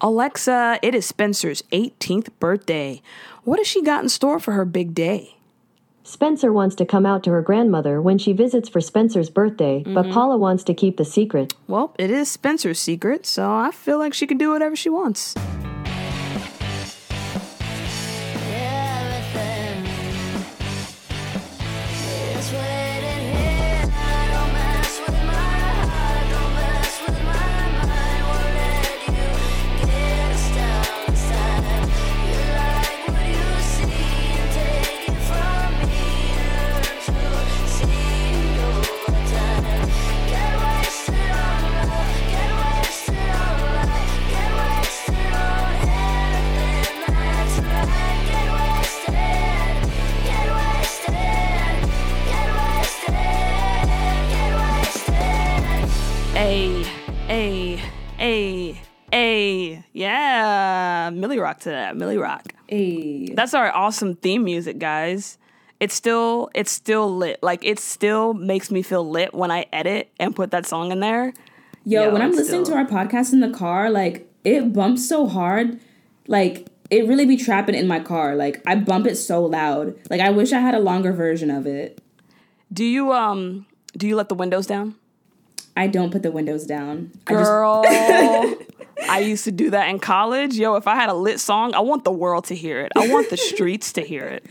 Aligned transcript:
Alexa, 0.00 0.78
it 0.82 0.94
is 0.94 1.06
Spencer's 1.06 1.62
18th 1.72 2.28
birthday. 2.40 3.02
What 3.44 3.58
has 3.58 3.66
she 3.66 3.82
got 3.82 4.02
in 4.02 4.08
store 4.08 4.40
for 4.40 4.52
her 4.52 4.64
big 4.64 4.94
day? 4.94 5.36
Spencer 6.04 6.52
wants 6.52 6.74
to 6.76 6.84
come 6.84 7.06
out 7.06 7.22
to 7.24 7.30
her 7.30 7.42
grandmother 7.42 8.02
when 8.02 8.18
she 8.18 8.32
visits 8.32 8.68
for 8.68 8.80
Spencer's 8.80 9.30
birthday, 9.30 9.82
but 9.84 10.02
mm-hmm. 10.04 10.12
Paula 10.12 10.36
wants 10.36 10.64
to 10.64 10.74
keep 10.74 10.96
the 10.96 11.04
secret. 11.04 11.54
Well, 11.68 11.94
it 11.98 12.10
is 12.10 12.30
Spencer's 12.30 12.80
secret, 12.80 13.24
so 13.24 13.52
I 13.52 13.70
feel 13.70 13.98
like 13.98 14.12
she 14.12 14.26
can 14.26 14.38
do 14.38 14.50
whatever 14.50 14.74
she 14.74 14.88
wants. 14.88 15.34
To 61.62 61.70
that. 61.70 61.96
Millie 61.96 62.18
Rock. 62.18 62.52
Hey. 62.68 63.26
That's 63.34 63.54
our 63.54 63.70
awesome 63.74 64.14
theme 64.16 64.44
music, 64.44 64.78
guys. 64.78 65.38
It's 65.80 65.94
still 65.94 66.48
it's 66.54 66.70
still 66.70 67.14
lit. 67.16 67.42
Like 67.42 67.64
it 67.64 67.78
still 67.80 68.34
makes 68.34 68.70
me 68.70 68.82
feel 68.82 69.08
lit 69.08 69.34
when 69.34 69.50
I 69.50 69.66
edit 69.72 70.10
and 70.20 70.34
put 70.36 70.52
that 70.52 70.64
song 70.66 70.92
in 70.92 71.00
there. 71.00 71.32
Yo, 71.84 72.04
Yo, 72.04 72.12
when 72.12 72.22
I'm 72.22 72.30
listening 72.30 72.64
still- 72.64 72.76
to 72.76 72.80
our 72.80 72.86
podcast 72.86 73.32
in 73.32 73.40
the 73.40 73.50
car, 73.50 73.90
like 73.90 74.28
it 74.44 74.72
bumps 74.72 75.08
so 75.08 75.26
hard, 75.26 75.80
like 76.28 76.68
it 76.90 77.08
really 77.08 77.24
be 77.26 77.36
trapping 77.36 77.74
in 77.74 77.88
my 77.88 77.98
car. 77.98 78.36
Like 78.36 78.62
I 78.66 78.76
bump 78.76 79.06
it 79.06 79.16
so 79.16 79.44
loud. 79.44 79.96
Like 80.08 80.20
I 80.20 80.30
wish 80.30 80.52
I 80.52 80.60
had 80.60 80.74
a 80.74 80.80
longer 80.80 81.12
version 81.12 81.50
of 81.50 81.66
it. 81.66 82.00
Do 82.72 82.84
you 82.84 83.12
um 83.12 83.66
do 83.96 84.06
you 84.06 84.14
let 84.14 84.28
the 84.28 84.34
windows 84.36 84.66
down? 84.68 84.94
I 85.76 85.86
don't 85.88 86.10
put 86.12 86.22
the 86.22 86.30
windows 86.30 86.64
down. 86.66 87.10
I 87.26 87.32
just- 87.32 87.44
Girl, 87.44 87.82
I 89.08 89.20
used 89.20 89.44
to 89.44 89.52
do 89.52 89.70
that 89.70 89.88
in 89.88 89.98
college. 89.98 90.54
Yo, 90.54 90.74
if 90.76 90.86
I 90.86 90.94
had 90.94 91.08
a 91.08 91.14
lit 91.14 91.40
song, 91.40 91.74
I 91.74 91.80
want 91.80 92.04
the 92.04 92.12
world 92.12 92.44
to 92.46 92.54
hear 92.54 92.80
it. 92.80 92.92
I 92.96 93.08
want 93.08 93.30
the 93.30 93.36
streets 93.36 93.92
to 93.94 94.02
hear 94.02 94.24
it. 94.24 94.46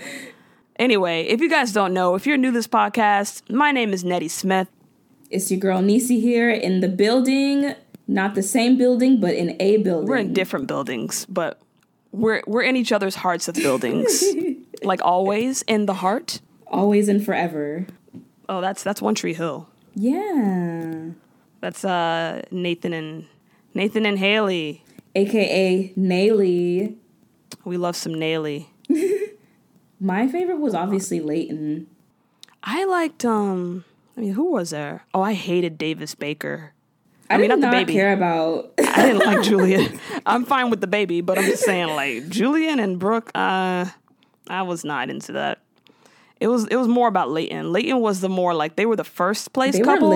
Anyway, 0.77 1.23
if 1.23 1.41
you 1.41 1.49
guys 1.49 1.73
don't 1.73 1.93
know, 1.93 2.15
if 2.15 2.25
you're 2.25 2.37
new 2.37 2.49
to 2.49 2.53
this 2.53 2.67
podcast, 2.67 3.49
my 3.53 3.71
name 3.71 3.93
is 3.93 4.03
Nettie 4.03 4.27
Smith. 4.27 4.67
it's 5.29 5.51
your 5.51 5.59
girl 5.59 5.81
Nisi 5.81 6.19
here 6.19 6.49
in 6.49 6.79
the 6.81 6.87
building, 6.89 7.75
not 8.07 8.35
the 8.35 8.43
same 8.43 8.77
building, 8.77 9.19
but 9.19 9.33
in 9.35 9.55
a 9.61 9.77
building. 9.77 10.07
We're 10.07 10.17
in 10.17 10.33
different 10.33 10.67
buildings, 10.67 11.25
but 11.29 11.61
we're 12.11 12.41
we're 12.47 12.63
in 12.63 12.75
each 12.75 12.91
other's 12.91 13.15
hearts 13.15 13.47
of 13.47 13.55
buildings. 13.55 14.23
like 14.83 15.01
always, 15.03 15.61
in 15.63 15.85
the 15.85 15.93
heart. 15.95 16.41
Always 16.67 17.07
and 17.09 17.23
forever. 17.23 17.85
Oh, 18.49 18.59
that's 18.59 18.81
that's 18.83 19.01
One 19.01 19.15
Tree 19.15 19.33
Hill. 19.33 19.69
Yeah. 19.93 21.11
That's 21.59 21.85
uh 21.85 22.41
Nathan 22.49 22.93
and 22.93 23.27
Nathan 23.73 24.05
and 24.05 24.19
Haley. 24.19 24.83
AKA 25.15 25.93
Naley. 25.97 26.95
We 27.63 27.77
love 27.77 27.95
some 27.95 28.13
Naley. 28.13 28.67
My 29.99 30.27
favorite 30.27 30.59
was 30.59 30.73
obviously 30.73 31.19
Leyton. 31.19 31.87
I 32.63 32.85
liked 32.85 33.25
um 33.25 33.85
I 34.17 34.21
mean 34.21 34.33
who 34.33 34.51
was 34.51 34.71
there? 34.71 35.05
Oh, 35.13 35.21
I 35.21 35.33
hated 35.33 35.77
Davis 35.77 36.15
Baker. 36.15 36.73
I, 37.29 37.37
mean, 37.37 37.49
did 37.49 37.59
not 37.59 37.71
the 37.71 37.77
baby. 37.77 37.93
care 37.93 38.11
about. 38.11 38.73
I 38.79 39.05
didn't 39.05 39.25
like 39.25 39.41
Julian. 39.47 39.99
I'm 40.25 40.43
fine 40.43 40.69
with 40.69 40.81
the 40.81 40.87
baby, 40.87 41.21
but 41.21 41.37
I'm 41.37 41.45
just 41.45 41.63
saying 41.63 41.95
like 41.95 42.29
Julian 42.29 42.79
and 42.79 42.99
Brooke, 42.99 43.31
uh 43.35 43.85
I 44.47 44.63
was 44.63 44.83
not 44.83 45.09
into 45.09 45.33
that. 45.33 45.59
It 46.39 46.47
was 46.47 46.67
it 46.67 46.75
was 46.75 46.87
more 46.87 47.07
about 47.07 47.29
Leyton. 47.29 47.71
Leyton 47.71 47.99
was 47.99 48.21
the 48.21 48.29
more 48.29 48.53
like 48.53 48.75
they 48.75 48.85
were 48.85 48.95
the 48.95 49.03
first 49.03 49.53
place 49.53 49.77
they 49.77 49.83
couple. 49.83 50.11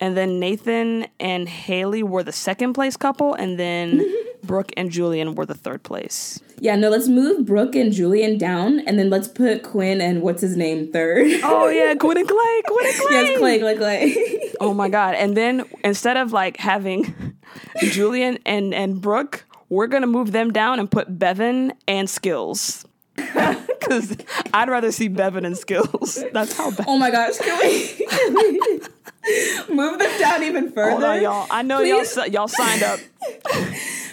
And 0.00 0.16
then 0.16 0.38
Nathan 0.38 1.06
and 1.18 1.48
Haley 1.48 2.02
were 2.02 2.22
the 2.22 2.32
second 2.32 2.74
place 2.74 2.96
couple, 2.96 3.34
and 3.34 3.58
then 3.58 4.04
Brooke 4.42 4.72
and 4.76 4.90
Julian 4.90 5.34
were 5.34 5.46
the 5.46 5.54
third 5.54 5.82
place. 5.82 6.40
Yeah, 6.58 6.76
no, 6.76 6.88
let's 6.88 7.08
move 7.08 7.44
Brooke 7.44 7.74
and 7.74 7.92
Julian 7.92 8.38
down, 8.38 8.80
and 8.80 8.98
then 8.98 9.10
let's 9.10 9.28
put 9.28 9.62
Quinn 9.62 10.00
and 10.00 10.22
what's 10.22 10.40
his 10.40 10.56
name 10.56 10.90
third. 10.92 11.26
Oh 11.42 11.68
yeah, 11.68 11.94
Quinn 11.98 12.18
and 12.18 12.28
Clay, 12.28 12.62
Quinn 12.66 12.86
and 12.86 12.94
Clay. 12.96 13.10
yes, 13.10 13.38
Clay, 13.38 13.58
Clay, 13.58 13.76
Clay. 13.76 14.52
Oh 14.60 14.72
my 14.72 14.88
god! 14.88 15.14
And 15.14 15.36
then 15.36 15.64
instead 15.84 16.16
of 16.16 16.32
like 16.32 16.56
having 16.56 17.36
Julian 17.80 18.38
and 18.46 18.72
and 18.72 19.00
Brooke, 19.00 19.44
we're 19.68 19.86
gonna 19.86 20.06
move 20.06 20.32
them 20.32 20.50
down 20.52 20.78
and 20.80 20.90
put 20.90 21.18
Bevin 21.18 21.72
and 21.86 22.08
Skills. 22.08 22.85
Because 23.86 24.16
I'd 24.52 24.68
rather 24.68 24.90
see 24.90 25.08
Bevin 25.08 25.46
and 25.46 25.56
Skills. 25.56 26.24
That's 26.32 26.56
how 26.56 26.72
bad. 26.72 26.86
oh 26.88 26.98
my 26.98 27.08
gosh, 27.10 27.38
can 27.38 27.56
we, 27.60 27.86
can 28.04 28.34
we 29.68 29.74
move 29.76 30.00
them 30.00 30.18
down 30.18 30.42
even 30.42 30.72
further? 30.72 30.90
Hold 30.90 31.04
on, 31.04 31.22
y'all. 31.22 31.46
I 31.50 31.62
know 31.62 31.80
y'all 31.80 32.04
y'all 32.26 32.48
signed 32.48 32.82
up. 32.82 32.98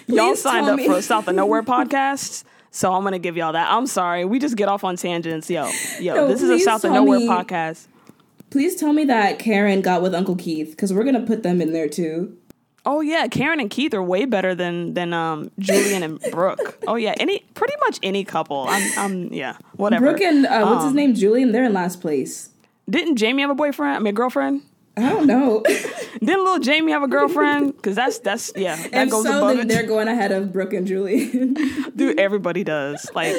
y'all 0.05 0.35
signed 0.35 0.67
up 0.67 0.75
me- 0.77 0.85
for 0.85 1.01
South 1.01 1.27
of 1.27 1.33
Nowhere 1.35 1.63
podcast. 1.63 2.43
So 2.69 2.93
I'm 2.93 3.03
gonna 3.03 3.17
give 3.17 3.35
y'all 3.35 3.53
that. 3.53 3.71
I'm 3.71 3.87
sorry, 3.87 4.25
we 4.25 4.37
just 4.37 4.55
get 4.55 4.67
off 4.69 4.83
on 4.83 4.95
tangents, 4.95 5.49
yo, 5.49 5.69
yo. 5.99 6.13
No, 6.15 6.27
this 6.27 6.43
is 6.43 6.49
a 6.51 6.59
South 6.59 6.83
of 6.83 6.91
Nowhere 6.91 7.19
me- 7.19 7.27
podcast. 7.27 7.87
Please 8.51 8.75
tell 8.75 8.93
me 8.93 9.05
that 9.05 9.39
Karen 9.39 9.81
got 9.81 10.03
with 10.03 10.13
Uncle 10.13 10.35
Keith, 10.35 10.71
because 10.71 10.93
we're 10.93 11.03
gonna 11.03 11.25
put 11.25 11.41
them 11.41 11.61
in 11.61 11.73
there 11.73 11.89
too. 11.89 12.37
Oh 12.85 12.99
yeah, 13.01 13.27
Karen 13.27 13.59
and 13.59 13.69
Keith 13.69 13.93
are 13.93 14.03
way 14.03 14.25
better 14.25 14.53
than 14.55 14.93
than 14.93 15.13
um 15.13 15.51
Julian 15.59 16.03
and 16.03 16.19
Brooke. 16.31 16.77
Oh 16.87 16.95
yeah, 16.95 17.13
any 17.19 17.39
pretty 17.53 17.75
much 17.81 17.99
any 18.03 18.23
couple. 18.25 18.65
I'm 18.67 18.99
I'm 18.99 19.33
yeah, 19.33 19.57
whatever. 19.77 20.07
Brooke 20.11 20.21
and 20.21 20.45
uh, 20.45 20.65
what's 20.65 20.83
his 20.83 20.89
Um, 20.91 20.95
name, 20.95 21.13
Julian, 21.15 21.51
they're 21.53 21.63
in 21.65 21.73
last 21.73 22.01
place. 22.01 22.49
Didn't 22.89 23.15
Jamie 23.15 23.41
have 23.41 23.51
a 23.51 23.55
boyfriend? 23.55 23.95
I 23.95 23.99
mean, 23.99 24.13
girlfriend. 24.13 24.63
I 24.97 25.09
don't 25.09 25.25
know. 25.25 25.63
Didn't 26.19 26.43
little 26.43 26.59
Jamie 26.59 26.91
have 26.91 27.01
a 27.03 27.07
girlfriend? 27.07 27.75
Because 27.77 27.95
that's 27.95 28.19
that's 28.19 28.51
yeah, 28.55 28.75
that 28.75 28.93
and 28.93 29.09
goes 29.11 29.23
so 29.23 29.37
above 29.37 29.57
then 29.57 29.59
it. 29.61 29.67
they're 29.69 29.87
going 29.87 30.07
ahead 30.09 30.31
of 30.33 30.51
Brooke 30.51 30.73
and 30.73 30.85
Julian. 30.85 31.55
Dude, 31.95 32.19
everybody 32.19 32.63
does. 32.63 33.09
Like 33.15 33.35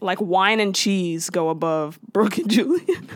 like 0.00 0.20
wine 0.20 0.60
and 0.60 0.74
cheese 0.74 1.30
go 1.30 1.48
above 1.48 1.98
Brooke 2.12 2.36
and 2.38 2.50
Julian. 2.50 3.08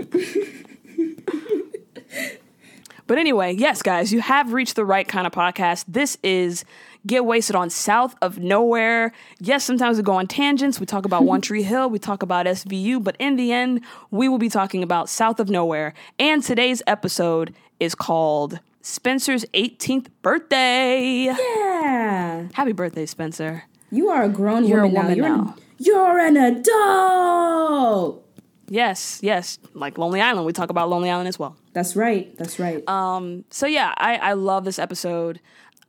But 3.10 3.18
anyway, 3.18 3.52
yes, 3.52 3.82
guys, 3.82 4.12
you 4.12 4.20
have 4.20 4.52
reached 4.52 4.76
the 4.76 4.84
right 4.84 5.08
kind 5.08 5.26
of 5.26 5.32
podcast. 5.32 5.84
This 5.88 6.16
is 6.22 6.64
Get 7.08 7.24
Wasted 7.24 7.56
on 7.56 7.68
South 7.68 8.14
of 8.22 8.38
Nowhere. 8.38 9.12
Yes, 9.40 9.64
sometimes 9.64 9.96
we 9.96 10.04
go 10.04 10.12
on 10.12 10.28
tangents. 10.28 10.78
We 10.78 10.86
talk 10.86 11.04
about 11.04 11.24
One 11.34 11.40
Tree 11.40 11.64
Hill, 11.64 11.90
we 11.90 11.98
talk 11.98 12.22
about 12.22 12.46
SVU, 12.46 13.02
but 13.02 13.16
in 13.18 13.34
the 13.34 13.50
end, 13.50 13.80
we 14.12 14.28
will 14.28 14.38
be 14.38 14.48
talking 14.48 14.84
about 14.84 15.08
South 15.08 15.40
of 15.40 15.50
Nowhere. 15.50 15.92
And 16.20 16.40
today's 16.40 16.84
episode 16.86 17.52
is 17.80 17.96
called 17.96 18.60
Spencer's 18.80 19.44
18th 19.54 20.06
birthday. 20.22 21.24
yeah. 21.36 22.46
Happy 22.52 22.70
birthday, 22.70 23.06
Spencer. 23.06 23.64
You 23.90 24.08
are 24.10 24.22
a 24.22 24.28
grown 24.28 24.64
You're 24.64 24.84
a 24.84 24.88
woman, 24.88 25.18
woman 25.18 25.18
now. 25.18 25.24
You're, 25.26 25.36
now. 25.36 25.54
An, 25.56 25.62
you're 25.80 26.18
an 26.20 26.36
adult. 26.60 28.24
Yes, 28.68 29.18
yes. 29.20 29.58
Like 29.74 29.98
Lonely 29.98 30.20
Island. 30.20 30.46
We 30.46 30.52
talk 30.52 30.70
about 30.70 30.88
Lonely 30.88 31.10
Island 31.10 31.26
as 31.26 31.40
well. 31.40 31.56
That's 31.72 31.94
right. 31.96 32.36
That's 32.36 32.58
right. 32.58 32.86
Um, 32.88 33.44
so 33.50 33.66
yeah, 33.66 33.94
I, 33.96 34.16
I 34.16 34.32
love 34.32 34.64
this 34.64 34.78
episode. 34.78 35.40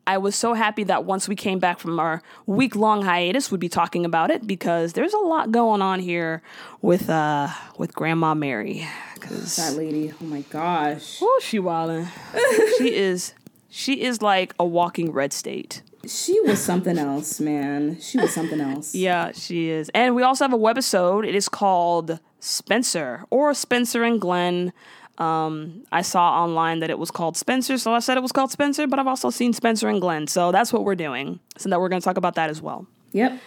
I 0.07 0.17
was 0.17 0.35
so 0.35 0.53
happy 0.53 0.83
that 0.85 1.05
once 1.05 1.27
we 1.29 1.35
came 1.35 1.59
back 1.59 1.79
from 1.79 1.99
our 1.99 2.21
week 2.47 2.75
long 2.75 3.03
hiatus, 3.03 3.51
we'd 3.51 3.59
be 3.59 3.69
talking 3.69 4.03
about 4.03 4.31
it 4.31 4.47
because 4.47 4.93
there's 4.93 5.13
a 5.13 5.19
lot 5.19 5.51
going 5.51 5.81
on 5.81 5.99
here 5.99 6.41
with 6.81 7.09
uh 7.09 7.49
with 7.77 7.93
Grandma 7.93 8.33
Mary. 8.33 8.87
Cause 9.19 9.55
that 9.57 9.75
lady. 9.75 10.11
Oh 10.19 10.25
my 10.25 10.41
gosh. 10.41 11.19
oh, 11.21 11.39
she 11.43 11.59
wildin'. 11.59 12.07
she 12.77 12.95
is 12.95 13.33
she 13.69 14.01
is 14.01 14.21
like 14.21 14.53
a 14.59 14.65
walking 14.65 15.11
red 15.11 15.33
state. 15.33 15.83
She 16.07 16.39
was 16.41 16.59
something 16.59 16.97
else, 16.97 17.39
man. 17.39 17.99
She 18.01 18.17
was 18.17 18.33
something 18.33 18.59
else. 18.59 18.95
Yeah, 18.95 19.31
she 19.33 19.69
is. 19.69 19.89
And 19.93 20.15
we 20.15 20.23
also 20.23 20.43
have 20.43 20.53
a 20.53 20.57
webisode. 20.57 21.27
It 21.27 21.35
is 21.35 21.47
called 21.47 22.19
Spencer 22.39 23.23
or 23.29 23.53
Spencer 23.53 24.03
and 24.03 24.19
Glenn. 24.19 24.73
Um, 25.21 25.83
I 25.91 26.01
saw 26.01 26.43
online 26.43 26.79
that 26.79 26.89
it 26.89 26.97
was 26.97 27.11
called 27.11 27.37
Spencer, 27.37 27.77
so 27.77 27.93
I 27.93 27.99
said 27.99 28.17
it 28.17 28.21
was 28.21 28.31
called 28.31 28.49
Spencer, 28.51 28.87
but 28.87 28.97
I've 28.97 29.05
also 29.07 29.29
seen 29.29 29.53
Spencer 29.53 29.87
and 29.87 30.01
Glenn. 30.01 30.25
So 30.25 30.51
that's 30.51 30.73
what 30.73 30.83
we're 30.83 30.95
doing. 30.95 31.39
So 31.57 31.69
that 31.69 31.79
we're 31.79 31.89
going 31.89 32.01
to 32.01 32.03
talk 32.03 32.17
about 32.17 32.33
that 32.35 32.49
as 32.49 32.59
well. 32.59 32.87
Yep. 33.11 33.39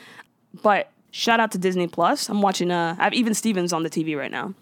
But 0.62 0.91
shout 1.11 1.41
out 1.41 1.50
to 1.53 1.59
Disney 1.59 1.88
Plus. 1.88 2.29
I'm 2.29 2.43
watching 2.43 2.71
uh 2.71 2.94
I 2.99 3.05
have 3.05 3.12
Even 3.15 3.35
Stevens 3.35 3.73
on 3.73 3.82
the 3.82 3.91
TV 3.91 4.17
right 4.17 4.31
now. 4.31 4.55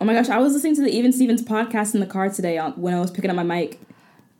Oh 0.00 0.04
my 0.04 0.14
gosh, 0.14 0.28
I 0.28 0.38
was 0.38 0.52
listening 0.52 0.76
to 0.76 0.82
the 0.82 0.90
Even 0.90 1.12
Stevens 1.12 1.42
podcast 1.42 1.94
in 1.94 2.00
the 2.00 2.06
car 2.06 2.28
today 2.28 2.58
when 2.76 2.94
I 2.94 3.00
was 3.00 3.10
picking 3.10 3.30
up 3.30 3.36
my 3.36 3.42
mic. 3.42 3.80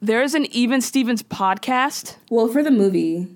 There 0.01 0.23
is 0.23 0.35
an 0.35 0.47
Even 0.47 0.81
Stevens 0.81 1.23
podcast. 1.25 2.17
Well, 2.31 2.47
for 2.49 2.63
the 2.63 2.71
movie. 2.71 3.29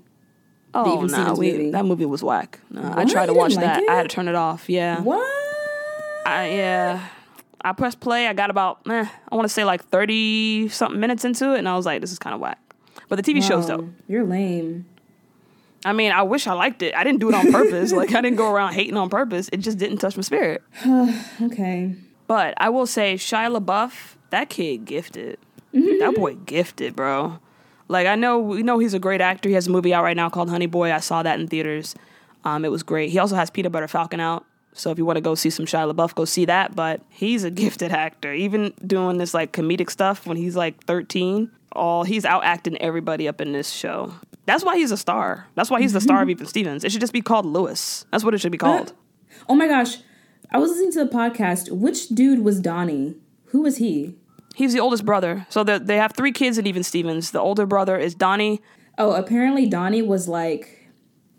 Oh 0.75 0.95
Even 0.99 1.07
no, 1.07 1.19
Stevens 1.19 1.39
we, 1.39 1.53
movie. 1.53 1.71
that 1.71 1.85
movie 1.85 2.05
was 2.07 2.23
whack. 2.23 2.61
No, 2.71 2.93
I 2.95 3.05
tried 3.05 3.27
to 3.27 3.35
watch 3.35 3.55
like 3.55 3.65
that. 3.65 3.83
it? 3.83 3.89
I 3.89 3.95
had 3.97 4.03
to 4.09 4.15
turn 4.15 4.29
it 4.29 4.35
off. 4.37 4.69
Yeah. 4.69 5.01
What? 5.01 5.19
I, 6.27 6.51
yeah. 6.51 7.07
I 7.67 7.73
pressed 7.73 7.99
play. 7.99 8.29
I 8.29 8.33
got 8.33 8.49
about, 8.49 8.83
eh, 8.89 9.07
I 9.29 9.35
want 9.35 9.45
to 9.45 9.53
say 9.53 9.65
like 9.65 9.85
30 9.85 10.69
something 10.69 11.01
minutes 11.01 11.25
into 11.25 11.53
it, 11.53 11.59
and 11.59 11.69
I 11.69 11.75
was 11.75 11.85
like, 11.85 12.01
this 12.01 12.13
is 12.13 12.19
kind 12.19 12.33
of 12.33 12.41
whack. 12.41 12.61
But 13.09 13.17
the 13.17 13.23
TV 13.25 13.43
show's 13.43 13.69
Wow, 13.69 13.79
dope. 13.79 13.89
You're 14.07 14.23
lame. 14.23 14.87
I 15.85 15.93
mean, 15.93 16.13
I 16.13 16.23
wish 16.23 16.47
I 16.47 16.53
liked 16.53 16.83
it. 16.83 16.95
I 16.95 17.03
didn't 17.03 17.19
do 17.19 17.29
it 17.29 17.35
on 17.35 17.51
purpose. 17.51 17.91
like, 18.01 18.15
I 18.15 18.21
didn't 18.21 18.37
go 18.37 18.53
around 18.53 18.75
hating 18.75 18.97
on 18.97 19.11
purpose. 19.11 19.51
It 19.53 19.59
just 19.59 19.79
didn't 19.79 19.99
touch 19.99 20.17
my 20.17 20.23
spirit. 20.23 20.63
Okay. 21.43 21.97
But 22.29 22.55
I 22.57 22.71
will 22.71 22.87
say, 22.87 23.15
Shia 23.15 23.57
LaBeouf, 23.57 24.15
that 24.31 24.49
kid 24.49 24.85
gifted. 24.85 25.39
Mm-hmm. 25.75 25.99
That 25.99 26.15
boy 26.15 26.35
gifted, 26.35 26.95
bro. 26.95 27.41
Like, 27.89 28.07
I 28.07 28.15
know, 28.15 28.39
we 28.39 28.63
know 28.63 28.79
he's 28.79 28.95
a 28.95 28.99
great 28.99 29.21
actor. 29.21 29.49
He 29.49 29.55
has 29.55 29.67
a 29.67 29.71
movie 29.71 29.93
out 29.93 30.03
right 30.03 30.17
now 30.17 30.29
called 30.29 30.51
Honey 30.51 30.67
Boy. 30.67 30.93
I 30.93 30.99
saw 30.99 31.23
that 31.23 31.39
in 31.39 31.47
theaters. 31.47 31.95
Um, 32.45 32.65
it 32.65 32.71
was 32.71 32.83
great. 32.85 33.11
He 33.11 33.19
also 33.19 33.35
has 33.35 33.51
Peanut 33.51 33.73
Butter 33.73 33.89
Falcon 33.89 34.19
out. 34.21 34.45
So 34.77 34.91
if 34.91 34.99
you 34.99 35.05
want 35.05 35.17
to 35.17 35.21
go 35.23 35.35
see 35.35 35.51
some 35.51 35.67
Shia 35.67 35.93
LaBeouf, 35.93 36.15
go 36.15 36.25
see 36.25 36.45
that. 36.45 36.77
But 36.77 37.01
he's 37.09 37.45
a 37.45 37.51
gifted 37.63 37.93
actor. 37.93 38.33
Even 38.33 38.73
doing 38.87 39.19
this 39.19 39.35
like 39.35 39.53
comedic 39.53 39.91
stuff 39.91 40.27
when 40.27 40.37
he's 40.37 40.57
like 40.57 40.83
13, 40.85 41.51
all 41.73 42.05
he's 42.05 42.25
out 42.25 42.45
acting 42.45 42.77
everybody 42.79 43.27
up 43.29 43.41
in 43.41 43.53
this 43.53 43.71
show. 43.71 44.15
That's 44.45 44.65
why 44.65 44.77
he's 44.77 44.93
a 44.93 44.97
star. 44.97 45.47
That's 45.57 45.71
why 45.71 45.81
he's 45.81 45.93
the 45.93 46.01
star 46.01 46.23
of 46.23 46.31
Even 46.31 46.47
Stevens. 46.47 46.85
It 46.85 46.93
should 46.93 47.01
just 47.01 47.13
be 47.13 47.21
called 47.23 47.47
Louis. 47.47 48.05
That's 48.13 48.23
what 48.23 48.33
it 48.33 48.39
should 48.39 48.53
be 48.53 48.59
called. 48.59 48.93
Oh 49.49 49.55
my 49.55 49.67
gosh. 49.67 49.97
I 50.53 50.59
was 50.59 50.71
listening 50.71 50.93
to 50.93 51.05
the 51.05 51.11
podcast. 51.11 51.71
Which 51.73 52.09
dude 52.09 52.45
was 52.45 52.61
Donnie? 52.61 53.17
Who 53.47 53.63
was 53.63 53.79
he? 53.79 54.15
He's 54.55 54.73
the 54.73 54.79
oldest 54.81 55.05
brother. 55.05 55.47
So 55.51 55.65
the- 55.65 55.81
they 55.81 55.97
have 55.97 56.13
three 56.13 56.33
kids 56.33 56.59
at 56.59 56.67
Even 56.67 56.83
Stevens. 56.85 57.33
The 57.33 57.41
older 57.41 57.67
brother 57.67 57.99
is 57.99 58.15
Donnie. 58.15 58.63
Oh, 58.99 59.13
apparently 59.13 59.67
Donnie 59.67 60.01
was 60.03 60.29
like, 60.29 60.89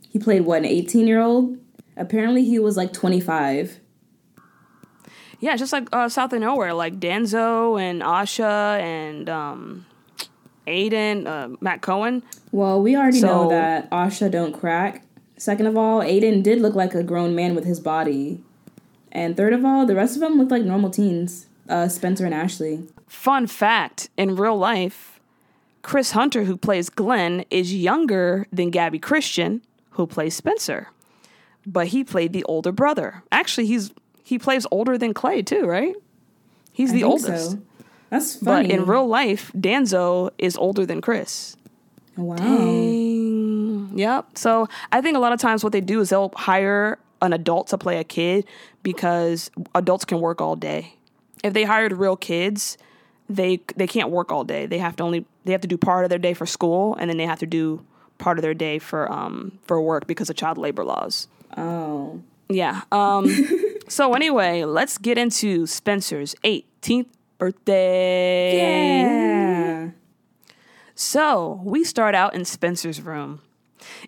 he 0.10 0.20
played 0.20 0.42
what, 0.42 0.60
an 0.60 0.66
18 0.66 1.08
year 1.08 1.22
old? 1.22 1.58
Apparently 1.98 2.44
he 2.44 2.60
was 2.60 2.78
like 2.78 2.94
25. 2.94 3.80
Yeah, 5.40 5.56
just 5.56 5.72
like 5.72 5.88
uh, 5.92 6.10
South 6.10 6.34
of 6.34 6.40
Nowhere, 6.42 6.74
like 6.74 7.00
Danso 7.00 7.80
and 7.80 8.02
Asha 8.02 8.80
and 8.80 9.30
um, 9.30 9.86
Aiden, 10.66 11.28
uh, 11.28 11.56
Matt 11.62 11.82
Cohen. 11.82 12.24
Well, 12.52 12.82
we 12.82 12.96
already 12.96 13.22
know 13.22 13.50
that 13.50 13.90
Asha 13.92 14.32
don't 14.32 14.54
crack. 14.54 15.04
Second 15.38 15.68
of 15.68 15.78
all, 15.78 16.02
Aiden 16.02 16.42
did 16.42 16.60
look 16.62 16.74
like 16.74 16.96
a 16.96 17.04
grown 17.04 17.36
man 17.36 17.54
with 17.54 17.66
his 17.66 17.80
body. 17.80 18.42
And 19.12 19.38
third 19.38 19.54
of 19.54 19.64
all, 19.64 19.86
the 19.86 19.96
rest 19.96 20.16
of 20.16 20.22
them 20.22 20.38
looked 20.38 20.52
like 20.52 20.64
normal 20.64 20.90
teens. 20.90 21.46
Uh, 21.70 21.88
Spencer 21.88 22.26
and 22.26 22.34
Ashley. 22.34 22.88
Fun 23.08 23.46
fact 23.46 24.10
in 24.18 24.36
real 24.36 24.58
life, 24.58 25.20
Chris 25.82 26.12
Hunter, 26.12 26.46
who 26.46 26.58
plays 26.58 26.90
Glenn, 26.90 27.46
is 27.50 27.74
younger 27.74 28.48
than 28.52 28.70
Gabby 28.72 29.00
Christian, 29.00 29.62
who 29.92 30.08
plays 30.08 30.36
Spencer. 30.36 30.90
But 31.68 31.88
he 31.88 32.04
played 32.04 32.32
the 32.32 32.44
older 32.46 32.72
brother. 32.72 33.24
Actually, 33.32 33.68
he's 33.68 33.92
he 34.24 34.40
plays 34.40 34.66
older 34.72 34.98
than 34.98 35.14
Clay 35.14 35.42
too, 35.42 35.66
right? 35.66 35.96
He's 36.72 36.92
I 36.92 36.94
the 36.94 37.04
oldest. 37.04 37.52
so. 37.52 37.62
That's 38.10 38.38
funny. 38.38 38.70
But 38.70 38.74
in 38.74 38.86
real 38.86 39.06
life, 39.06 39.52
Danso 39.54 40.32
is 40.38 40.56
older 40.56 40.86
than 40.86 41.02
Chris. 41.02 41.58
Oh, 42.18 42.24
wow. 42.24 42.36
Dang. 42.38 43.92
Yep. 43.98 44.38
So 44.38 44.68
I 44.92 45.02
think 45.02 45.18
a 45.18 45.20
lot 45.20 45.34
of 45.34 45.40
times 45.40 45.64
what 45.64 45.74
they 45.74 45.82
do 45.82 46.00
is 46.00 46.10
they'll 46.10 46.32
hire 46.36 47.00
an 47.22 47.34
adult 47.34 47.68
to 47.68 47.78
play 47.78 48.00
a 48.00 48.04
kid 48.04 48.46
because 48.84 49.52
adults 49.76 50.06
can 50.06 50.22
work 50.22 50.40
all 50.40 50.56
day. 50.56 50.94
If 51.44 51.54
they 51.54 51.64
hired 51.64 51.94
real 51.94 52.16
kids, 52.16 52.78
they 53.30 53.60
they 53.76 53.88
can't 53.88 54.10
work 54.10 54.32
all 54.32 54.44
day. 54.44 54.66
They 54.66 54.78
have 54.78 54.96
to 54.98 55.04
only 55.04 55.26
they 55.46 55.52
have 55.52 55.62
to 55.62 55.68
do 55.68 55.78
part 55.78 56.06
of 56.06 56.10
their 56.10 56.20
day 56.20 56.34
for 56.34 56.46
school 56.46 56.96
and 56.96 57.10
then 57.10 57.18
they 57.18 57.26
have 57.26 57.40
to 57.40 57.46
do 57.46 57.84
part 58.18 58.38
of 58.38 58.42
their 58.42 58.54
day 58.54 58.80
for 58.80 59.12
um 59.12 59.60
for 59.64 59.82
work 59.82 60.08
because 60.08 60.30
of 60.30 60.36
child 60.36 60.58
labor 60.58 60.84
laws. 60.84 61.28
Oh. 61.56 62.22
Yeah. 62.50 62.82
Um 62.92 63.28
so 63.88 64.14
anyway, 64.14 64.64
let's 64.64 64.98
get 64.98 65.18
into 65.18 65.66
Spencer's 65.66 66.36
18th 66.44 67.08
birthday. 67.38 68.58
Yeah. 68.58 69.90
So 70.96 71.62
we 71.64 71.84
start 71.84 72.16
out 72.16 72.34
in 72.34 72.44
Spencer's 72.46 73.02
room. 73.02 73.42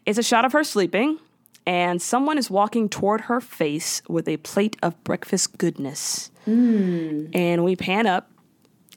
It's 0.05 0.17
a 0.17 0.23
shot 0.23 0.43
of 0.45 0.53
her 0.53 0.63
sleeping, 0.63 1.19
and 1.65 2.01
someone 2.01 2.37
is 2.39 2.49
walking 2.49 2.89
toward 2.89 3.21
her 3.21 3.39
face 3.39 4.01
with 4.07 4.27
a 4.27 4.37
plate 4.37 4.75
of 4.81 5.01
breakfast 5.03 5.57
goodness. 5.59 6.31
And 6.47 7.63
we 7.63 7.75
pan 7.75 8.07
up 8.07 8.31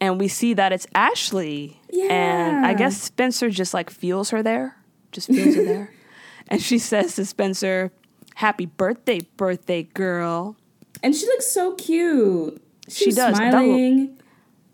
and 0.00 0.18
we 0.18 0.26
see 0.26 0.54
that 0.54 0.72
it's 0.72 0.86
Ashley. 0.94 1.78
Yeah. 1.90 2.06
And 2.10 2.64
I 2.64 2.72
guess 2.72 3.00
Spencer 3.00 3.50
just 3.50 3.74
like 3.74 3.90
feels 3.90 4.30
her 4.30 4.42
there, 4.42 4.76
just 5.10 5.28
feels 5.28 5.54
her 5.56 5.64
there. 5.64 5.92
And 6.48 6.60
she 6.60 6.78
says 6.78 7.14
to 7.14 7.24
Spencer, 7.24 7.92
Happy 8.37 8.67
birthday, 8.67 9.20
birthday 9.37 9.84
girl. 9.94 10.56
And 11.02 11.14
she 11.14 11.26
looks 11.26 11.46
so 11.46 11.75
cute. 11.75 12.62
She 12.88 13.06
She's 13.06 13.17
does. 13.17 13.37
That 13.38 13.52
smiling. 13.52 14.19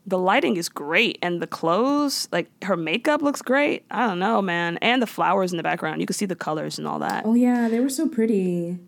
the 0.06 0.18
lighting 0.18 0.56
is 0.56 0.68
great 0.68 1.18
and 1.22 1.40
the 1.42 1.46
clothes 1.46 2.28
like 2.32 2.48
her 2.64 2.76
makeup 2.76 3.20
looks 3.20 3.42
great 3.42 3.84
i 3.90 4.06
don't 4.06 4.18
know 4.18 4.40
man 4.40 4.78
and 4.80 5.02
the 5.02 5.06
flowers 5.06 5.52
in 5.52 5.58
the 5.58 5.62
background 5.62 6.00
you 6.00 6.06
can 6.06 6.14
see 6.14 6.24
the 6.24 6.34
colors 6.34 6.78
and 6.78 6.88
all 6.88 6.98
that 7.00 7.26
Oh 7.26 7.34
yeah, 7.34 7.68
they 7.68 7.78
were 7.78 7.90
so 7.90 8.08
pretty. 8.08 8.78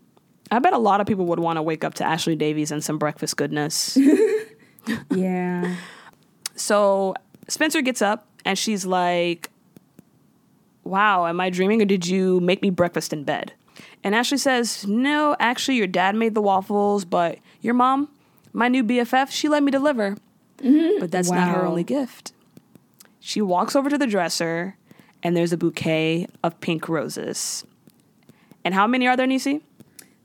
i 0.51 0.59
bet 0.59 0.73
a 0.73 0.79
lot 0.79 1.03
of 1.03 1.07
people 1.07 1.27
would 1.27 1.39
want 1.39 1.59
to 1.59 1.63
wake 1.63 1.85
up 1.85 1.93
to 1.95 2.05
ashley 2.05 2.35
davies 2.37 2.71
and 2.73 2.83
some 2.83 2.97
breakfast 2.97 3.37
goodness 3.37 3.99
Yeah. 5.15 5.77
so 6.57 7.15
spencer 7.49 7.83
gets 7.83 8.01
up 8.01 8.27
and 8.47 8.59
she's 8.59 8.87
like 8.87 9.51
wow 10.85 11.27
am 11.27 11.39
i 11.41 11.51
dreaming 11.51 11.83
or 11.83 11.85
did 11.85 12.07
you 12.07 12.41
make 12.41 12.63
me 12.63 12.71
breakfast 12.71 13.13
in 13.13 13.25
bed 13.25 13.53
and 14.03 14.15
ashley 14.15 14.39
says 14.39 14.87
no 14.87 15.37
actually 15.39 15.77
your 15.77 15.87
dad 15.87 16.15
made 16.15 16.35
the 16.35 16.43
waffles 16.43 17.05
but 17.05 17.39
your 17.61 17.75
mom 17.75 18.09
my 18.53 18.69
new 18.69 18.83
bff 18.83 19.31
she 19.31 19.49
let 19.49 19.63
me 19.63 19.71
deliver 19.71 20.17
mm-hmm. 20.63 21.01
but 21.01 21.11
that's 21.11 21.31
not 21.31 21.55
her 21.55 21.65
only 21.65 21.85
gift 21.85 22.33
She 23.21 23.43
walks 23.43 23.77
over 23.77 23.91
to 23.91 23.99
the 23.99 24.07
dresser, 24.07 24.77
and 25.23 25.37
there's 25.37 25.53
a 25.53 25.59
bouquet 25.59 26.27
of 26.43 26.59
pink 26.61 26.89
roses. 26.89 27.65
And 28.65 28.75
how 28.75 28.87
many 28.87 29.07
are 29.07 29.17
there, 29.17 29.27
Nisi? 29.27 29.61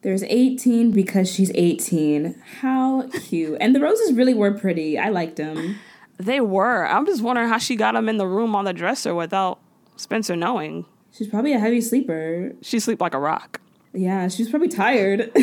There's 0.02 0.24
18 0.24 0.92
because 0.92 1.30
she's 1.32 1.52
18. 1.54 2.42
How 2.62 3.08
cute. 3.28 3.58
And 3.60 3.76
the 3.76 3.82
roses 3.82 4.14
really 4.14 4.34
were 4.34 4.52
pretty. 4.52 4.98
I 4.98 5.10
liked 5.10 5.36
them. 5.36 5.78
They 6.18 6.40
were. 6.40 6.88
I'm 6.88 7.06
just 7.06 7.22
wondering 7.22 7.50
how 7.50 7.58
she 7.58 7.76
got 7.76 7.96
them 7.96 8.08
in 8.08 8.18
the 8.18 8.28
room 8.28 8.56
on 8.56 8.64
the 8.64 8.74
dresser 8.74 9.14
without 9.14 9.60
Spencer 9.98 10.36
knowing. 10.36 10.86
She's 11.12 11.28
probably 11.28 11.54
a 11.54 11.60
heavy 11.60 11.82
sleeper. 11.82 12.54
She 12.62 12.80
sleep 12.80 13.02
like 13.02 13.14
a 13.14 13.20
rock. 13.20 13.60
Yeah, 13.96 14.28
she 14.28 14.44
was 14.44 14.50
probably 14.50 14.70
tired. 14.70 15.32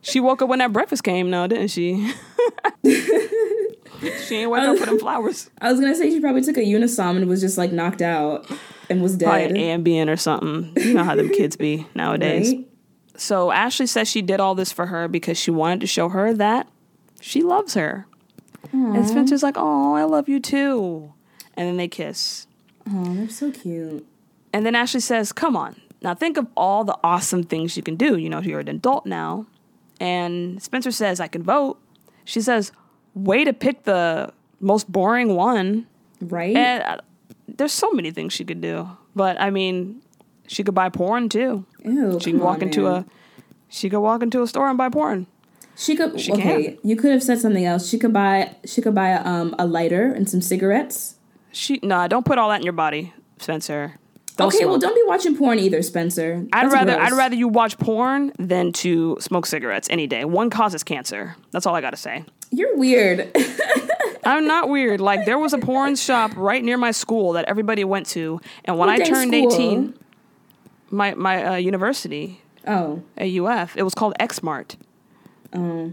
She 0.00 0.20
woke 0.20 0.42
up 0.42 0.48
when 0.48 0.60
that 0.60 0.72
breakfast 0.72 1.02
came, 1.02 1.30
though, 1.30 1.46
didn't 1.46 1.68
she? 1.68 2.12
she 2.84 4.36
ain't 4.36 4.50
wake 4.50 4.62
up 4.62 4.78
for 4.78 4.86
them 4.86 4.98
flowers. 4.98 5.50
I 5.60 5.70
was 5.70 5.80
gonna 5.80 5.94
say 5.94 6.10
she 6.10 6.20
probably 6.20 6.42
took 6.42 6.56
a 6.56 6.60
Unisom 6.60 7.16
and 7.16 7.28
was 7.28 7.40
just 7.40 7.58
like 7.58 7.72
knocked 7.72 8.00
out 8.00 8.50
and 8.88 9.02
was 9.02 9.16
dead. 9.16 9.26
Probably 9.26 9.70
an 9.70 9.84
Ambien 9.84 10.08
or 10.08 10.16
something. 10.16 10.72
You 10.76 10.94
know 10.94 11.04
how 11.04 11.16
them 11.16 11.30
kids 11.30 11.56
be 11.56 11.86
nowadays. 11.94 12.52
Right? 12.52 12.68
So 13.16 13.50
Ashley 13.50 13.86
says 13.86 14.08
she 14.08 14.22
did 14.22 14.38
all 14.38 14.54
this 14.54 14.70
for 14.70 14.86
her 14.86 15.08
because 15.08 15.36
she 15.36 15.50
wanted 15.50 15.80
to 15.80 15.86
show 15.86 16.08
her 16.08 16.32
that 16.34 16.68
she 17.20 17.42
loves 17.42 17.74
her. 17.74 18.06
And 18.72 19.06
Spencer's 19.08 19.42
like, 19.42 19.56
"Oh, 19.56 19.94
I 19.94 20.04
love 20.04 20.28
you 20.28 20.40
too," 20.40 21.12
and 21.54 21.66
then 21.66 21.76
they 21.76 21.88
kiss. 21.88 22.46
Oh, 22.88 23.14
they're 23.14 23.28
so 23.28 23.50
cute. 23.50 24.06
And 24.52 24.64
then 24.64 24.74
Ashley 24.74 25.00
says, 25.00 25.32
"Come 25.32 25.56
on, 25.56 25.80
now 26.02 26.14
think 26.14 26.36
of 26.36 26.46
all 26.56 26.84
the 26.84 26.96
awesome 27.02 27.42
things 27.42 27.76
you 27.76 27.82
can 27.82 27.96
do. 27.96 28.16
You 28.16 28.28
know, 28.28 28.40
you're 28.40 28.60
an 28.60 28.68
adult 28.68 29.06
now." 29.06 29.46
And 30.00 30.62
Spencer 30.62 30.90
says, 30.90 31.20
"I 31.20 31.28
can 31.28 31.42
vote." 31.42 31.80
She 32.24 32.40
says, 32.40 32.72
"Way 33.14 33.44
to 33.44 33.52
pick 33.52 33.84
the 33.84 34.32
most 34.60 34.90
boring 34.90 35.34
one." 35.34 35.86
Right? 36.20 36.56
And 36.56 36.82
uh, 36.82 36.98
there's 37.46 37.72
so 37.72 37.90
many 37.92 38.10
things 38.10 38.32
she 38.32 38.44
could 38.44 38.60
do, 38.60 38.88
but 39.14 39.40
I 39.40 39.50
mean, 39.50 40.02
she 40.46 40.64
could 40.64 40.74
buy 40.74 40.88
porn 40.88 41.28
too. 41.28 41.64
Ew. 41.84 42.18
She 42.20 42.32
could 42.32 42.40
walk 42.40 42.56
on, 42.56 42.62
into 42.64 42.82
man. 42.82 42.92
a, 42.92 43.06
she 43.68 43.88
could 43.90 44.00
walk 44.00 44.22
into 44.22 44.42
a 44.42 44.46
store 44.46 44.68
and 44.68 44.78
buy 44.78 44.88
porn. 44.88 45.26
She 45.76 45.94
could 45.94 46.20
She 46.20 46.32
okay. 46.32 46.76
You 46.82 46.96
could 46.96 47.12
have 47.12 47.22
said 47.22 47.38
something 47.38 47.64
else. 47.64 47.88
She 47.88 47.98
could 47.98 48.12
buy 48.12 48.56
she 48.64 48.82
could 48.82 48.94
buy 48.94 49.12
um 49.12 49.54
a 49.58 49.66
lighter 49.66 50.12
and 50.12 50.28
some 50.28 50.42
cigarettes. 50.42 51.14
She 51.52 51.78
nah, 51.82 52.08
don't 52.08 52.26
put 52.26 52.36
all 52.36 52.48
that 52.48 52.60
in 52.60 52.64
your 52.64 52.72
body, 52.72 53.12
Spencer. 53.38 53.94
Don't 54.38 54.54
okay, 54.54 54.66
well 54.66 54.78
don't 54.78 54.94
be 54.94 55.02
watching 55.04 55.36
porn 55.36 55.58
either, 55.58 55.82
Spencer. 55.82 56.46
I'd 56.52 56.70
rather 56.70 56.94
gross. 56.94 57.10
I'd 57.10 57.16
rather 57.16 57.34
you 57.34 57.48
watch 57.48 57.76
porn 57.76 58.32
than 58.38 58.72
to 58.74 59.16
smoke 59.20 59.46
cigarettes 59.46 59.88
any 59.90 60.06
day. 60.06 60.24
One 60.24 60.48
causes 60.48 60.84
cancer. 60.84 61.34
That's 61.50 61.66
all 61.66 61.74
I 61.74 61.80
gotta 61.80 61.96
say. 61.96 62.24
You're 62.52 62.76
weird. 62.76 63.36
I'm 64.24 64.46
not 64.46 64.68
weird. 64.68 65.00
Like 65.00 65.26
there 65.26 65.40
was 65.40 65.54
a 65.54 65.58
porn 65.58 65.96
shop 65.96 66.30
right 66.36 66.62
near 66.62 66.78
my 66.78 66.92
school 66.92 67.32
that 67.32 67.46
everybody 67.46 67.82
went 67.82 68.06
to, 68.10 68.40
and 68.64 68.78
when 68.78 68.88
What 68.88 69.00
I 69.00 69.04
turned 69.04 69.34
school? 69.34 69.52
18, 69.52 69.94
my 70.90 71.14
my 71.14 71.44
uh, 71.44 71.56
university 71.56 72.40
oh. 72.64 73.02
at 73.16 73.28
UF, 73.28 73.76
it 73.76 73.82
was 73.82 73.94
called 73.94 74.14
Xmart. 74.20 74.76
Oh. 75.52 75.92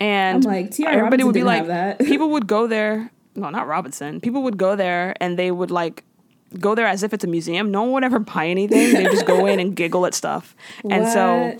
And 0.00 0.44
I'm 0.44 0.52
like, 0.52 0.72
T.R. 0.72 0.92
everybody 0.92 1.22
would 1.22 1.34
be 1.34 1.44
like, 1.44 1.66
that. 1.68 1.98
people 2.04 2.30
would 2.30 2.48
go 2.48 2.66
there. 2.66 3.12
No, 3.36 3.50
not 3.50 3.68
Robinson. 3.68 4.20
People 4.20 4.42
would 4.42 4.58
go 4.58 4.74
there 4.74 5.14
and 5.20 5.38
they 5.38 5.52
would 5.52 5.70
like 5.70 6.02
go 6.58 6.74
there 6.74 6.86
as 6.86 7.02
if 7.02 7.12
it's 7.12 7.24
a 7.24 7.28
museum. 7.28 7.70
No 7.70 7.82
one 7.82 7.92
would 7.92 8.04
ever 8.04 8.18
buy 8.18 8.46
anything. 8.46 8.94
They 8.94 9.04
just 9.04 9.26
go 9.26 9.46
in 9.46 9.60
and 9.60 9.74
giggle 9.76 10.06
at 10.06 10.14
stuff. 10.14 10.54
And 10.88 11.06
so 11.08 11.58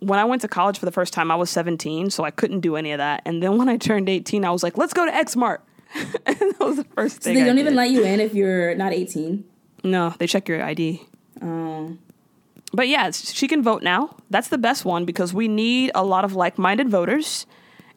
when 0.00 0.18
I 0.18 0.24
went 0.24 0.42
to 0.42 0.48
college 0.48 0.78
for 0.78 0.86
the 0.86 0.92
first 0.92 1.12
time, 1.12 1.30
I 1.30 1.36
was 1.36 1.50
17, 1.50 2.10
so 2.10 2.24
I 2.24 2.30
couldn't 2.30 2.60
do 2.60 2.76
any 2.76 2.92
of 2.92 2.98
that. 2.98 3.22
And 3.24 3.42
then 3.42 3.58
when 3.58 3.68
I 3.68 3.76
turned 3.76 4.08
18, 4.08 4.44
I 4.44 4.50
was 4.50 4.62
like, 4.62 4.76
let's 4.76 4.92
go 4.92 5.04
to 5.04 5.14
X 5.14 5.36
Mart. 5.36 5.62
and 6.26 6.36
that 6.36 6.60
was 6.60 6.76
the 6.76 6.84
first 6.84 7.22
thing. 7.22 7.34
They 7.34 7.42
I 7.42 7.46
don't 7.46 7.58
even 7.58 7.74
let 7.74 7.90
you 7.90 8.04
in 8.04 8.20
if 8.20 8.34
you're 8.34 8.74
not 8.74 8.92
18. 8.92 9.44
No, 9.84 10.14
they 10.18 10.26
check 10.26 10.48
your 10.48 10.62
ID. 10.62 11.02
Oh. 11.42 11.96
But 12.72 12.88
yeah, 12.88 13.10
she 13.10 13.48
can 13.48 13.62
vote 13.62 13.82
now. 13.82 14.16
That's 14.30 14.48
the 14.48 14.58
best 14.58 14.84
one 14.84 15.04
because 15.04 15.34
we 15.34 15.48
need 15.48 15.90
a 15.94 16.04
lot 16.04 16.24
of 16.24 16.34
like 16.34 16.58
minded 16.58 16.88
voters. 16.88 17.46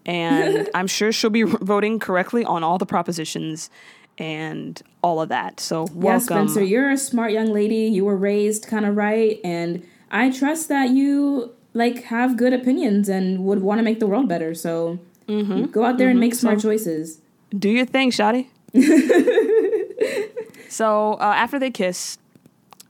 And 0.05 0.69
I'm 0.73 0.87
sure 0.87 1.11
she'll 1.11 1.29
be 1.29 1.43
voting 1.43 1.99
correctly 1.99 2.43
on 2.43 2.63
all 2.63 2.77
the 2.77 2.85
propositions 2.85 3.69
and 4.17 4.81
all 5.01 5.21
of 5.21 5.29
that. 5.29 5.59
So, 5.59 5.87
Yeah. 5.99 6.17
Spencer, 6.19 6.61
you're 6.63 6.91
a 6.91 6.97
smart 6.97 7.31
young 7.31 7.51
lady. 7.53 7.85
You 7.87 8.05
were 8.05 8.15
raised 8.17 8.67
kind 8.67 8.85
of 8.85 8.95
right, 8.95 9.39
and 9.43 9.83
I 10.11 10.29
trust 10.29 10.69
that 10.69 10.89
you 10.91 11.51
like 11.73 12.03
have 12.03 12.37
good 12.37 12.53
opinions 12.53 13.09
and 13.09 13.43
would 13.45 13.61
want 13.63 13.79
to 13.79 13.83
make 13.83 13.99
the 13.99 14.07
world 14.07 14.27
better. 14.29 14.53
So 14.53 14.99
Mm-hmm. 15.27 15.65
go 15.71 15.85
out 15.85 15.97
there 15.97 16.09
and 16.09 16.19
make 16.19 16.35
smart 16.35 16.59
choices. 16.61 17.19
Do 17.57 17.69
your 17.69 17.85
thing, 17.85 18.11
Shotty. 18.11 18.47
so 20.69 21.13
uh, 21.13 21.33
after 21.35 21.59
they 21.59 21.71
kiss, 21.71 22.17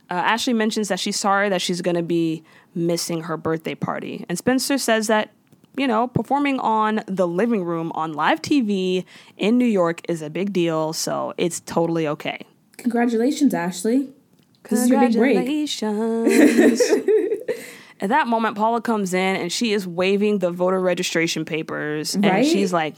uh, 0.10 0.14
Ashley 0.16 0.54
mentions 0.54 0.88
that 0.88 1.00
she's 1.00 1.20
sorry 1.20 1.50
that 1.50 1.62
she's 1.62 1.82
going 1.82 1.96
to 1.96 2.04
be 2.04 2.44
missing 2.76 3.22
her 3.24 3.38
birthday 3.38 3.76
party. 3.76 4.26
And 4.30 4.38
Spencer 4.38 4.78
says 4.78 5.08
that, 5.08 5.30
you 5.78 5.88
know, 5.88 6.08
performing 6.08 6.60
on 6.60 7.02
the 7.08 7.28
living 7.28 7.64
room 7.64 7.92
on 7.96 8.14
live 8.14 8.42
TV 8.42 9.06
in 9.38 9.58
New 9.58 9.66
York 9.66 10.02
is 10.10 10.22
a 10.22 10.30
big 10.30 10.54
deal. 10.54 10.94
So 10.94 11.34
it's 11.38 11.60
totally 11.62 12.08
okay. 12.08 12.40
Congratulations, 12.78 13.54
Ashley. 13.54 14.10
This 14.70 14.84
is 14.84 14.90
your 14.90 15.00
big 15.00 15.14
break. 15.14 15.36
Congratulations. 15.36 16.82
At 18.00 18.10
that 18.10 18.28
moment, 18.28 18.58
Paula 18.58 18.82
comes 18.82 19.14
in 19.14 19.36
and 19.38 19.52
she 19.52 19.72
is 19.72 19.88
waving 19.88 20.40
the 20.40 20.52
voter 20.52 20.80
registration 20.80 21.46
papers. 21.46 22.16
Right? 22.18 22.26
And 22.26 22.46
she's 22.46 22.74
like, 22.74 22.96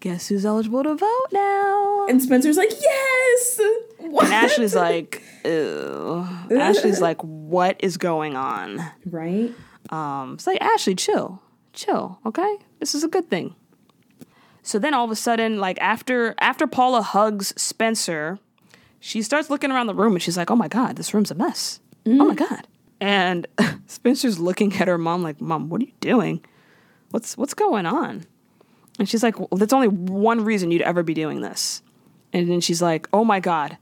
Guess 0.00 0.28
who's 0.28 0.46
eligible 0.46 0.84
to 0.84 0.94
vote 0.94 1.26
now? 1.32 2.06
And 2.08 2.22
Spencer's 2.22 2.56
like, 2.56 2.70
yes. 2.80 3.60
What? 3.98 4.24
And 4.26 4.34
Ashley's 4.34 4.74
like, 4.74 5.22
Ew. 5.44 6.26
Ashley's 6.52 7.00
like, 7.00 7.20
What 7.22 7.76
is 7.80 7.96
going 7.96 8.36
on? 8.36 8.80
right? 9.06 9.52
Um, 9.90 10.34
it's 10.34 10.46
like, 10.46 10.60
Ashley, 10.60 10.94
chill. 10.94 11.42
Chill, 11.78 12.18
okay? 12.26 12.56
This 12.80 12.92
is 12.92 13.04
a 13.04 13.08
good 13.08 13.30
thing. 13.30 13.54
So 14.64 14.80
then 14.80 14.94
all 14.94 15.04
of 15.04 15.12
a 15.12 15.16
sudden, 15.16 15.60
like 15.60 15.80
after 15.80 16.34
after 16.40 16.66
Paula 16.66 17.02
hugs 17.02 17.54
Spencer, 17.56 18.40
she 18.98 19.22
starts 19.22 19.48
looking 19.48 19.70
around 19.70 19.86
the 19.86 19.94
room 19.94 20.14
and 20.14 20.20
she's 20.20 20.36
like, 20.36 20.50
Oh 20.50 20.56
my 20.56 20.66
god, 20.66 20.96
this 20.96 21.14
room's 21.14 21.30
a 21.30 21.36
mess. 21.36 21.78
Oh 22.04 22.10
my 22.10 22.34
mm. 22.34 22.36
god. 22.36 22.66
And 23.00 23.46
Spencer's 23.86 24.40
looking 24.40 24.74
at 24.74 24.88
her 24.88 24.98
mom 24.98 25.22
like, 25.22 25.40
Mom, 25.40 25.68
what 25.68 25.80
are 25.80 25.84
you 25.84 25.92
doing? 26.00 26.44
What's 27.12 27.38
what's 27.38 27.54
going 27.54 27.86
on? 27.86 28.24
And 28.98 29.08
she's 29.08 29.22
like, 29.22 29.38
Well, 29.38 29.46
that's 29.52 29.72
only 29.72 29.86
one 29.86 30.44
reason 30.44 30.72
you'd 30.72 30.82
ever 30.82 31.04
be 31.04 31.14
doing 31.14 31.42
this. 31.42 31.80
And 32.32 32.50
then 32.50 32.60
she's 32.60 32.82
like, 32.82 33.08
Oh 33.12 33.24
my 33.24 33.38
god, 33.38 33.78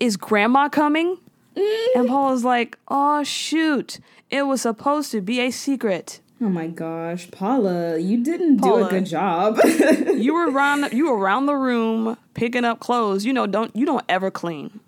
is 0.00 0.16
grandma 0.16 0.68
coming? 0.68 1.18
Mm. 1.54 1.86
And 1.94 2.08
Paula's 2.08 2.42
like, 2.42 2.76
Oh 2.88 3.22
shoot. 3.22 4.00
It 4.28 4.42
was 4.42 4.62
supposed 4.62 5.12
to 5.12 5.20
be 5.20 5.38
a 5.38 5.52
secret. 5.52 6.20
Oh 6.44 6.48
my 6.48 6.66
gosh, 6.66 7.30
Paula, 7.30 7.98
you 7.98 8.22
didn't 8.24 8.56
do 8.56 8.84
a 8.84 8.88
good 8.90 9.06
job. 9.06 9.58
You 10.12 10.34
were 10.34 10.50
around 10.52 10.92
you 10.92 11.06
were 11.10 11.16
around 11.16 11.46
the 11.46 11.54
room 11.54 12.16
picking 12.34 12.64
up 12.64 12.80
clothes. 12.80 13.24
You 13.24 13.32
know, 13.32 13.46
don't 13.46 13.74
you 13.76 13.86
don't 13.86 14.04
ever 14.08 14.30
clean. 14.30 14.80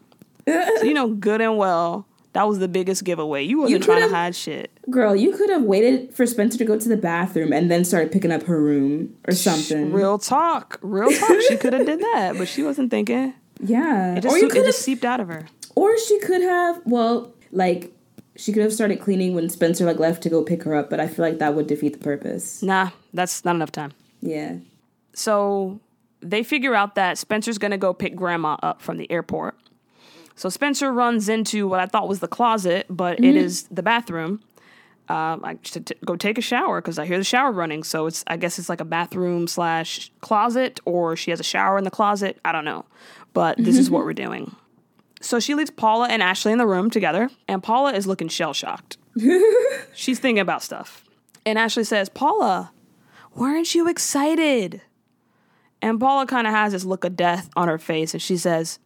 So 0.47 0.83
you 0.83 0.95
know 0.95 1.09
good 1.09 1.41
and 1.41 1.57
well 1.57 2.07
that 2.35 2.49
was 2.49 2.59
the 2.59 2.67
biggest 2.69 3.05
giveaway. 3.05 3.45
You 3.45 3.59
wasn't 3.61 3.85
trying 3.85 4.03
to 4.03 4.09
hide 4.15 4.35
shit. 4.35 4.71
Girl, 4.91 5.15
you 5.15 5.31
could 5.37 5.51
have 5.51 5.63
waited 5.63 6.13
for 6.15 6.27
Spencer 6.27 6.59
to 6.59 6.65
go 6.65 6.77
to 6.79 6.89
the 6.89 6.97
bathroom 6.97 7.53
and 7.53 7.71
then 7.71 7.85
started 7.85 8.11
picking 8.11 8.33
up 8.33 8.43
her 8.45 8.61
room 8.61 9.17
or 9.29 9.33
something. 9.35 9.93
Real 9.93 10.19
talk, 10.19 10.79
real 10.83 11.11
talk. 11.11 11.41
she 11.49 11.57
could 11.57 11.73
have 11.73 11.87
did 11.87 12.01
that, 12.01 12.37
but 12.37 12.49
she 12.49 12.63
wasn't 12.65 12.91
thinking. 12.91 13.35
Yeah. 13.61 14.17
It 14.17 14.23
just, 14.23 14.35
or 14.35 14.39
you 14.39 14.47
it 14.49 14.51
could 14.51 14.65
just 14.65 14.79
have 14.79 14.85
seeped 14.85 15.05
out 15.05 15.21
of 15.21 15.29
her. 15.29 15.47
or 15.77 15.97
she 15.99 16.19
could 16.21 16.43
have 16.43 16.83
well, 16.85 17.33
like 17.53 17.93
she 18.37 18.53
could 18.53 18.63
have 18.63 18.73
started 18.73 19.01
cleaning 19.01 19.35
when 19.35 19.49
Spencer 19.49 19.85
like 19.85 19.99
left 19.99 20.23
to 20.25 20.31
go 20.31 20.43
pick 20.43 20.63
her 20.65 20.75
up, 20.75 20.91
but 20.91 21.01
I 21.01 21.07
feel 21.07 21.25
like 21.25 21.39
that 21.39 21.55
would 21.55 21.67
defeat 21.67 21.93
the 21.93 21.99
purpose. 21.99 22.63
Nah, 22.63 22.91
that's 23.13 23.45
not 23.45 23.55
enough 23.55 23.73
time. 23.73 23.93
Yeah. 24.21 24.57
So 25.15 25.81
they 26.21 26.43
figure 26.43 26.75
out 26.75 26.95
that 26.97 27.19
Spencer's 27.19 27.59
gonna 27.59 27.79
go 27.79 27.93
pick 27.93 28.17
grandma 28.17 28.57
up 28.63 28.81
from 28.81 28.97
the 28.97 29.11
airport. 29.11 29.57
So 30.37 30.49
Spencer 30.49 30.93
runs 30.93 31.29
into 31.29 31.69
what 31.69 31.79
I 31.79 31.87
thought 31.87 32.09
was 32.09 32.21
the 32.21 32.29
closet, 32.29 32.87
but 32.91 33.23
it 33.23 33.37
is 33.37 33.65
the 33.65 33.83
bathroom. 33.83 34.43
Um, 35.09 35.45
I 35.45 35.59
should 35.63 35.87
t- 35.87 35.95
go 36.05 36.17
take 36.17 36.39
a 36.39 36.41
shower 36.41 36.81
because 36.81 36.99
I 36.99 37.05
hear 37.07 37.19
the 37.19 37.25
shower 37.25 37.53
running. 37.53 37.85
So 37.85 38.07
it's 38.07 38.25
I 38.27 38.37
guess 38.37 38.59
it's 38.59 38.69
like 38.69 38.81
a 38.81 38.87
bathroom 38.87 39.47
slash 39.47 40.11
closet, 40.23 40.81
or 40.87 41.15
she 41.15 41.31
has 41.31 41.39
a 41.39 41.45
shower 41.45 41.79
in 41.79 41.85
the 41.85 41.91
closet. 41.91 42.41
I 42.45 42.53
don't 42.53 42.65
know, 42.65 42.85
but 43.33 43.59
this 43.59 43.79
is 43.79 43.91
what 43.91 44.05
we're 44.05 44.13
doing. 44.15 44.57
So 45.25 45.41
she 45.41 45.55
leaves 45.55 45.71
Paula 45.71 46.09
and 46.09 46.23
Ashley 46.23 46.53
in 46.53 46.59
the 46.59 46.67
room 46.67 46.91
together, 46.91 47.31
and 47.49 47.63
Paula 47.63 47.93
is 47.93 48.07
looking 48.07 48.29
shell 48.29 48.53
shocked. 48.53 48.99
She's 49.95 50.19
thinking 50.19 50.41
about 50.41 50.63
stuff, 50.63 51.05
and 51.47 51.59
Ashley 51.59 51.85
says, 51.85 52.09
"Paula, 52.09 52.73
weren't 53.35 53.75
you 53.75 53.89
excited?" 53.89 54.83
And 55.81 56.01
Paula 56.01 56.27
kind 56.27 56.47
of 56.47 56.55
has 56.55 56.73
this 56.73 56.85
look 56.85 57.05
of 57.05 57.15
death 57.15 57.51
on 57.57 57.69
her 57.69 57.77
face, 57.77 58.15
and 58.15 58.23
she 58.23 58.39
says, 58.39 58.79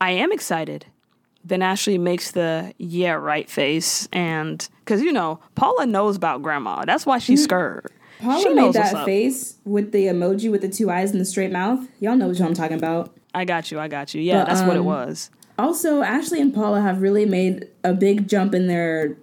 I 0.00 0.10
am 0.10 0.32
excited. 0.32 0.86
Then 1.44 1.62
Ashley 1.62 1.96
makes 1.96 2.32
the 2.32 2.74
yeah, 2.78 3.12
right 3.12 3.48
face. 3.48 4.08
And 4.12 4.68
because, 4.80 5.02
you 5.02 5.12
know, 5.12 5.40
Paula 5.54 5.86
knows 5.86 6.16
about 6.16 6.42
grandma. 6.42 6.84
That's 6.84 7.06
why 7.06 7.18
she's 7.18 7.44
scared. 7.44 7.92
Paula 8.20 8.42
she 8.42 8.48
made 8.54 8.72
that 8.72 9.04
face 9.04 9.56
with 9.64 9.92
the 9.92 10.06
emoji 10.06 10.50
with 10.50 10.62
the 10.62 10.68
two 10.68 10.90
eyes 10.90 11.12
and 11.12 11.20
the 11.20 11.24
straight 11.24 11.52
mouth. 11.52 11.86
Y'all 12.00 12.16
know 12.16 12.28
what 12.28 12.40
I'm 12.40 12.54
talking 12.54 12.76
about. 12.76 13.14
I 13.34 13.44
got 13.44 13.70
you. 13.70 13.78
I 13.78 13.88
got 13.88 14.12
you. 14.12 14.20
Yeah, 14.20 14.44
But, 14.44 14.48
that's 14.48 14.66
what 14.66 14.76
it 14.76 14.80
um, 14.80 14.86
was. 14.86 15.30
Also, 15.58 16.02
Ashley 16.02 16.40
and 16.40 16.52
Paula 16.52 16.80
have 16.80 17.00
really 17.02 17.26
made 17.26 17.68
a 17.84 17.92
big 17.94 18.28
jump 18.28 18.54
in 18.54 18.66
their 18.66 19.16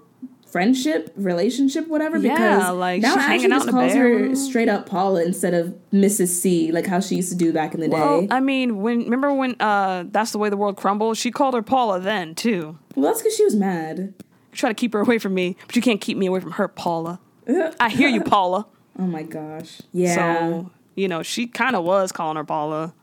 friendship, 0.50 1.12
relationship, 1.16 1.88
whatever. 1.88 2.18
Yeah, 2.18 2.34
because 2.34 2.76
like, 2.76 3.02
now 3.02 3.12
Ashley 3.16 3.22
hanging 3.24 3.52
out 3.52 3.60
just 3.64 3.70
calls 3.70 3.94
her 3.94 4.36
straight 4.36 4.70
up 4.70 4.86
Paula 4.86 5.24
instead 5.24 5.54
of 5.54 5.76
Mrs. 5.94 6.28
C, 6.28 6.72
like 6.72 6.86
how 6.86 7.00
she 7.00 7.16
used 7.16 7.30
to 7.32 7.38
do 7.38 7.54
back 7.54 7.74
in 7.74 7.80
the 7.80 7.88
Well, 7.90 8.22
day. 8.22 8.28
I 8.32 8.40
mean, 8.40 8.82
when 8.82 9.00
remember 9.06 9.34
when 9.34 9.56
uh, 9.60 10.06
that's 10.12 10.32
the 10.32 10.38
way 10.38 10.50
the 10.50 10.58
world 10.58 10.78
crumbles? 10.78 11.18
She 11.18 11.32
called 11.32 11.54
her 11.54 11.62
Paula 11.62 12.00
then 12.00 12.36
too. 12.36 12.78
well, 12.96 13.06
that's 13.06 13.22
because 13.22 13.36
she 13.36 13.44
was 13.46 13.56
mad. 13.56 13.98
You 14.00 14.58
try 14.58 14.70
to 14.70 14.74
keep 14.76 14.92
her 14.94 15.00
away 15.00 15.20
from 15.20 15.34
me, 15.34 15.56
but 15.68 15.76
you 15.76 15.82
can't 15.82 16.02
keep 16.02 16.18
me 16.18 16.26
away 16.26 16.42
from 16.42 16.52
her, 16.52 16.68
Paula. 16.68 17.20
I 17.80 17.90
hear 17.90 18.10
you, 18.10 18.22
Paula. 18.22 18.68
Oh 19.00 19.04
my 19.08 19.24
gosh. 19.24 19.82
Yeah, 19.94 20.16
So 20.16 20.72
you 20.96 21.08
know, 21.08 21.24
she 21.24 21.48
kind 21.48 21.76
of 21.76 21.86
was 21.86 22.12
calling 22.12 22.36
her 22.38 22.44
Paula. 22.44 22.94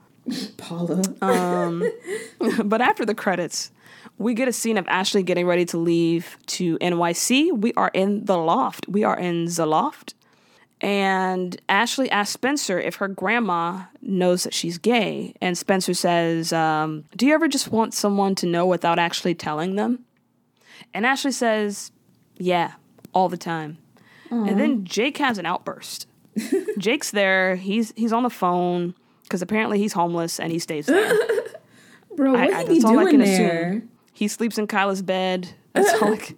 Paula. 0.56 1.02
Uh, 1.22 1.80
But 2.64 2.80
after 2.80 3.04
the 3.04 3.14
credits, 3.14 3.70
we 4.18 4.34
get 4.34 4.48
a 4.48 4.52
scene 4.52 4.78
of 4.78 4.86
Ashley 4.88 5.22
getting 5.22 5.46
ready 5.46 5.64
to 5.66 5.78
leave 5.78 6.36
to 6.46 6.78
NYC. 6.78 7.56
We 7.56 7.72
are 7.74 7.90
in 7.94 8.24
the 8.24 8.36
loft. 8.36 8.88
We 8.88 9.04
are 9.04 9.18
in 9.18 9.46
the 9.46 9.66
loft. 9.66 10.14
And 10.80 11.60
Ashley 11.68 12.08
asks 12.10 12.32
Spencer 12.32 12.78
if 12.78 12.96
her 12.96 13.08
grandma 13.08 13.82
knows 14.00 14.44
that 14.44 14.54
she's 14.54 14.78
gay. 14.78 15.34
And 15.40 15.58
Spencer 15.58 15.94
says, 15.94 16.52
um, 16.52 17.04
Do 17.16 17.26
you 17.26 17.34
ever 17.34 17.48
just 17.48 17.72
want 17.72 17.94
someone 17.94 18.34
to 18.36 18.46
know 18.46 18.66
without 18.66 18.98
actually 18.98 19.34
telling 19.34 19.74
them? 19.74 20.04
And 20.94 21.04
Ashley 21.04 21.32
says, 21.32 21.90
Yeah, 22.36 22.74
all 23.12 23.28
the 23.28 23.36
time. 23.36 23.78
And 24.30 24.60
then 24.60 24.84
Jake 24.84 25.16
has 25.18 25.38
an 25.38 25.46
outburst. 25.46 26.06
Jake's 26.78 27.10
there. 27.10 27.56
He's 27.56 27.92
he's 27.96 28.12
on 28.12 28.22
the 28.24 28.30
phone 28.30 28.94
because 29.28 29.42
apparently 29.42 29.78
he's 29.78 29.92
homeless 29.92 30.40
and 30.40 30.50
he 30.50 30.58
stays 30.58 30.86
there. 30.86 31.12
Bro, 32.16 32.32
what 32.32 32.40
I- 32.40 32.62
he 32.62 32.68
be 32.68 32.72
that's 32.74 32.84
all 32.84 32.98
I 32.98 33.02
doing 33.04 33.12
can 33.12 33.20
assume. 33.22 33.46
there? 33.46 33.82
He 34.12 34.26
sleeps 34.28 34.58
in 34.58 34.66
Kyla's 34.66 35.00
bed. 35.02 35.48
That's 35.74 36.02
all. 36.02 36.10
Like, 36.10 36.36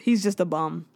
he's 0.00 0.20
just 0.24 0.40
a 0.40 0.44
bum 0.44 0.86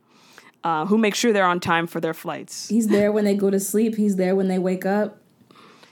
uh, 0.65 0.85
who 0.87 0.99
makes 0.99 1.17
sure 1.17 1.33
they're 1.33 1.47
on 1.47 1.61
time 1.61 1.87
for 1.87 2.01
their 2.01 2.15
flights. 2.15 2.69
He's 2.69 2.89
there 2.89 3.13
when 3.13 3.25
they 3.25 3.35
go 3.35 3.51
to 3.51 3.61
sleep. 3.61 3.95
He's 3.95 4.17
there 4.17 4.35
when 4.35 4.49
they 4.49 4.59
wake 4.59 4.85
up. 4.85 5.19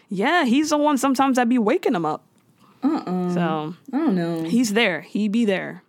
Yeah, 0.08 0.44
he's 0.44 0.70
the 0.70 0.78
one. 0.78 0.98
Sometimes 0.98 1.38
I'd 1.38 1.48
be 1.48 1.58
waking 1.58 1.94
him 1.94 2.04
up. 2.04 2.24
Uh-uh. 2.82 3.34
So 3.34 3.74
I 3.92 3.96
don't 3.98 4.16
know. 4.16 4.42
he's 4.44 4.72
there. 4.72 5.02
He 5.02 5.28
be 5.28 5.44
there. 5.44 5.84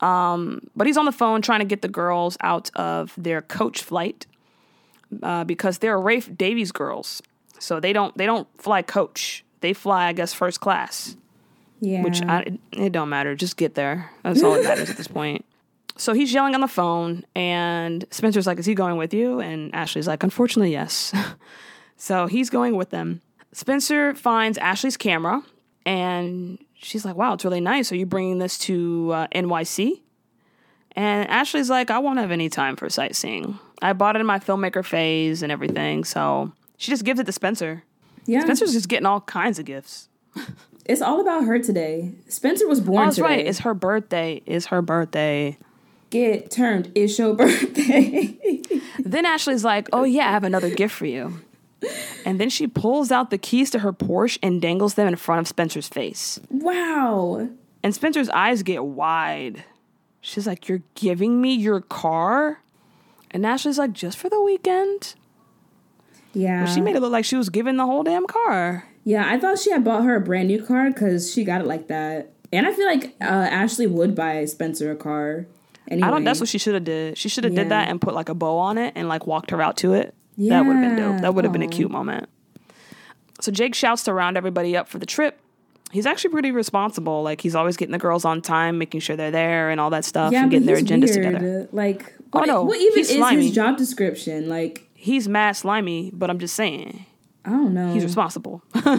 Um, 0.00 0.60
but 0.76 0.86
he's 0.86 0.96
on 0.96 1.04
the 1.06 1.12
phone 1.12 1.42
trying 1.42 1.58
to 1.60 1.64
get 1.66 1.82
the 1.82 1.88
girls 1.88 2.36
out 2.40 2.70
of 2.76 3.12
their 3.16 3.42
coach 3.42 3.82
flight 3.82 4.26
uh, 5.20 5.42
because 5.42 5.78
they're 5.78 5.98
Rafe 6.00 6.36
Davies 6.36 6.70
girls. 6.70 7.20
So 7.58 7.80
they 7.80 7.92
don't 7.92 8.16
they 8.16 8.26
don't 8.26 8.48
fly 8.60 8.82
coach. 8.82 9.44
They 9.60 9.72
fly, 9.72 10.06
I 10.06 10.12
guess, 10.12 10.32
first 10.32 10.60
class. 10.60 11.16
yeah. 11.80 12.02
which 12.02 12.22
I, 12.22 12.58
it, 12.72 12.92
don't 12.92 13.08
matter. 13.08 13.34
Just 13.34 13.56
get 13.56 13.74
there. 13.74 14.10
That's 14.22 14.42
all 14.42 14.54
that 14.54 14.64
matters 14.64 14.90
at 14.90 14.96
this 14.96 15.08
point. 15.08 15.44
So 15.96 16.12
he's 16.12 16.32
yelling 16.32 16.54
on 16.54 16.60
the 16.60 16.68
phone, 16.68 17.24
and 17.34 18.04
Spencer's 18.10 18.46
like, 18.46 18.58
"Is 18.58 18.66
he 18.66 18.74
going 18.74 18.96
with 18.96 19.12
you?" 19.12 19.40
And 19.40 19.74
Ashley's 19.74 20.06
like, 20.06 20.22
"Unfortunately, 20.22 20.70
yes." 20.70 21.12
so 21.96 22.26
he's 22.26 22.50
going 22.50 22.76
with 22.76 22.90
them. 22.90 23.20
Spencer 23.52 24.14
finds 24.14 24.58
Ashley's 24.58 24.96
camera, 24.96 25.42
and 25.84 26.58
she's 26.74 27.04
like, 27.04 27.16
"Wow, 27.16 27.34
it's 27.34 27.44
really 27.44 27.60
nice. 27.60 27.90
Are 27.90 27.96
you 27.96 28.06
bringing 28.06 28.38
this 28.38 28.58
to 28.60 29.10
uh, 29.12 29.26
NYC?" 29.34 30.00
And 30.92 31.28
Ashley's 31.28 31.68
like, 31.68 31.90
"I 31.90 31.98
won't 31.98 32.20
have 32.20 32.30
any 32.30 32.48
time 32.48 32.76
for 32.76 32.88
sightseeing. 32.88 33.58
I 33.82 33.92
bought 33.92 34.14
it 34.14 34.20
in 34.20 34.26
my 34.26 34.38
filmmaker 34.38 34.84
phase 34.84 35.42
and 35.42 35.50
everything." 35.50 36.04
So 36.04 36.52
she 36.78 36.90
just 36.90 37.04
gives 37.04 37.20
it 37.20 37.26
to 37.26 37.32
Spencer. 37.32 37.82
Yeah. 38.24 38.40
Spencer's 38.40 38.72
just 38.72 38.88
getting 38.88 39.04
all 39.06 39.20
kinds 39.20 39.58
of 39.58 39.66
gifts. 39.66 40.08
It's 40.86 41.02
all 41.02 41.20
about 41.20 41.44
her 41.44 41.58
today. 41.58 42.12
Spencer 42.30 42.66
was 42.66 42.80
born 42.80 43.02
Oh, 43.02 43.04
that's 43.04 43.16
today. 43.16 43.26
right. 43.28 43.46
It's 43.46 43.58
her 43.58 43.74
birthday. 43.74 44.40
It's 44.46 44.64
her 44.66 44.80
birthday. 44.80 45.58
Get 46.08 46.50
turned. 46.50 46.90
It's 46.94 47.18
your 47.18 47.34
birthday. 47.34 48.38
Then 48.98 49.26
Ashley's 49.26 49.64
like, 49.64 49.88
"Oh 49.92 50.04
yeah, 50.04 50.28
I 50.28 50.30
have 50.32 50.44
another 50.44 50.70
gift 50.74 50.94
for 50.94 51.04
you." 51.04 51.40
And 52.24 52.40
then 52.40 52.48
she 52.48 52.66
pulls 52.66 53.12
out 53.12 53.28
the 53.28 53.36
keys 53.36 53.70
to 53.72 53.80
her 53.80 53.92
Porsche 53.92 54.38
and 54.42 54.62
dangles 54.62 54.94
them 54.94 55.06
in 55.08 55.16
front 55.16 55.40
of 55.42 55.46
Spencer's 55.48 55.88
face. 55.88 56.40
wow. 56.50 57.48
And 57.82 57.94
Spencer's 57.94 58.30
eyes 58.30 58.62
get 58.62 58.82
wide. 58.84 59.64
She's 60.22 60.46
like, 60.46 60.68
You're 60.70 60.82
giving 60.94 61.40
me 61.42 61.52
your 61.54 61.82
car? 61.82 62.60
And 63.30 63.44
Ashley's 63.44 63.76
like, 63.78 63.92
Just 63.92 64.16
for 64.16 64.30
the 64.30 64.40
weekend? 64.40 65.14
Yeah. 66.38 66.64
She 66.66 66.80
made 66.80 66.94
it 66.96 67.00
look 67.00 67.12
like 67.12 67.24
she 67.24 67.36
was 67.36 67.48
giving 67.50 67.76
the 67.76 67.86
whole 67.86 68.02
damn 68.02 68.26
car. 68.26 68.86
Yeah, 69.04 69.24
I 69.26 69.38
thought 69.38 69.58
she 69.58 69.70
had 69.70 69.84
bought 69.84 70.04
her 70.04 70.16
a 70.16 70.20
brand 70.20 70.48
new 70.48 70.62
car 70.62 70.90
because 70.90 71.32
she 71.32 71.42
got 71.44 71.60
it 71.60 71.66
like 71.66 71.88
that. 71.88 72.30
And 72.52 72.66
I 72.66 72.72
feel 72.72 72.86
like 72.86 73.14
uh, 73.20 73.24
Ashley 73.24 73.86
would 73.86 74.14
buy 74.14 74.44
Spencer 74.44 74.90
a 74.92 74.96
car. 74.96 75.46
Anyway. 75.90 76.06
I 76.06 76.10
don't 76.10 76.24
that's 76.24 76.40
what 76.40 76.48
she 76.48 76.58
should 76.58 76.74
have 76.74 76.84
did. 76.84 77.16
She 77.18 77.28
should 77.28 77.44
have 77.44 77.52
Yeah. 77.54 77.62
did 77.64 77.70
that 77.70 77.88
and 77.88 78.00
put 78.00 78.14
like 78.14 78.28
a 78.28 78.34
bow 78.34 78.58
on 78.58 78.76
it 78.78 78.92
and 78.96 79.08
like 79.08 79.26
walked 79.26 79.50
her 79.50 79.60
out 79.62 79.76
to 79.78 79.94
it. 79.94 80.14
Yeah. 80.36 80.58
That 80.62 80.66
would 80.68 80.76
have 80.76 80.96
been 80.96 80.96
dope. 81.12 81.20
That 81.22 81.34
would 81.34 81.44
have 81.44 81.52
been 81.52 81.62
a 81.62 81.68
cute 81.68 81.90
moment. 81.90 82.28
So 83.40 83.50
Jake 83.52 83.74
shouts 83.74 84.04
to 84.04 84.12
round 84.12 84.36
everybody 84.36 84.76
up 84.76 84.88
for 84.88 84.98
the 84.98 85.06
trip. 85.06 85.40
He's 85.90 86.04
actually 86.06 86.30
pretty 86.30 86.50
responsible. 86.50 87.22
Like 87.22 87.40
he's 87.40 87.54
always 87.54 87.76
getting 87.76 87.92
the 87.92 87.98
girls 87.98 88.24
on 88.24 88.42
time, 88.42 88.76
making 88.78 89.00
sure 89.00 89.16
they're 89.16 89.30
there 89.30 89.70
and 89.70 89.80
all 89.80 89.90
that 89.90 90.04
stuff 90.04 90.32
yeah, 90.32 90.42
and 90.42 90.50
getting 90.50 90.66
their 90.66 90.76
agendas 90.76 91.14
weird. 91.16 91.34
together. 91.34 91.68
Like, 91.72 92.14
Oh, 92.30 92.40
what, 92.40 92.46
no, 92.46 92.62
what 92.64 92.78
even 92.78 92.98
is 92.98 93.08
slimy. 93.08 93.44
his 93.46 93.54
job 93.54 93.78
description? 93.78 94.50
Like, 94.50 94.86
He's 95.00 95.28
mad 95.28 95.52
slimy, 95.52 96.10
but 96.12 96.28
I'm 96.28 96.40
just 96.40 96.56
saying. 96.56 97.06
I 97.44 97.50
don't 97.50 97.72
know. 97.72 97.92
He's 97.92 98.02
responsible. 98.02 98.64
uh, 98.74 98.98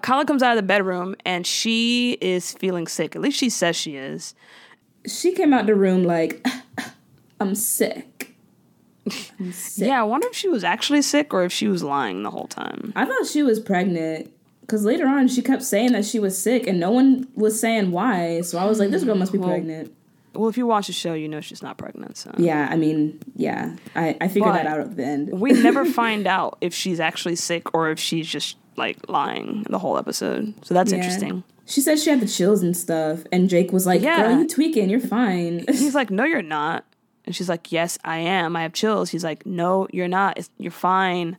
Kyla 0.00 0.26
comes 0.26 0.42
out 0.42 0.50
of 0.50 0.56
the 0.56 0.62
bedroom 0.62 1.16
and 1.24 1.46
she 1.46 2.18
is 2.20 2.52
feeling 2.52 2.86
sick. 2.86 3.16
At 3.16 3.22
least 3.22 3.38
she 3.38 3.48
says 3.48 3.74
she 3.74 3.96
is. 3.96 4.34
she 5.06 5.32
came 5.32 5.54
out 5.54 5.64
the 5.64 5.74
room 5.74 6.04
like, 6.04 6.46
I'm 7.40 7.54
sick. 7.54 8.36
I'm 9.40 9.50
sick. 9.52 9.88
Yeah, 9.88 10.02
I 10.02 10.04
wonder 10.04 10.28
if 10.28 10.36
she 10.36 10.50
was 10.50 10.62
actually 10.62 11.00
sick 11.00 11.32
or 11.32 11.42
if 11.44 11.52
she 11.52 11.66
was 11.66 11.82
lying 11.82 12.22
the 12.22 12.30
whole 12.30 12.48
time. 12.48 12.92
I 12.94 13.06
thought 13.06 13.26
she 13.26 13.42
was 13.42 13.60
pregnant 13.60 14.30
because 14.60 14.84
later 14.84 15.06
on 15.06 15.26
she 15.28 15.40
kept 15.40 15.62
saying 15.62 15.92
that 15.92 16.04
she 16.04 16.18
was 16.18 16.36
sick 16.36 16.66
and 16.66 16.78
no 16.78 16.90
one 16.90 17.28
was 17.34 17.58
saying 17.58 17.92
why. 17.92 18.42
So 18.42 18.58
I 18.58 18.66
was 18.66 18.78
like, 18.78 18.90
this 18.90 19.04
girl 19.04 19.14
must 19.14 19.32
be 19.32 19.38
pregnant. 19.38 19.94
Well, 20.34 20.48
if 20.48 20.56
you 20.56 20.66
watch 20.66 20.86
the 20.88 20.92
show, 20.92 21.14
you 21.14 21.28
know 21.28 21.40
she's 21.40 21.62
not 21.62 21.76
pregnant. 21.78 22.16
So 22.16 22.32
Yeah, 22.36 22.68
I 22.70 22.76
mean, 22.76 23.18
yeah, 23.36 23.76
I, 23.94 24.16
I 24.20 24.28
figured 24.28 24.52
But- 24.52 24.62
that 24.62 24.66
out 24.66 24.80
at 24.80 24.96
the 24.96 25.04
end. 25.04 25.30
we 25.40 25.52
never 25.52 25.84
find 26.02 26.26
out 26.26 26.58
if 26.60 26.74
she's 26.74 27.00
actually 27.00 27.36
sick 27.36 27.74
or 27.74 27.90
if 27.90 27.98
she's 27.98 28.26
just 28.26 28.56
like 28.76 29.08
lying 29.08 29.64
the 29.70 29.78
whole 29.78 29.96
episode. 29.98 30.54
So 30.64 30.74
that's 30.74 30.90
Yeah. 30.90 30.98
interesting. 30.98 31.44
She 31.66 31.80
said 31.80 31.98
she 31.98 32.10
had 32.10 32.20
the 32.20 32.26
chills 32.26 32.62
and 32.62 32.76
stuff, 32.76 33.20
and 33.32 33.48
Jake 33.48 33.72
was 33.72 33.86
like, 33.86 34.02
Yeah. 34.02 34.28
"Girl, 34.28 34.38
you 34.40 34.48
tweaking? 34.48 34.90
You're 34.90 35.00
fine." 35.00 35.64
He's 35.68 35.94
like, 35.94 36.10
"No, 36.10 36.24
you're 36.24 36.42
not." 36.42 36.84
And 37.24 37.34
she's 37.34 37.48
like, 37.48 37.72
"Yes, 37.72 37.96
I 38.04 38.18
am. 38.18 38.54
I 38.54 38.62
have 38.62 38.74
chills." 38.74 39.08
He's 39.10 39.24
like, 39.24 39.46
"No, 39.46 39.88
you're 39.90 40.08
not. 40.08 40.36
It's, 40.36 40.50
you're 40.58 40.70
fine." 40.70 41.38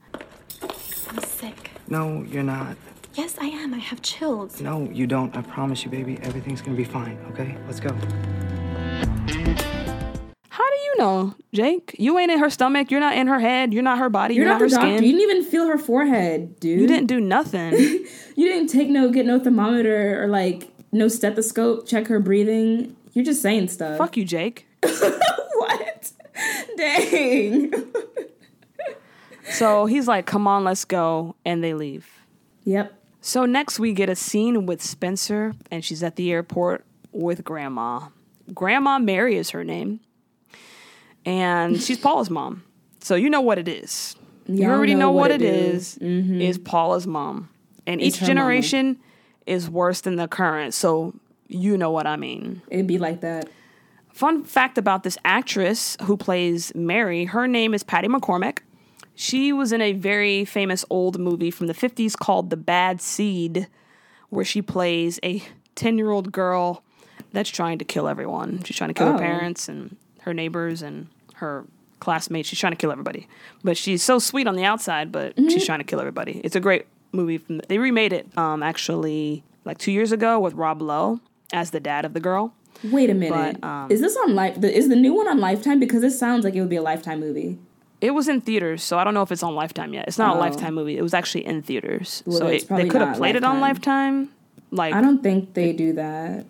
I'm 1.10 1.20
sick. 1.20 1.70
No, 1.88 2.24
you're 2.24 2.42
not. 2.42 2.76
Yes, 3.14 3.38
I 3.40 3.46
am. 3.46 3.74
I 3.76 3.78
have 3.78 4.02
chills. 4.02 4.60
No, 4.60 4.90
you 4.92 5.06
don't. 5.06 5.38
I 5.38 5.42
promise 5.44 5.84
you, 5.86 5.92
baby. 5.92 6.18
Everything's 6.24 6.62
gonna 6.62 6.76
be 6.76 6.84
fine, 6.86 7.20
okay? 7.32 7.56
Let's 7.68 7.80
go. 7.80 7.96
How 10.50 10.64
do 10.70 10.76
you 10.78 10.96
know, 10.98 11.36
Jake? 11.54 11.96
You 12.00 12.18
ain't 12.18 12.32
in 12.32 12.40
her 12.40 12.50
stomach. 12.50 12.92
You're 12.92 13.00
not 13.00 13.16
in 13.18 13.28
her 13.28 13.40
head. 13.40 13.74
You're 13.74 13.84
not 13.84 13.98
her 14.00 14.10
body. 14.10 14.36
You're, 14.36 14.46
You're, 14.46 14.54
not, 14.54 14.62
her 14.62 14.68
doctor. 14.70 14.88
skin. 14.98 15.04
You 15.04 15.12
didn't 15.12 15.30
even 15.30 15.44
feel 15.44 15.68
her 15.68 15.78
forehead, 15.78 16.60
dude. 16.60 16.80
You 16.80 16.88
didn't 16.88 17.08
do 17.08 17.20
nothing. 17.20 17.74
You 18.38 18.50
didn't 18.50 18.68
take 18.68 18.90
no, 18.90 19.10
get 19.12 19.26
no 19.26 19.40
thermometer 19.40 20.22
or 20.22 20.28
like 20.28 20.70
no 20.92 21.08
stethoscope, 21.08 21.88
check 21.88 22.08
her 22.08 22.20
breathing. 22.20 22.94
You're 23.14 23.24
just 23.24 23.42
saying 23.42 23.70
stuff. 23.70 23.98
Fuck 23.98 24.18
you, 24.18 24.26
Jake. 24.26 24.68
what? 24.82 26.12
Dang. 26.76 27.72
So 29.52 29.86
he's 29.86 30.08
like, 30.08 30.26
come 30.26 30.48
on, 30.48 30.66
let's 30.66 30.84
go. 30.84 31.36
And 31.46 31.64
they 31.64 31.74
leave. 31.74 32.10
yep. 32.66 32.94
So 33.22 33.46
next 33.46 33.80
we 33.80 33.94
get 33.94 34.10
a 34.10 34.16
scene 34.16 34.66
with 34.66 34.84
Spencer, 34.84 35.54
and 35.72 35.84
she's 35.84 36.04
at 36.04 36.16
the 36.18 36.32
airport 36.32 36.84
with 37.14 37.44
Grandma. 37.46 38.10
Grandma 38.54 39.00
Mary 39.00 39.38
is 39.38 39.52
her 39.52 39.64
name. 39.64 40.00
And 41.26 41.82
she's 41.82 41.98
Paula's 41.98 42.30
mom. 42.30 42.64
So 43.00 43.16
you 43.16 43.30
know 43.30 43.42
what 43.42 43.58
it 43.58 43.68
is. 43.68 44.16
You 44.48 44.64
Y'all 44.64 44.72
already 44.72 44.94
know, 44.94 45.08
know 45.08 45.12
what, 45.12 45.22
what 45.22 45.32
it 45.32 45.42
it 45.42 45.54
is. 45.54 45.98
Is 45.98 46.58
mm-hmm. 46.58 46.64
Paula's 46.64 47.08
mom. 47.08 47.50
And 47.88 48.00
It's 48.00 48.16
each 48.16 48.20
her 48.22 48.28
mama. 48.28 48.40
generation 48.40 49.00
is 49.46 49.70
worse 49.70 50.02
than 50.02 50.16
the 50.18 50.28
current. 50.28 50.74
So 50.74 51.16
you 51.48 51.78
know 51.78 51.92
what 51.92 52.08
I 52.08 52.16
mean. 52.16 52.62
It'd 52.70 52.88
be 52.88 52.98
like 52.98 53.22
that. 53.22 53.50
Fun 54.14 54.44
fact 54.44 54.78
about 54.78 55.04
this 55.04 55.18
actress 55.26 55.98
who 56.04 56.16
plays 56.16 56.74
Mary, 56.74 57.26
her 57.26 57.48
name 57.48 57.74
is 57.74 57.84
Patty 57.84 58.08
McCormack. 58.08 58.60
She 59.14 59.52
was 59.54 59.72
in 59.72 59.82
a 59.82 59.94
very 59.94 60.46
famous 60.46 60.86
old 60.90 61.20
movie 61.20 61.52
from 61.52 61.68
the 61.68 61.74
50s 61.74 62.18
called 62.18 62.50
The 62.50 62.58
Bad 62.58 63.02
Seed, 63.02 63.68
where 64.30 64.46
she 64.46 64.62
plays 64.62 65.20
a 65.24 65.44
10 65.76 65.98
year 65.98 66.12
old 66.12 66.32
girl 66.32 66.84
that's 67.36 67.50
trying 67.50 67.78
to 67.80 67.86
kill 67.86 68.08
everyone. 68.08 68.64
She's 68.64 68.76
trying 68.78 68.90
to 68.90 68.94
kill 68.94 69.08
Oh. 69.10 69.12
her 69.14 69.18
parents 69.20 69.70
and 69.70 69.96
her 70.22 70.34
neighbors 70.34 70.82
and 70.82 71.08
her 71.36 71.66
classmates. 72.00 72.50
She's 72.50 72.60
trying 72.60 72.74
to 72.74 72.78
kill 72.78 72.92
everybody. 72.92 73.28
But 73.64 73.78
she's 73.78 74.02
so 74.04 74.20
sweet 74.20 74.48
on 74.48 74.56
the 74.56 74.66
outside, 74.66 75.12
but 75.12 75.36
Mm-hmm. 75.36 75.50
she's 75.50 75.66
trying 75.66 75.80
to 75.80 75.86
kill 75.86 76.00
everybody. 76.00 76.42
It's 76.44 76.56
a 76.56 76.60
great 76.60 76.86
movie. 77.12 77.38
From 77.38 77.58
the, 77.58 77.64
they 77.68 77.78
remade 77.78 78.12
it 78.14 78.28
um, 78.38 78.64
actually 78.64 79.44
like 79.66 79.78
two 79.78 79.92
years 79.92 80.12
ago 80.12 80.40
with 80.40 80.54
Rob 80.54 80.82
Lowe 80.82 81.20
as 81.54 81.72
the 81.72 81.80
dad 81.80 82.06
of 82.06 82.14
the 82.14 82.20
girl. 82.20 82.54
Wait 82.84 83.10
a 83.10 83.14
minute. 83.14 83.60
But, 83.62 83.68
um, 83.68 83.92
is 83.92 84.02
this 84.02 84.18
on 84.18 84.36
life? 84.36 84.62
Is 84.64 84.90
the 84.90 84.96
new 84.98 85.14
one 85.14 85.28
on 85.28 85.40
Lifetime? 85.40 85.80
Because 85.80 86.04
it 86.04 86.12
sounds 86.12 86.44
like 86.44 86.56
it 86.56 86.60
would 86.62 86.70
be 86.70 86.76
a 86.76 86.82
Lifetime 86.82 87.20
movie. 87.22 87.58
It 88.02 88.12
was 88.12 88.28
in 88.28 88.42
theaters, 88.42 88.84
so 88.84 89.00
I 89.00 89.04
don't 89.06 89.14
know 89.14 89.22
if 89.22 89.32
it's 89.32 89.42
on 89.42 89.56
Lifetime 89.56 89.94
yet. 89.94 90.08
It's 90.08 90.18
not 90.18 90.36
a 90.36 90.38
Oh. 90.38 90.42
Lifetime 90.42 90.74
movie. 90.76 90.98
It 90.98 91.02
was 91.02 91.14
actually 91.14 91.46
in 91.46 91.62
theaters, 91.62 92.22
Well, 92.26 92.38
so 92.40 92.48
it, 92.48 92.68
they 92.68 92.88
could 92.88 93.02
have 93.02 93.16
played 93.18 93.36
it 93.38 93.44
on 93.46 93.62
Lifetime. 93.62 94.16
Lifetime. 94.20 94.30
Like, 94.72 94.94
I 94.94 95.02
don't 95.02 95.24
think 95.24 95.54
they 95.54 95.72
do 95.72 95.94
that, 95.94 96.46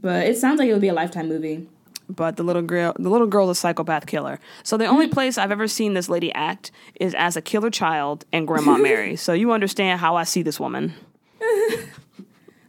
but 0.00 0.26
it 0.26 0.36
sounds 0.36 0.58
like 0.58 0.68
it 0.68 0.72
would 0.72 0.80
be 0.82 0.88
a 0.88 0.94
Lifetime 0.94 1.28
movie. 1.28 1.66
but 2.08 2.36
the 2.36 2.42
little 2.44 2.62
girl, 2.62 2.92
the 2.98 3.08
little 3.10 3.26
girl's 3.26 3.50
a 3.50 3.54
psychopath 3.54 4.06
killer. 4.06 4.38
So 4.62 4.76
the 4.76 4.86
only 4.86 5.08
place 5.08 5.38
I've 5.38 5.50
ever 5.50 5.66
seen 5.68 5.94
this 5.94 6.08
lady 6.08 6.32
act 6.32 6.70
is 7.00 7.14
as 7.14 7.36
a 7.36 7.40
killer 7.42 7.70
child 7.70 8.24
and 8.32 8.46
Grandma 8.46 8.76
Mary. 8.76 9.16
So 9.26 9.32
you 9.32 9.52
understand 9.52 9.98
how 10.00 10.14
I 10.16 10.24
see 10.24 10.42
this 10.42 10.60
woman. 10.60 10.94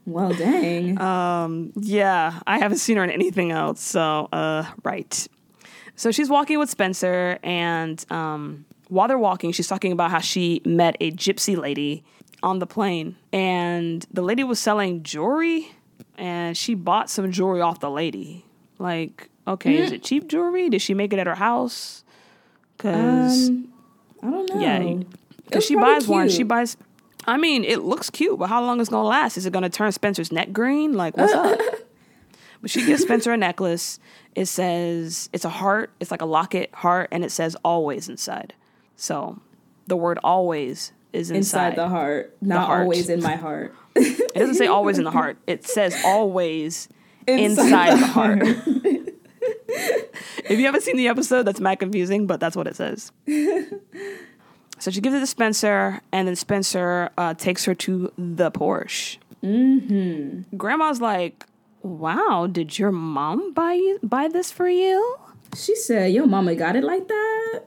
Well, 0.05 0.33
dang. 0.33 0.97
Uh, 0.97 1.49
Yeah, 1.75 2.39
I 2.47 2.59
haven't 2.59 2.77
seen 2.77 2.95
her 2.97 3.03
in 3.03 3.09
anything 3.09 3.51
else. 3.51 3.81
So, 3.81 4.29
uh, 4.31 4.63
right. 4.83 5.27
So 5.97 6.11
she's 6.11 6.29
walking 6.29 6.59
with 6.59 6.69
Spencer, 6.69 7.37
and 7.43 8.03
um, 8.09 8.65
while 8.87 9.09
they're 9.09 9.17
walking, 9.17 9.51
she's 9.51 9.67
talking 9.67 9.91
about 9.91 10.11
how 10.11 10.19
she 10.19 10.61
met 10.63 10.95
a 11.01 11.11
gypsy 11.11 11.57
lady 11.57 12.05
on 12.41 12.59
the 12.59 12.67
plane, 12.67 13.17
and 13.33 14.05
the 14.09 14.21
lady 14.21 14.45
was 14.45 14.59
selling 14.59 15.03
jewelry, 15.03 15.71
and 16.17 16.55
she 16.57 16.73
bought 16.75 17.09
some 17.09 17.31
jewelry 17.31 17.61
off 17.61 17.79
the 17.79 17.89
lady. 17.91 18.45
Like, 18.79 19.29
okay, 19.47 19.77
is 19.77 19.91
it 19.91 20.03
cheap 20.03 20.27
jewelry? 20.27 20.69
Did 20.69 20.81
she 20.81 20.93
make 20.93 21.13
it 21.13 21.19
at 21.19 21.27
her 21.27 21.35
house? 21.35 22.03
Because 22.77 23.49
Um, 23.49 23.67
I 24.21 24.29
don't 24.29 24.49
know. 24.49 24.59
yeah, 24.61 25.03
because 25.45 25.65
she 25.65 25.75
buys 25.75 26.07
one. 26.07 26.29
She 26.29 26.43
buys. 26.43 26.77
I 27.25 27.37
mean, 27.37 27.63
it 27.65 27.79
looks 27.83 28.09
cute, 28.09 28.37
but 28.39 28.47
how 28.47 28.63
long 28.63 28.79
is 28.79 28.87
it 28.87 28.91
gonna 28.91 29.07
last? 29.07 29.37
Is 29.37 29.45
it 29.45 29.51
gonna 29.53 29.69
turn 29.69 29.91
Spencer's 29.91 30.31
neck 30.31 30.51
green? 30.53 30.93
Like, 30.93 31.17
what's 31.17 31.33
up? 31.33 31.59
But 32.59 32.71
she 32.71 32.83
gives 32.87 33.03
Spencer 33.03 33.31
a 33.31 33.37
necklace. 33.37 33.99
It 34.33 34.47
says 34.47 35.29
it's 35.31 35.45
a 35.45 35.49
heart. 35.49 35.91
It's 35.99 36.09
like 36.09 36.23
a 36.23 36.25
locket 36.25 36.73
heart, 36.73 37.07
and 37.11 37.23
it 37.23 37.31
says 37.31 37.55
always 37.63 38.09
inside. 38.09 38.55
So, 38.95 39.39
the 39.85 39.95
word 39.95 40.17
always 40.23 40.91
is 41.17 41.31
inside. 41.31 41.69
inside 41.69 41.75
the 41.75 41.89
heart, 41.89 42.37
not 42.41 42.67
heart. 42.67 42.81
always 42.83 43.09
in 43.09 43.21
my 43.21 43.35
heart. 43.35 43.73
It 43.99 44.35
doesn't 44.35 44.55
say 44.55 44.67
always 44.67 44.99
in 44.99 45.03
the 45.03 45.11
heart. 45.11 45.37
It 45.47 45.65
says 45.65 45.95
always 46.05 46.87
inside, 47.27 47.93
the 47.93 48.05
heart. 48.05 48.41
if 49.67 50.59
you 50.59 50.65
haven't 50.65 50.81
seen 50.83 50.97
the 50.97 51.07
episode, 51.07 51.43
that's 51.43 51.59
mad 51.59 51.79
confusing, 51.79 52.27
but 52.27 52.39
that's 52.39 52.55
what 52.55 52.67
it 52.67 52.75
says. 52.75 53.11
so 54.77 54.91
she 54.91 55.01
gives 55.01 55.15
it 55.15 55.21
to 55.21 55.25
Spencer, 55.25 56.01
and 56.11 56.27
then 56.27 56.35
Spencer 56.35 57.09
uh, 57.17 57.33
takes 57.33 57.65
her 57.65 57.73
to 57.73 58.13
the 58.19 58.51
Porsche. 58.51 59.17
Mm-hmm. 59.43 60.55
Grandma's 60.55 61.01
like, 61.01 61.43
"Wow, 61.81 62.47
did 62.51 62.77
your 62.77 62.91
mom 62.91 63.51
buy 63.53 63.73
you, 63.73 63.99
buy 64.03 64.27
this 64.27 64.51
for 64.51 64.69
you?" 64.69 65.17
She 65.55 65.75
said, 65.75 66.13
"Your 66.13 66.27
mama 66.27 66.53
got 66.53 66.75
it 66.75 66.83
like 66.83 67.07
that." 67.07 67.63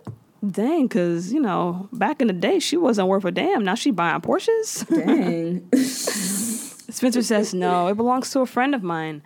Dang, 0.48 0.88
cause 0.88 1.32
you 1.32 1.40
know 1.40 1.88
back 1.92 2.22
in 2.22 2.26
the 2.26 2.32
day 2.32 2.58
she 2.58 2.76
wasn't 2.76 3.08
worth 3.08 3.24
a 3.24 3.30
damn. 3.30 3.64
Now 3.64 3.74
she 3.74 3.90
buying 3.90 4.20
Porsches. 4.20 4.88
Dang. 4.88 5.68
Spencer 6.90 7.22
says, 7.22 7.54
No, 7.54 7.88
it 7.88 7.96
belongs 7.96 8.30
to 8.32 8.40
a 8.40 8.46
friend 8.46 8.74
of 8.74 8.82
mine, 8.82 9.22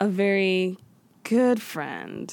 a 0.00 0.08
very 0.08 0.78
good 1.24 1.60
friend. 1.60 2.32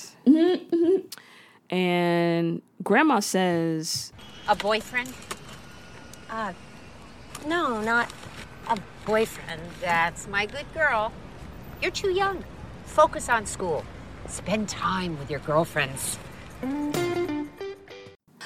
And 1.69 2.62
grandma 2.84 3.19
says, 3.19 4.13
A 4.47 4.56
boyfriend? 4.56 5.12
Uh, 6.30 6.54
no, 7.47 7.82
not 7.82 8.12
a 8.67 8.80
boyfriend. 9.06 9.62
That's 9.82 10.28
my 10.28 10.45
good 10.45 10.65
girl. 10.73 11.12
You're 11.82 11.91
too 11.91 12.12
young. 12.12 12.43
Focus 12.86 13.30
on 13.30 13.45
school. 13.45 13.84
Spend 14.28 14.69
time 14.69 15.17
with 15.19 15.30
your 15.30 15.39
girlfriends. 15.39 16.17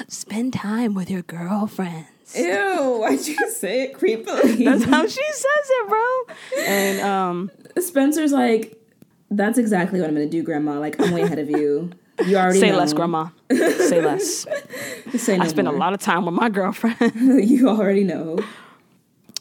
Spend 0.08 0.54
time 0.54 0.94
with 0.94 1.10
your 1.10 1.22
girlfriends. 1.24 2.08
Ew, 2.36 2.98
why'd 3.00 3.26
you 3.26 3.52
say 3.52 3.84
it 3.84 3.94
creepily? 3.94 4.66
That's 4.66 4.84
how 4.84 5.08
she 5.08 5.24
says 5.32 5.46
it, 5.46 5.90
bro. 5.90 6.36
And 6.66 7.02
um, 7.02 7.52
Spencer's 7.80 8.32
like, 8.32 8.74
that's 9.30 9.58
exactly 9.58 10.00
what 10.00 10.08
I'm 10.08 10.16
gonna 10.16 10.30
do, 10.30 10.42
Grandma. 10.44 10.80
Like, 10.80 11.00
I'm 11.02 11.12
way 11.12 11.22
ahead 11.22 11.40
of 11.40 11.50
you. 11.50 11.92
You 12.26 12.38
already 12.38 12.60
say 12.60 12.72
know. 12.72 12.78
less, 12.78 12.94
grandma. 12.94 13.30
Say 13.52 14.02
less. 14.02 14.46
Say 15.18 15.38
no 15.38 15.44
I 15.44 15.48
spend 15.48 15.68
a 15.68 15.72
lot 15.72 15.94
of 15.94 16.00
time 16.00 16.26
with 16.26 16.34
my 16.34 16.50
girlfriend. 16.50 16.98
you 17.48 17.70
already 17.70 18.04
know. 18.04 18.40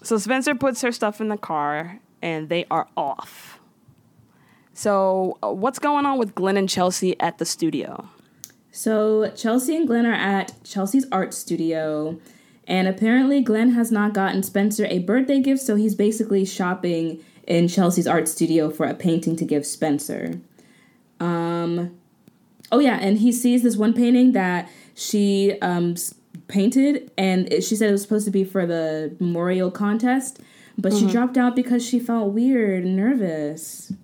So 0.03 0.19
Spencer 0.19 0.55
puts 0.55 0.83
her 0.83 0.93
stuff 0.93 1.21
in 1.21 1.29
the 1.29 1.37
car 1.37 1.99
and 2.21 2.49
they 2.49 2.67
are 2.71 2.87
off. 2.97 3.59
So, 4.75 5.39
uh, 5.43 5.53
what's 5.53 5.79
going 5.79 6.05
on 6.05 6.19
with 6.19 6.35
Glenn 6.35 6.59
and 6.59 6.69
Chelsea 6.69 7.19
at 7.19 7.39
the 7.39 7.47
studio? 7.47 8.09
So 8.77 9.31
Chelsea 9.31 9.75
and 9.75 9.87
Glenn 9.87 10.05
are 10.05 10.13
at 10.13 10.53
Chelsea's 10.63 11.07
art 11.11 11.33
studio, 11.33 12.21
and 12.69 12.87
apparently 12.87 13.41
Glenn 13.41 13.71
has 13.71 13.91
not 13.91 14.13
gotten 14.13 14.43
Spencer 14.43 14.85
a 14.91 14.99
birthday 14.99 15.41
gift, 15.41 15.63
so 15.63 15.77
he's 15.77 15.95
basically 15.95 16.45
shopping 16.45 17.25
in 17.47 17.69
Chelsea's 17.69 18.07
art 18.07 18.29
studio 18.29 18.69
for 18.69 18.85
a 18.85 18.93
painting 18.93 19.35
to 19.37 19.47
give 19.47 19.65
Spencer. 19.65 20.41
Um, 21.21 21.97
oh 22.71 22.79
yeah, 22.79 22.99
and 23.01 23.17
he 23.17 23.33
sees 23.33 23.63
this 23.63 23.79
one 23.79 23.95
painting 23.95 24.33
that 24.33 24.71
she 24.95 25.59
um 25.63 25.95
painted, 26.47 27.11
and 27.17 27.51
it, 27.51 27.65
she 27.65 27.77
said 27.77 27.89
it 27.89 27.93
was 27.93 28.03
supposed 28.03 28.27
to 28.27 28.31
be 28.31 28.45
for 28.45 28.67
the 28.67 29.17
memorial 29.19 29.71
contest, 29.71 30.39
but 30.77 30.93
she 30.93 31.07
dropped 31.07 31.39
out 31.39 31.57
because 31.57 31.83
she 31.83 31.99
felt 31.99 32.35
weird 32.35 32.85
and 32.85 32.95
nervous. 32.95 33.95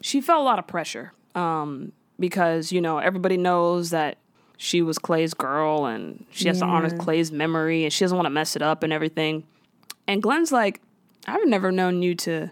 She 0.00 0.22
felt 0.22 0.40
a 0.40 0.44
lot 0.44 0.58
of 0.58 0.66
pressure 0.66 1.12
um, 1.34 1.92
because, 2.20 2.70
you 2.70 2.80
know, 2.80 2.98
everybody 2.98 3.36
knows 3.36 3.90
that 3.90 4.18
she 4.58 4.82
was 4.82 4.98
Clay's 4.98 5.32
girl 5.32 5.86
and 5.86 6.26
she 6.30 6.46
has 6.48 6.58
to 6.58 6.66
honor 6.66 6.94
Clay's 6.98 7.32
memory 7.32 7.84
and 7.84 7.92
she 7.92 8.04
doesn't 8.04 8.16
want 8.16 8.26
to 8.26 8.30
mess 8.30 8.54
it 8.54 8.62
up 8.62 8.82
and 8.82 8.92
everything. 8.92 9.44
And 10.06 10.22
Glenn's 10.22 10.52
like, 10.52 10.82
I've 11.26 11.46
never 11.48 11.72
known 11.72 12.02
you 12.02 12.14
to 12.16 12.50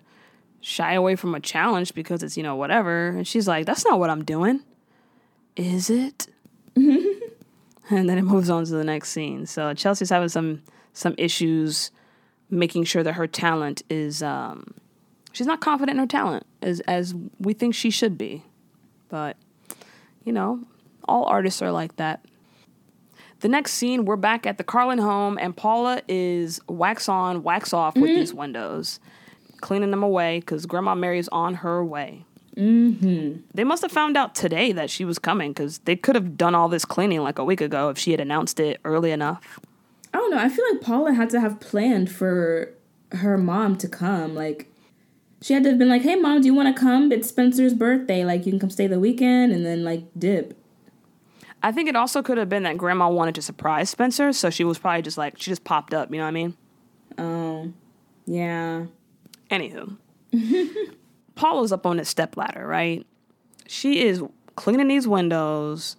shy 0.61 0.95
away 0.95 1.17
from 1.17 1.35
a 1.35 1.41
challenge 1.41 1.93
because 1.93 2.23
it's, 2.23 2.37
you 2.37 2.43
know, 2.43 2.57
whatever. 2.57 3.09
And 3.09 3.29
she's 3.29 3.47
like, 3.47 3.67
that's 3.67 3.85
not 3.85 3.99
what 3.99 4.09
I'm 4.09 4.25
doing. 4.25 4.61
Is 5.55 5.91
it? 5.91 6.29
and 6.77 8.09
then 8.09 8.17
it 8.17 8.23
moves 8.23 8.49
on 8.49 8.65
to 8.65 8.73
the 8.73 8.85
next 8.85 9.11
scene. 9.11 9.45
So 9.45 9.75
Chelsea's 9.75 10.11
having 10.11 10.29
some 10.31 10.63
some 10.95 11.15
issues 11.19 11.91
making 12.51 12.85
sure 12.85 13.03
that 13.03 13.13
her 13.13 13.27
talent 13.27 13.83
is 13.91 14.23
um 14.23 14.75
she's 15.33 15.47
not 15.47 15.61
confident 15.61 15.97
in 15.97 16.01
her 16.01 16.07
talent 16.07 16.47
as 16.63 16.81
as 16.81 17.15
we 17.39 17.53
think 17.53 17.75
she 17.75 17.91
should 17.91 18.17
be. 18.17 18.45
But 19.09 19.37
you 20.25 20.33
know, 20.33 20.61
all 21.07 21.25
artists 21.25 21.63
are 21.63 21.73
like 21.73 21.97
that. 21.97 22.25
The 23.41 23.49
next 23.49 23.75
scene, 23.75 24.05
we're 24.05 24.17
back 24.17 24.47
at 24.47 24.59
the 24.59 24.65
Carlin 24.65 24.99
home, 24.99 25.39
and 25.41 25.57
Paula 25.57 26.03
is 26.09 26.61
wax 26.69 27.09
on, 27.09 27.45
wax 27.45 27.73
off 27.73 27.95
with 27.95 28.11
these 28.11 28.35
windows, 28.35 28.99
cleaning 29.61 29.93
them 29.93 30.03
away 30.03 30.41
because 30.41 30.67
Grandma 30.67 30.97
Mary's 30.97 31.29
on 31.29 31.55
her 31.55 31.85
way. 31.85 32.25
Mm-hmm. 32.57 33.43
They 33.55 33.63
must 33.63 33.83
have 33.83 33.93
found 33.93 34.17
out 34.17 34.35
today 34.35 34.73
that 34.73 34.91
she 34.91 35.05
was 35.05 35.21
coming 35.21 35.53
because 35.53 35.79
they 35.81 35.95
could 35.95 36.17
have 36.17 36.37
done 36.37 36.57
all 36.57 36.69
this 36.69 36.85
cleaning 36.85 37.23
like 37.23 37.39
a 37.39 37.45
week 37.45 37.61
ago 37.61 37.89
if 37.91 37.99
she 37.99 38.11
had 38.11 38.19
announced 38.19 38.59
it 38.59 38.81
early 38.85 39.13
enough. 39.13 39.61
I 40.13 40.19
don't 40.19 40.33
know. 40.33 40.39
I 40.39 40.49
feel 40.49 40.65
like 40.73 40.81
Paula 40.81 41.13
had 41.13 41.31
to 41.31 41.41
have 41.41 41.61
planned 41.61 42.11
for 42.11 42.75
her 43.13 43.39
mom 43.39 43.77
to 43.77 43.89
come. 43.89 44.35
Like, 44.35 44.69
she 45.41 45.55
had 45.55 45.63
to 45.65 45.71
have 45.71 45.79
been 45.79 45.89
like, 45.89 46.03
"Hey, 46.03 46.17
mom, 46.17 46.41
do 46.41 46.47
you 46.47 46.55
want 46.55 46.75
to 46.75 46.81
come? 46.81 47.13
It's 47.13 47.29
Spencer's 47.29 47.75
birthday. 47.75 48.25
Like, 48.25 48.45
you 48.47 48.53
can 48.53 48.59
come 48.59 48.71
stay 48.71 48.87
the 48.87 48.99
weekend 49.01 49.53
and 49.53 49.65
then 49.65 49.85
like 49.85 50.05
dip." 50.19 50.57
I 51.63 51.73
think 51.73 51.89
it 51.89 51.97
also 51.97 52.23
could 52.23 52.39
have 52.39 52.49
been 52.49 52.63
that 52.63 52.79
Grandma 52.79 53.09
wanted 53.09 53.35
to 53.37 53.43
surprise 53.43 53.91
Spencer, 53.91 54.33
so 54.33 54.49
she 54.51 54.63
was 54.65 54.79
probably 54.79 55.03
just 55.03 55.19
like 55.19 55.35
she 55.39 55.51
just 55.51 55.65
popped 55.65 55.93
up. 55.93 56.11
You 56.11 56.19
know 56.19 56.25
what 56.25 56.29
I 56.29 56.33
mean? 56.33 56.57
Oh, 57.19 57.73
yeah. 58.27 58.87
Anywho, 59.51 59.97
Paula's 61.35 61.73
up 61.73 61.87
on 61.87 61.97
this 61.97 62.09
stepladder, 62.09 62.67
right? 62.67 63.05
She 63.67 64.03
is 64.03 64.23
cleaning 64.57 64.89
these 64.89 65.09
windows. 65.09 65.97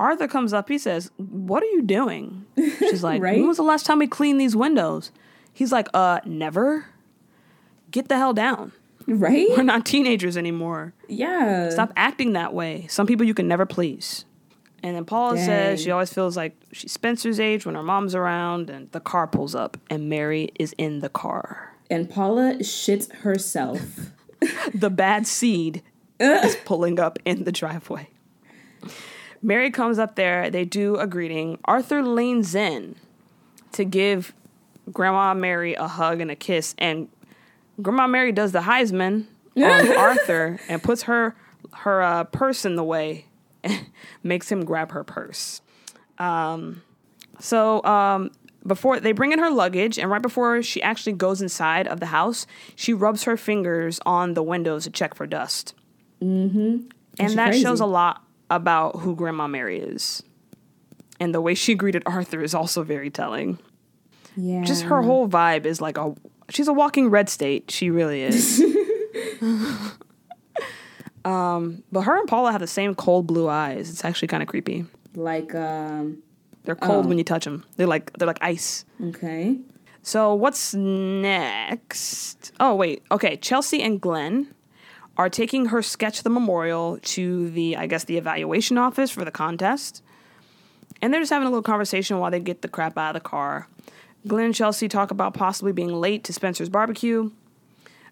Arthur 0.00 0.26
comes 0.28 0.52
up. 0.52 0.68
He 0.68 0.78
says, 0.78 1.10
"What 1.16 1.62
are 1.62 1.66
you 1.66 1.82
doing?" 1.82 2.44
She's 2.78 3.02
like, 3.02 3.20
Right? 3.22 3.38
"When 3.38 3.48
was 3.48 3.56
the 3.58 3.62
last 3.62 3.84
time 3.86 3.98
we 3.98 4.06
cleaned 4.06 4.40
these 4.40 4.56
windows?" 4.56 5.10
He's 5.52 5.70
like, 5.70 5.88
"Uh, 5.94 6.20
never. 6.24 6.86
Get 7.94 8.08
the 8.08 8.16
hell 8.16 8.32
down. 8.32 8.72
Right? 9.06 9.46
We're 9.50 9.62
not 9.62 9.86
teenagers 9.86 10.36
anymore. 10.36 10.94
Yeah. 11.06 11.70
Stop 11.70 11.92
acting 11.94 12.32
that 12.32 12.52
way. 12.52 12.88
Some 12.88 13.06
people 13.06 13.24
you 13.24 13.34
can 13.34 13.46
never 13.46 13.66
please." 13.66 14.24
And 14.82 14.96
then 14.96 15.04
Paula 15.04 15.38
says 15.38 15.80
she 15.80 15.92
always 15.92 16.12
feels 16.12 16.36
like 16.36 16.56
she's 16.72 16.90
Spencer's 16.90 17.38
age 17.38 17.64
when 17.64 17.76
her 17.76 17.84
mom's 17.84 18.16
around, 18.16 18.68
and 18.68 18.90
the 18.90 18.98
car 18.98 19.28
pulls 19.28 19.54
up, 19.54 19.76
and 19.88 20.08
Mary 20.08 20.50
is 20.58 20.74
in 20.76 20.98
the 20.98 21.08
car. 21.08 21.72
And 21.88 22.10
Paula 22.10 22.54
shits 22.54 23.12
herself. 23.12 23.80
the 24.74 24.90
bad 24.90 25.28
seed 25.28 25.84
is 26.18 26.56
pulling 26.64 26.98
up 26.98 27.20
in 27.24 27.44
the 27.44 27.52
driveway. 27.52 28.08
Mary 29.40 29.70
comes 29.70 30.00
up 30.00 30.16
there. 30.16 30.50
They 30.50 30.64
do 30.64 30.96
a 30.96 31.06
greeting. 31.06 31.60
Arthur 31.64 32.02
leans 32.02 32.56
in 32.56 32.96
to 33.70 33.84
give 33.84 34.34
Grandma 34.92 35.32
Mary 35.34 35.74
a 35.74 35.86
hug 35.86 36.20
and 36.20 36.30
a 36.30 36.36
kiss, 36.36 36.74
and 36.76 37.08
Grandma 37.80 38.06
Mary 38.06 38.32
does 38.32 38.52
the 38.52 38.60
Heisman 38.60 39.26
on 39.56 39.92
Arthur 39.96 40.58
and 40.68 40.82
puts 40.82 41.02
her 41.02 41.36
her 41.72 42.02
uh, 42.02 42.24
purse 42.24 42.64
in 42.64 42.76
the 42.76 42.84
way, 42.84 43.26
and 43.62 43.86
makes 44.22 44.50
him 44.50 44.64
grab 44.64 44.92
her 44.92 45.04
purse. 45.04 45.60
Um, 46.18 46.82
so 47.40 47.82
um, 47.84 48.30
before 48.66 49.00
they 49.00 49.12
bring 49.12 49.32
in 49.32 49.38
her 49.38 49.50
luggage, 49.50 49.98
and 49.98 50.10
right 50.10 50.22
before 50.22 50.62
she 50.62 50.82
actually 50.82 51.12
goes 51.14 51.42
inside 51.42 51.88
of 51.88 52.00
the 52.00 52.06
house, 52.06 52.46
she 52.76 52.92
rubs 52.92 53.24
her 53.24 53.36
fingers 53.36 54.00
on 54.06 54.34
the 54.34 54.42
windows 54.42 54.84
to 54.84 54.90
check 54.90 55.14
for 55.14 55.26
dust. 55.26 55.74
Mm-hmm. 56.22 56.88
And 57.18 57.38
that 57.38 57.50
crazy. 57.50 57.62
shows 57.62 57.80
a 57.80 57.86
lot 57.86 58.22
about 58.50 58.96
who 58.96 59.14
Grandma 59.14 59.46
Mary 59.46 59.78
is. 59.78 60.22
And 61.20 61.34
the 61.34 61.40
way 61.40 61.54
she 61.54 61.74
greeted 61.74 62.02
Arthur 62.06 62.42
is 62.42 62.54
also 62.54 62.82
very 62.82 63.10
telling. 63.10 63.58
Yeah. 64.36 64.64
Just 64.64 64.84
her 64.84 65.02
whole 65.02 65.28
vibe 65.28 65.64
is 65.64 65.80
like 65.80 65.96
a 65.96 66.14
she's 66.54 66.68
a 66.68 66.72
walking 66.72 67.10
red 67.10 67.28
state. 67.28 67.70
She 67.70 67.90
really 67.90 68.22
is. 68.22 68.62
um, 71.24 71.82
but 71.92 72.02
her 72.02 72.18
and 72.18 72.28
Paula 72.28 72.52
have 72.52 72.60
the 72.60 72.66
same 72.66 72.94
cold 72.94 73.26
blue 73.26 73.48
eyes. 73.48 73.90
It's 73.90 74.04
actually 74.04 74.28
kind 74.28 74.42
of 74.42 74.48
creepy. 74.48 74.86
like 75.14 75.54
um. 75.54 76.18
They're 76.64 76.74
cold 76.74 77.04
Oh. 77.04 77.08
when 77.08 77.18
you 77.18 77.24
touch 77.24 77.44
them. 77.44 77.62
They're 77.76 77.86
like 77.86 78.10
they're 78.14 78.26
like 78.26 78.38
ice. 78.40 78.86
Okay. 79.02 79.58
So 80.02 80.34
what's 80.34 80.72
next? 80.74 82.52
Oh 82.58 82.74
wait, 82.74 83.02
okay. 83.10 83.36
Chelsea 83.36 83.82
and 83.82 84.00
Glenn 84.00 84.54
are 85.18 85.28
taking 85.28 85.66
her 85.66 85.82
sketch 85.82 86.22
the 86.22 86.30
memorial 86.30 86.98
to 87.02 87.50
the 87.50 87.76
I 87.76 87.86
guess 87.86 88.04
the 88.04 88.16
evaluation 88.16 88.78
office 88.78 89.10
for 89.10 89.26
the 89.26 89.30
contest. 89.30 90.02
And 91.02 91.12
they're 91.12 91.20
just 91.20 91.32
having 91.32 91.46
a 91.46 91.50
little 91.50 91.62
conversation 91.62 92.18
while 92.18 92.30
they 92.30 92.40
get 92.40 92.62
the 92.62 92.68
crap 92.68 92.96
out 92.96 93.14
of 93.14 93.22
the 93.22 93.28
car. 93.28 93.68
Glenn 94.26 94.46
and 94.46 94.54
Chelsea 94.54 94.88
talk 94.88 95.10
about 95.10 95.34
possibly 95.34 95.72
being 95.72 95.92
late 95.92 96.24
to 96.24 96.32
Spencer's 96.32 96.68
barbecue 96.68 97.30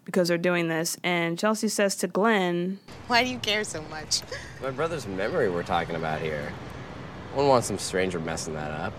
because 0.05 0.29
they're 0.29 0.39
doing 0.39 0.69
this. 0.69 0.97
And 1.03 1.39
Chelsea 1.39 1.69
says 1.69 1.97
to 1.97 2.07
Glenn, 2.09 2.79
Why 3.07 3.25
do 3.25 3.31
you 3.31 3.39
care 3.39 3.65
so 3.65 3.83
much? 3.83 4.21
My 4.63 4.71
brother's 4.71 5.07
memory 5.07 5.49
we're 5.51 5.63
talking 5.63 5.97
about 5.97 6.21
here. 6.21 6.53
I 7.33 7.37
wouldn't 7.37 7.49
want 7.49 7.65
some 7.65 7.79
stranger 7.79 8.21
messing 8.21 8.55
that 8.55 8.71
up. 8.71 8.93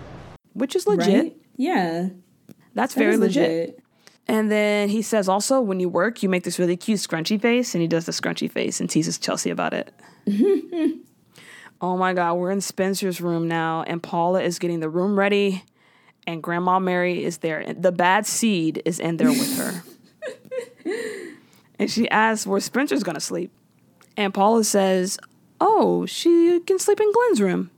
which 0.54 0.74
is 0.74 0.86
legit. 0.86 1.22
Right? 1.22 1.36
Yeah. 1.56 2.08
That's 2.74 2.94
that 2.94 3.00
very 3.00 3.14
is 3.14 3.20
legit. 3.20 3.78
And 4.26 4.50
then 4.50 4.88
he 4.88 5.02
says 5.02 5.28
also, 5.28 5.60
when 5.60 5.78
you 5.80 5.88
work, 5.88 6.22
you 6.22 6.28
make 6.28 6.44
this 6.44 6.58
really 6.58 6.76
cute 6.76 6.98
scrunchy 6.98 7.40
face, 7.40 7.74
and 7.74 7.82
he 7.82 7.86
does 7.86 8.06
the 8.06 8.12
scrunchy 8.12 8.50
face 8.50 8.80
and 8.80 8.88
teases 8.88 9.18
Chelsea 9.18 9.50
about 9.50 9.74
it. 9.74 9.92
oh 11.80 11.96
my 11.96 12.14
God, 12.14 12.34
we're 12.34 12.50
in 12.50 12.62
Spencer's 12.62 13.20
room 13.20 13.46
now, 13.46 13.82
and 13.86 14.02
Paula 14.02 14.42
is 14.42 14.58
getting 14.58 14.80
the 14.80 14.88
room 14.88 15.18
ready, 15.18 15.62
and 16.26 16.42
Grandma 16.42 16.78
Mary 16.78 17.24
is 17.24 17.38
there. 17.38 17.72
The 17.72 17.92
bad 17.92 18.26
seed 18.26 18.82
is 18.84 18.98
in 18.98 19.16
there 19.16 19.30
with 19.30 19.56
her. 19.58 19.82
and 21.78 21.90
she 21.90 22.08
asks 22.10 22.46
where 22.46 22.60
Spencer's 22.60 23.02
gonna 23.02 23.20
sleep. 23.20 23.50
And 24.16 24.32
Paula 24.32 24.64
says, 24.64 25.18
Oh, 25.60 26.06
she 26.06 26.60
can 26.60 26.78
sleep 26.78 27.00
in 27.00 27.12
Glenn's 27.12 27.40
room. 27.40 27.70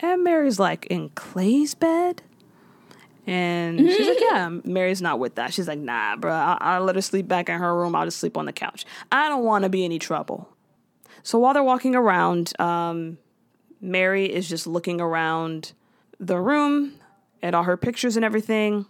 And 0.00 0.24
Mary's 0.24 0.58
like, 0.58 0.86
In 0.86 1.10
Clay's 1.10 1.74
bed? 1.74 2.22
And 3.26 3.80
she's 3.80 4.06
like, 4.06 4.20
yeah, 4.20 4.48
Mary's 4.64 5.00
not 5.00 5.18
with 5.18 5.36
that. 5.36 5.54
She's 5.54 5.66
like, 5.66 5.78
nah, 5.78 6.16
bro, 6.16 6.32
I'll, 6.32 6.58
I'll 6.60 6.84
let 6.84 6.94
her 6.96 7.02
sleep 7.02 7.26
back 7.26 7.48
in 7.48 7.58
her 7.58 7.74
room. 7.74 7.94
I'll 7.94 8.04
just 8.04 8.18
sleep 8.18 8.36
on 8.36 8.44
the 8.44 8.52
couch. 8.52 8.84
I 9.10 9.28
don't 9.28 9.44
want 9.44 9.62
to 9.62 9.70
be 9.70 9.84
any 9.84 9.98
trouble. 9.98 10.48
So 11.22 11.38
while 11.38 11.54
they're 11.54 11.62
walking 11.62 11.94
around, 11.94 12.58
um, 12.60 13.16
Mary 13.80 14.26
is 14.26 14.48
just 14.48 14.66
looking 14.66 15.00
around 15.00 15.72
the 16.20 16.38
room 16.38 16.94
at 17.44 17.54
all 17.54 17.64
her 17.64 17.76
pictures 17.76 18.16
and 18.16 18.24
everything. 18.24 18.86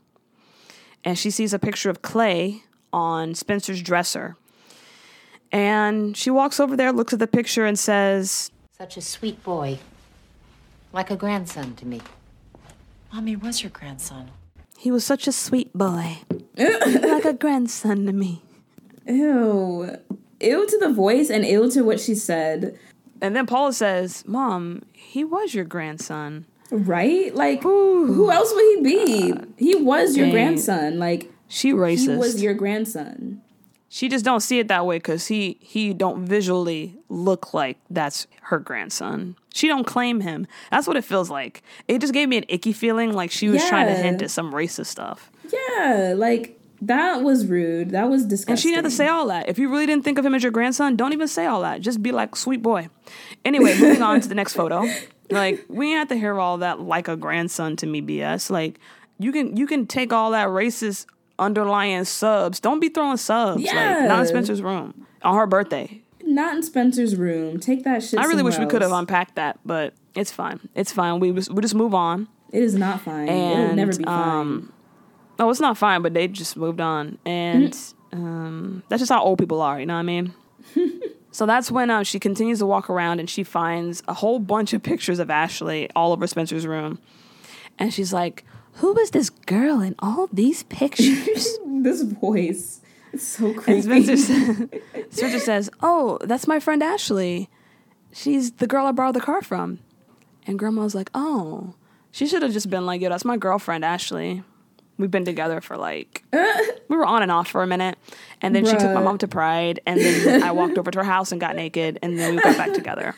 And 1.04 1.18
she 1.18 1.30
sees 1.30 1.52
a 1.52 1.58
picture 1.58 1.90
of 1.90 2.00
Clay 2.00 2.62
on 2.92 3.34
Spencer's 3.34 3.82
dresser. 3.82 4.36
And 5.52 6.16
she 6.16 6.30
walks 6.30 6.58
over 6.58 6.76
there, 6.76 6.92
looks 6.92 7.12
at 7.12 7.18
the 7.18 7.26
picture, 7.26 7.66
and 7.66 7.78
says, 7.78 8.50
Such 8.78 8.96
a 8.96 9.02
sweet 9.02 9.42
boy. 9.42 9.80
Like 10.92 11.10
a 11.10 11.16
grandson 11.16 11.74
to 11.76 11.86
me. 11.86 12.00
Mommy 13.12 13.36
was 13.36 13.62
your 13.62 13.70
grandson. 13.70 14.30
He 14.78 14.90
was 14.90 15.04
such 15.04 15.26
a 15.26 15.32
sweet 15.32 15.72
boy. 15.72 16.18
like 16.56 17.24
a 17.24 17.32
grandson 17.32 18.06
to 18.06 18.12
me. 18.12 18.42
Ew. 19.06 19.98
Ew 20.40 20.66
to 20.66 20.78
the 20.78 20.92
voice 20.92 21.30
and 21.30 21.44
ew 21.44 21.70
to 21.70 21.82
what 21.82 22.00
she 22.00 22.14
said. 22.14 22.78
And 23.20 23.34
then 23.34 23.46
Paula 23.46 23.72
says, 23.72 24.24
Mom, 24.26 24.82
he 24.92 25.24
was 25.24 25.54
your 25.54 25.64
grandson. 25.64 26.46
Right? 26.70 27.34
Like, 27.34 27.62
who 27.62 28.30
else 28.30 28.52
would 28.54 28.64
he 28.76 28.82
be? 28.82 29.34
He 29.56 29.74
was 29.76 30.16
your 30.16 30.26
dang. 30.26 30.32
grandson. 30.34 30.98
Like, 30.98 31.30
She 31.48 31.72
racist. 31.72 32.10
he 32.12 32.16
was 32.16 32.42
your 32.42 32.54
grandson. 32.54 33.42
she 33.88 34.08
just 34.08 34.24
don't 34.24 34.40
see 34.40 34.58
it 34.58 34.68
that 34.68 34.86
way 34.86 34.96
because 34.98 35.26
he 35.28 35.56
he 35.60 35.92
don't 35.94 36.24
visually 36.26 36.96
look 37.08 37.54
like 37.54 37.78
that's 37.90 38.26
her 38.42 38.58
grandson. 38.58 39.36
She 39.52 39.68
don't 39.68 39.84
claim 39.86 40.20
him. 40.20 40.46
That's 40.72 40.88
what 40.88 40.96
it 40.96 41.04
feels 41.04 41.30
like. 41.30 41.62
It 41.86 42.00
just 42.00 42.12
gave 42.12 42.28
me 42.28 42.38
an 42.38 42.44
icky 42.48 42.72
feeling 42.72 43.12
like 43.12 43.30
she 43.30 43.48
was 43.48 43.64
trying 43.68 43.86
to 43.86 43.94
hint 43.94 44.20
at 44.22 44.30
some 44.32 44.52
racist 44.52 44.86
stuff. 44.86 45.30
Yeah, 45.52 46.14
like 46.16 46.58
that 46.82 47.22
was 47.22 47.46
rude. 47.46 47.90
That 47.90 48.08
was 48.10 48.24
disgusting. 48.24 48.52
And 48.52 48.60
she 48.60 48.68
didn't 48.68 48.84
have 48.84 48.92
to 48.92 48.96
say 48.96 49.08
all 49.08 49.26
that. 49.28 49.48
If 49.48 49.58
you 49.58 49.70
really 49.70 49.86
didn't 49.86 50.04
think 50.04 50.18
of 50.18 50.26
him 50.26 50.34
as 50.34 50.42
your 50.42 50.52
grandson, 50.52 50.96
don't 50.96 51.12
even 51.12 51.28
say 51.28 51.46
all 51.46 51.62
that. 51.62 51.80
Just 51.80 52.02
be 52.02 52.12
like, 52.12 52.36
sweet 52.36 52.62
boy. 52.62 52.88
Anyway, 53.44 53.78
moving 53.78 54.02
on 54.02 54.20
to 54.20 54.28
the 54.28 54.34
next 54.34 54.54
photo. 54.54 54.84
Like, 55.30 55.64
we 55.70 55.88
ain't 55.88 55.98
have 56.00 56.08
to 56.08 56.16
hear 56.16 56.38
all 56.38 56.58
that 56.58 56.80
like 56.80 57.08
a 57.08 57.16
grandson 57.16 57.76
to 57.76 57.86
me 57.86 58.02
BS. 58.02 58.50
Like, 58.50 58.78
you 59.18 59.32
can 59.32 59.56
you 59.56 59.66
can 59.66 59.86
take 59.86 60.12
all 60.12 60.32
that 60.32 60.48
racist 60.48 61.06
underlying 61.38 62.04
subs. 62.04 62.60
Don't 62.60 62.78
be 62.78 62.90
throwing 62.90 63.16
subs. 63.16 63.64
Like, 63.64 64.06
not 64.06 64.20
in 64.20 64.26
Spencer's 64.26 64.60
room 64.60 65.06
on 65.22 65.36
her 65.38 65.46
birthday. 65.46 66.02
Not 66.22 66.56
in 66.56 66.62
Spencer's 66.62 67.16
room. 67.16 67.58
Take 67.58 67.84
that 67.84 68.02
shit. 68.02 68.20
I 68.20 68.26
really 68.26 68.42
wish 68.42 68.58
we 68.58 68.66
could 68.66 68.82
have 68.82 68.92
unpacked 68.92 69.36
that, 69.36 69.58
but 69.64 69.94
it's 70.14 70.30
fine. 70.30 70.60
It's 70.74 70.92
fine. 70.92 71.20
We 71.20 71.32
was- 71.32 71.48
we 71.48 71.62
just 71.62 71.74
move 71.74 71.94
on. 71.94 72.28
It 72.52 72.62
is 72.62 72.74
not 72.74 73.00
fine. 73.00 73.26
It'll 73.26 73.74
never 73.74 73.96
be 73.96 74.04
fine. 74.04 74.38
Um, 74.40 74.72
Oh, 75.38 75.50
it's 75.50 75.60
not 75.60 75.76
fine, 75.76 76.02
but 76.02 76.14
they 76.14 76.28
just 76.28 76.56
moved 76.56 76.80
on, 76.80 77.18
and 77.24 77.72
Mm-hmm. 77.72 78.24
um, 78.26 78.82
that's 78.88 79.00
just 79.00 79.10
how 79.10 79.22
old 79.22 79.38
people 79.38 79.60
are. 79.60 79.80
You 79.80 79.86
know 79.86 79.94
what 79.94 80.00
I 80.00 80.02
mean? 80.04 80.32
so 81.32 81.44
that's 81.46 81.70
when 81.70 81.90
uh, 81.90 82.04
she 82.04 82.20
continues 82.20 82.60
to 82.60 82.66
walk 82.66 82.88
around, 82.88 83.18
and 83.18 83.28
she 83.28 83.42
finds 83.42 84.02
a 84.06 84.14
whole 84.14 84.38
bunch 84.38 84.72
of 84.72 84.82
pictures 84.82 85.18
of 85.18 85.30
Ashley 85.30 85.90
all 85.96 86.12
over 86.12 86.26
Spencer's 86.28 86.66
room, 86.66 86.98
and 87.78 87.92
she's 87.92 88.12
like, 88.12 88.44
"Who 88.74 88.96
is 89.00 89.10
this 89.10 89.30
girl 89.30 89.80
in 89.80 89.96
all 89.98 90.28
these 90.32 90.62
pictures?" 90.64 91.58
this 91.66 92.02
voice. 92.02 92.80
It's 93.12 93.26
so 93.26 93.52
creepy. 93.54 93.82
Spencer, 93.82 94.16
sa- 94.16 94.66
Spencer 95.10 95.38
says, 95.40 95.70
"Oh, 95.82 96.18
that's 96.22 96.46
my 96.46 96.60
friend 96.60 96.82
Ashley. 96.82 97.48
She's 98.12 98.52
the 98.52 98.66
girl 98.68 98.86
I 98.86 98.92
borrowed 98.92 99.14
the 99.16 99.20
car 99.20 99.42
from." 99.42 99.80
And 100.46 100.58
Grandma's 100.58 100.94
like, 100.94 101.10
"Oh." 101.14 101.74
She 102.12 102.28
should 102.28 102.42
have 102.42 102.52
just 102.52 102.70
been 102.70 102.86
like, 102.86 103.00
"Yo, 103.00 103.08
that's 103.08 103.24
my 103.24 103.36
girlfriend 103.36 103.84
Ashley. 103.84 104.44
We've 104.96 105.10
been 105.10 105.24
together 105.24 105.60
for 105.60 105.76
like 105.76 106.22
we 106.32 106.96
were 106.96 107.04
on 107.04 107.22
and 107.22 107.32
off 107.32 107.48
for 107.48 107.62
a 107.62 107.66
minute, 107.66 107.98
and 108.40 108.54
then 108.54 108.64
she 108.64 108.72
took 108.72 108.92
my 108.92 109.02
mom 109.02 109.18
to 109.18 109.28
Pride, 109.28 109.80
and 109.86 110.00
then 110.00 110.42
I 110.42 110.52
walked 110.52 110.78
over 110.78 110.90
to 110.90 110.98
her 111.00 111.04
house 111.04 111.32
and 111.32 111.40
got 111.40 111.56
naked, 111.56 111.98
and 112.02 112.18
then 112.18 112.36
we 112.36 112.42
got 112.42 112.56
back 112.56 112.72
together. 112.72 113.14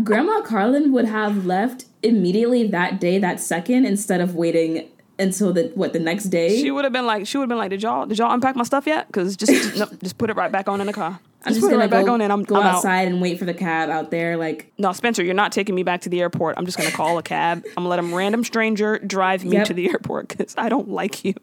Grandma 0.02 0.42
Carlin 0.42 0.92
would 0.92 1.06
have 1.06 1.46
left 1.46 1.84
immediately 2.02 2.66
that 2.68 3.00
day, 3.00 3.18
that 3.18 3.40
second, 3.40 3.86
instead 3.86 4.20
of 4.20 4.34
waiting 4.34 4.88
until 5.18 5.52
the 5.52 5.70
what 5.74 5.92
the 5.92 6.00
next 6.00 6.24
day. 6.24 6.60
She 6.60 6.70
would 6.70 6.84
have 6.84 6.92
been 6.92 7.06
like, 7.06 7.26
she 7.26 7.38
would 7.38 7.44
have 7.44 7.48
been 7.48 7.58
like, 7.58 7.70
"Did 7.70 7.82
y'all 7.82 8.06
did 8.06 8.18
y'all 8.18 8.32
unpack 8.32 8.56
my 8.56 8.64
stuff 8.64 8.86
yet? 8.86 9.06
Because 9.06 9.36
just 9.36 9.76
no, 9.76 9.86
just 10.02 10.18
put 10.18 10.30
it 10.30 10.36
right 10.36 10.50
back 10.50 10.68
on 10.68 10.80
in 10.80 10.86
the 10.86 10.92
car. 10.92 11.20
I'm 11.46 11.52
just 11.54 11.64
it 11.64 11.70
gonna 11.70 11.78
right 11.78 11.90
back 11.90 12.08
on, 12.08 12.20
and 12.20 12.32
I'm, 12.32 12.42
go 12.42 12.56
I'm 12.56 12.62
out." 12.66 12.74
outside 12.76 13.08
and 13.08 13.20
wait 13.20 13.38
for 13.38 13.44
the 13.44 13.54
cab 13.54 13.90
out 13.90 14.10
there. 14.10 14.36
Like 14.36 14.72
No, 14.78 14.92
Spencer, 14.92 15.22
you're 15.22 15.34
not 15.34 15.52
taking 15.52 15.74
me 15.74 15.82
back 15.82 16.00
to 16.02 16.08
the 16.08 16.20
airport. 16.20 16.56
I'm 16.58 16.64
just 16.66 16.78
gonna 16.78 16.90
call 16.90 17.18
a 17.18 17.22
cab. 17.22 17.62
I'm 17.76 17.84
gonna 17.84 17.88
let 17.88 17.98
a 17.98 18.02
random 18.02 18.44
stranger 18.44 18.98
drive 19.00 19.44
me 19.44 19.56
Yep. 19.56 19.66
to 19.68 19.74
the 19.74 19.88
airport 19.90 20.28
because 20.28 20.54
I 20.58 20.68
don't 20.68 20.88
like 20.88 21.24
you. 21.24 21.34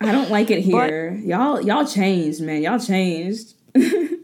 I 0.00 0.12
don't 0.12 0.30
like 0.30 0.50
it 0.50 0.60
here. 0.60 1.14
y'all 1.24 1.60
y'all 1.60 1.84
changed, 1.86 2.40
man. 2.42 2.62
Y'all 2.62 2.78
changed. 2.78 3.54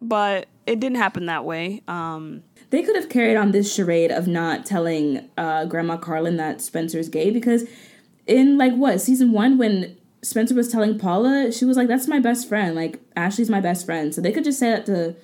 But 0.00 0.46
it 0.66 0.78
didn't 0.80 0.98
happen 0.98 1.26
that 1.26 1.44
way. 1.44 1.82
Um, 1.88 2.42
They 2.70 2.82
could 2.82 2.96
have 2.96 3.08
carried 3.08 3.36
on 3.36 3.52
this 3.52 3.72
charade 3.72 4.10
of 4.10 4.26
not 4.26 4.66
telling 4.66 5.28
uh, 5.36 5.64
Grandma 5.64 5.96
Carlin 5.96 6.36
that 6.36 6.60
Spencer's 6.60 7.08
gay 7.08 7.30
because 7.30 7.64
in 8.26 8.58
like 8.58 8.74
what 8.74 9.00
season 9.00 9.32
one 9.32 9.56
when 9.58 9.95
Spencer 10.26 10.54
was 10.54 10.68
telling 10.68 10.98
Paula, 10.98 11.52
she 11.52 11.64
was 11.64 11.76
like, 11.76 11.88
"That's 11.88 12.08
my 12.08 12.18
best 12.18 12.48
friend. 12.48 12.74
Like 12.74 13.00
Ashley's 13.16 13.50
my 13.50 13.60
best 13.60 13.86
friend." 13.86 14.14
So 14.14 14.20
they 14.20 14.32
could 14.32 14.44
just 14.44 14.58
say 14.58 14.70
that 14.70 14.86
to 14.86 15.14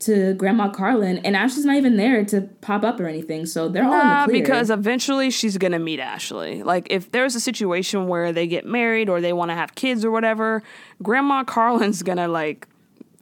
to 0.00 0.32
Grandma 0.34 0.70
Carlin, 0.70 1.18
and 1.18 1.36
Ashley's 1.36 1.66
not 1.66 1.76
even 1.76 1.96
there 1.98 2.24
to 2.24 2.42
pop 2.62 2.84
up 2.84 2.98
or 3.00 3.06
anything. 3.06 3.44
So 3.44 3.68
they're 3.68 3.84
all 3.84 3.92
in 3.92 4.08
the 4.08 4.24
clear. 4.32 4.42
because 4.42 4.70
eventually 4.70 5.30
she's 5.30 5.58
gonna 5.58 5.78
meet 5.78 6.00
Ashley. 6.00 6.62
Like 6.62 6.86
if 6.90 7.12
there's 7.12 7.34
a 7.34 7.40
situation 7.40 8.08
where 8.08 8.32
they 8.32 8.46
get 8.46 8.64
married 8.64 9.08
or 9.08 9.20
they 9.20 9.32
want 9.32 9.50
to 9.50 9.54
have 9.54 9.74
kids 9.74 10.04
or 10.04 10.10
whatever, 10.10 10.62
Grandma 11.02 11.44
Carlin's 11.44 12.02
gonna 12.02 12.28
like. 12.28 12.66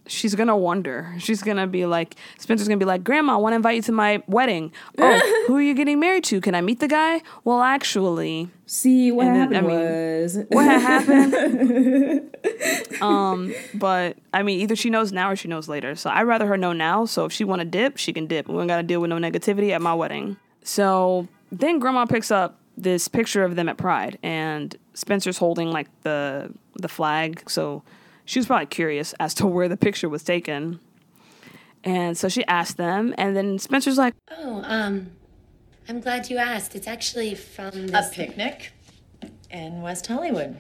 She's 0.09 0.35
gonna 0.35 0.57
wonder. 0.57 1.15
She's 1.19 1.43
gonna 1.43 1.67
be 1.67 1.87
like, 1.87 2.17
Spencer's 2.39 2.67
gonna 2.67 2.79
be 2.79 2.85
like, 2.85 3.05
Grandma, 3.05 3.35
I 3.35 3.37
want 3.37 3.53
to 3.53 3.57
invite 3.57 3.77
you 3.77 3.83
to 3.83 3.93
my 3.93 4.23
wedding. 4.27 4.73
Oh, 4.99 5.45
who 5.47 5.57
are 5.57 5.63
you 5.63 5.75
getting 5.75 6.01
married 6.01 6.25
to? 6.25 6.41
Can 6.41 6.55
I 6.55 6.61
meet 6.61 6.81
the 6.81 6.89
guy? 6.89 7.23
Well, 7.45 7.63
actually, 7.63 8.51
see 8.67 9.13
what 9.13 9.27
and 9.27 9.37
then, 9.37 9.43
happened 9.43 9.59
I 9.59 9.69
mean, 9.69 9.81
was 9.81 10.39
what 10.49 10.65
happened. 10.83 12.37
um, 13.03 13.55
but 13.75 14.17
I 14.33 14.43
mean, 14.43 14.61
either 14.61 14.77
she 14.77 14.91
knows 14.91 15.13
now 15.13 15.31
or 15.31 15.37
she 15.37 15.49
knows 15.49 15.69
later. 15.69 15.95
So 15.95 16.11
I'd 16.11 16.23
rather 16.23 16.47
her 16.47 16.57
know 16.57 16.73
now. 16.73 17.05
So 17.05 17.25
if 17.25 17.33
she 17.33 17.45
want 17.45 17.61
to 17.61 17.67
dip, 17.67 17.99
she 17.99 18.13
can 18.13 18.27
dip. 18.27 18.49
We 18.49 18.59
ain't 18.59 18.69
got 18.69 18.79
to 18.79 18.83
deal 18.83 19.01
with 19.01 19.11
no 19.11 19.17
negativity 19.17 19.71
at 19.71 19.83
my 19.83 19.95
wedding. 19.95 20.37
So 20.63 21.29
then 21.53 21.79
Grandma 21.79 22.07
picks 22.07 22.31
up 22.31 22.59
this 22.77 23.09
picture 23.09 23.45
of 23.45 23.57
them 23.57 23.69
at 23.69 23.77
Pride, 23.77 24.19
and 24.23 24.77
Spencer's 24.95 25.39
holding 25.39 25.71
like 25.71 25.89
the 26.03 26.53
the 26.75 26.89
flag. 26.89 27.49
So 27.51 27.83
she 28.29 28.39
was 28.39 28.47
probably 28.47 28.67
curious 28.67 29.15
as 29.19 29.33
to 29.35 29.47
where 29.47 29.69
the 29.69 29.77
picture 29.77 30.09
was 30.09 30.23
taken. 30.23 30.81
And 31.85 32.17
so 32.19 32.29
she 32.29 32.45
asked 32.47 32.77
them, 32.77 33.15
and 33.17 33.35
then 33.37 33.59
Spencer's 33.59 33.97
like, 33.97 34.15
Oh, 34.31 34.63
um, 34.67 35.13
I'm 35.89 36.01
glad 36.01 36.29
you 36.29 36.37
asked. 36.37 36.75
It's 36.77 36.87
actually 36.87 37.35
from 37.35 37.95
A 37.95 38.03
picnic 38.13 38.73
in 39.51 39.81
West 39.81 40.07
Hollywood. 40.07 40.57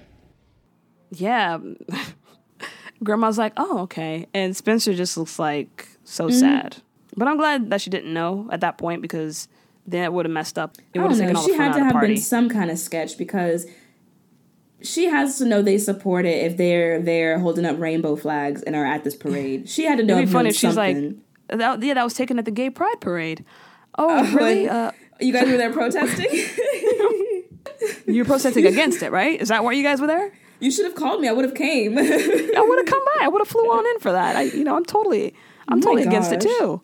yeah. 1.11 1.59
Grandma's 3.04 3.38
like, 3.38 3.52
oh, 3.57 3.81
okay. 3.81 4.26
And 4.35 4.57
Spencer 4.57 4.92
just 4.94 5.16
looks 5.16 5.38
like 5.38 5.87
so 6.04 6.28
Mm-hmm. 6.28 6.38
sad. 6.38 6.76
But 7.16 7.28
I'm 7.28 7.37
glad 7.37 7.70
that 7.70 7.81
she 7.81 7.90
didn't 7.90 8.12
know 8.12 8.48
at 8.50 8.61
that 8.62 8.78
point 8.78 9.02
because 9.02 9.48
then 9.87 10.04
it 10.04 10.12
would 10.12 10.24
have 10.26 10.33
messed 10.33 10.59
up. 10.59 10.76
It 10.94 10.98
would 11.00 11.11
have 11.11 11.18
taken 11.18 11.35
know. 11.35 11.40
all 11.40 11.46
She 11.46 11.52
the 11.52 11.59
fun 11.59 11.66
had 11.66 11.70
out 11.72 11.74
to 11.74 11.81
of 11.81 11.81
the 11.81 11.85
have 11.85 11.92
party. 11.92 12.14
been 12.14 12.22
some 12.22 12.48
kind 12.48 12.70
of 12.70 12.78
sketch 12.78 13.16
because 13.18 13.66
she 14.82 15.06
has 15.06 15.38
to 15.38 15.44
know 15.44 15.62
they 15.62 15.78
support 15.78 16.24
it 16.26 16.44
if 16.44 16.56
they're 16.56 17.00
there 17.00 17.38
holding 17.38 17.64
up 17.64 17.78
rainbow 17.78 18.16
flags 18.16 18.62
and 18.62 18.76
are 18.76 18.86
at 18.86 19.04
this 19.04 19.14
parade. 19.14 19.68
She 19.68 19.84
had 19.84 19.98
to 19.98 20.04
know. 20.04 20.16
It'd 20.16 20.28
be 20.28 20.32
funny 20.32 20.50
if 20.50 20.56
she's 20.56 20.76
like, 20.76 20.96
something. 20.96 21.22
that, 21.48 21.82
yeah, 21.82 21.94
that 21.94 22.04
was 22.04 22.14
taken 22.14 22.38
at 22.38 22.44
the 22.44 22.50
gay 22.50 22.70
pride 22.70 23.00
parade. 23.00 23.44
Oh, 23.98 24.32
really? 24.34 24.68
Uh, 24.68 24.92
you 25.20 25.32
guys 25.32 25.48
were 25.48 25.56
there 25.56 25.72
protesting. 25.72 26.26
You're 28.06 28.24
protesting 28.24 28.66
against 28.66 29.02
it, 29.02 29.10
right? 29.10 29.40
Is 29.40 29.48
that 29.48 29.64
why 29.64 29.72
you 29.72 29.82
guys 29.82 30.00
were 30.00 30.06
there? 30.06 30.32
you 30.60 30.70
should 30.70 30.84
have 30.84 30.94
called 30.94 31.20
me. 31.20 31.28
I 31.28 31.32
would 31.32 31.44
have 31.44 31.54
came. 31.54 31.96
I 31.98 32.02
would 32.02 32.78
have 32.78 32.86
come 32.86 33.04
by. 33.04 33.24
I 33.24 33.28
would 33.28 33.40
have 33.40 33.48
flew 33.48 33.62
on 33.70 33.86
in 33.86 34.00
for 34.00 34.12
that. 34.12 34.36
I, 34.36 34.42
you 34.42 34.64
know, 34.64 34.76
I'm 34.76 34.84
totally, 34.84 35.34
I'm 35.68 35.78
Oh 35.78 35.82
totally 35.82 36.02
against 36.02 36.32
it 36.32 36.40
too. 36.40 36.80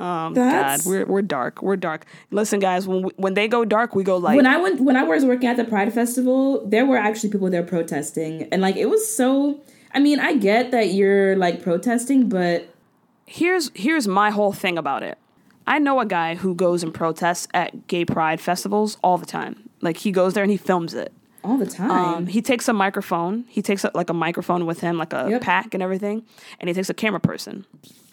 Um, 0.00 0.34
God, 0.34 0.80
we're 0.86 1.04
we're 1.04 1.22
dark. 1.22 1.62
We're 1.62 1.76
dark. 1.76 2.06
Listen, 2.30 2.58
guys, 2.58 2.88
when 2.88 3.02
we, 3.02 3.10
when 3.16 3.34
they 3.34 3.48
go 3.48 3.64
dark, 3.64 3.94
we 3.94 4.02
go 4.02 4.16
light. 4.16 4.36
when 4.36 4.46
I 4.46 4.56
went 4.56 4.80
when 4.80 4.96
I 4.96 5.02
was 5.02 5.24
working 5.24 5.48
at 5.48 5.56
the 5.56 5.64
Pride 5.64 5.92
Festival, 5.92 6.66
there 6.66 6.86
were 6.86 6.96
actually 6.96 7.30
people 7.30 7.50
there 7.50 7.62
protesting, 7.62 8.44
and 8.52 8.62
like 8.62 8.76
it 8.76 8.86
was 8.86 9.06
so. 9.14 9.60
I 9.92 9.98
mean, 9.98 10.20
I 10.20 10.36
get 10.36 10.70
that 10.70 10.94
you're 10.94 11.36
like 11.36 11.62
protesting, 11.62 12.28
but 12.28 12.68
here's 13.26 13.70
here's 13.74 14.08
my 14.08 14.30
whole 14.30 14.52
thing 14.52 14.78
about 14.78 15.02
it. 15.02 15.18
I 15.66 15.78
know 15.78 16.00
a 16.00 16.06
guy 16.06 16.34
who 16.36 16.54
goes 16.54 16.82
and 16.82 16.92
protests 16.94 17.46
at 17.54 17.86
gay 17.86 18.04
pride 18.04 18.40
festivals 18.40 18.96
all 19.04 19.18
the 19.18 19.26
time. 19.26 19.68
Like 19.80 19.98
he 19.98 20.10
goes 20.12 20.34
there 20.34 20.42
and 20.42 20.50
he 20.50 20.56
films 20.56 20.94
it. 20.94 21.12
all 21.44 21.56
the 21.58 21.66
time. 21.66 21.90
Um, 21.90 22.26
he 22.26 22.42
takes 22.42 22.68
a 22.68 22.72
microphone. 22.72 23.44
He 23.48 23.62
takes 23.62 23.84
a, 23.84 23.90
like 23.94 24.10
a 24.10 24.14
microphone 24.14 24.66
with 24.66 24.80
him, 24.80 24.96
like 24.98 25.12
a 25.12 25.26
Yep. 25.30 25.40
pack 25.42 25.74
and 25.74 25.82
everything, 25.82 26.24
and 26.58 26.68
he 26.68 26.74
takes 26.74 26.88
a 26.90 26.94
camera 26.94 27.20
person. 27.20 27.66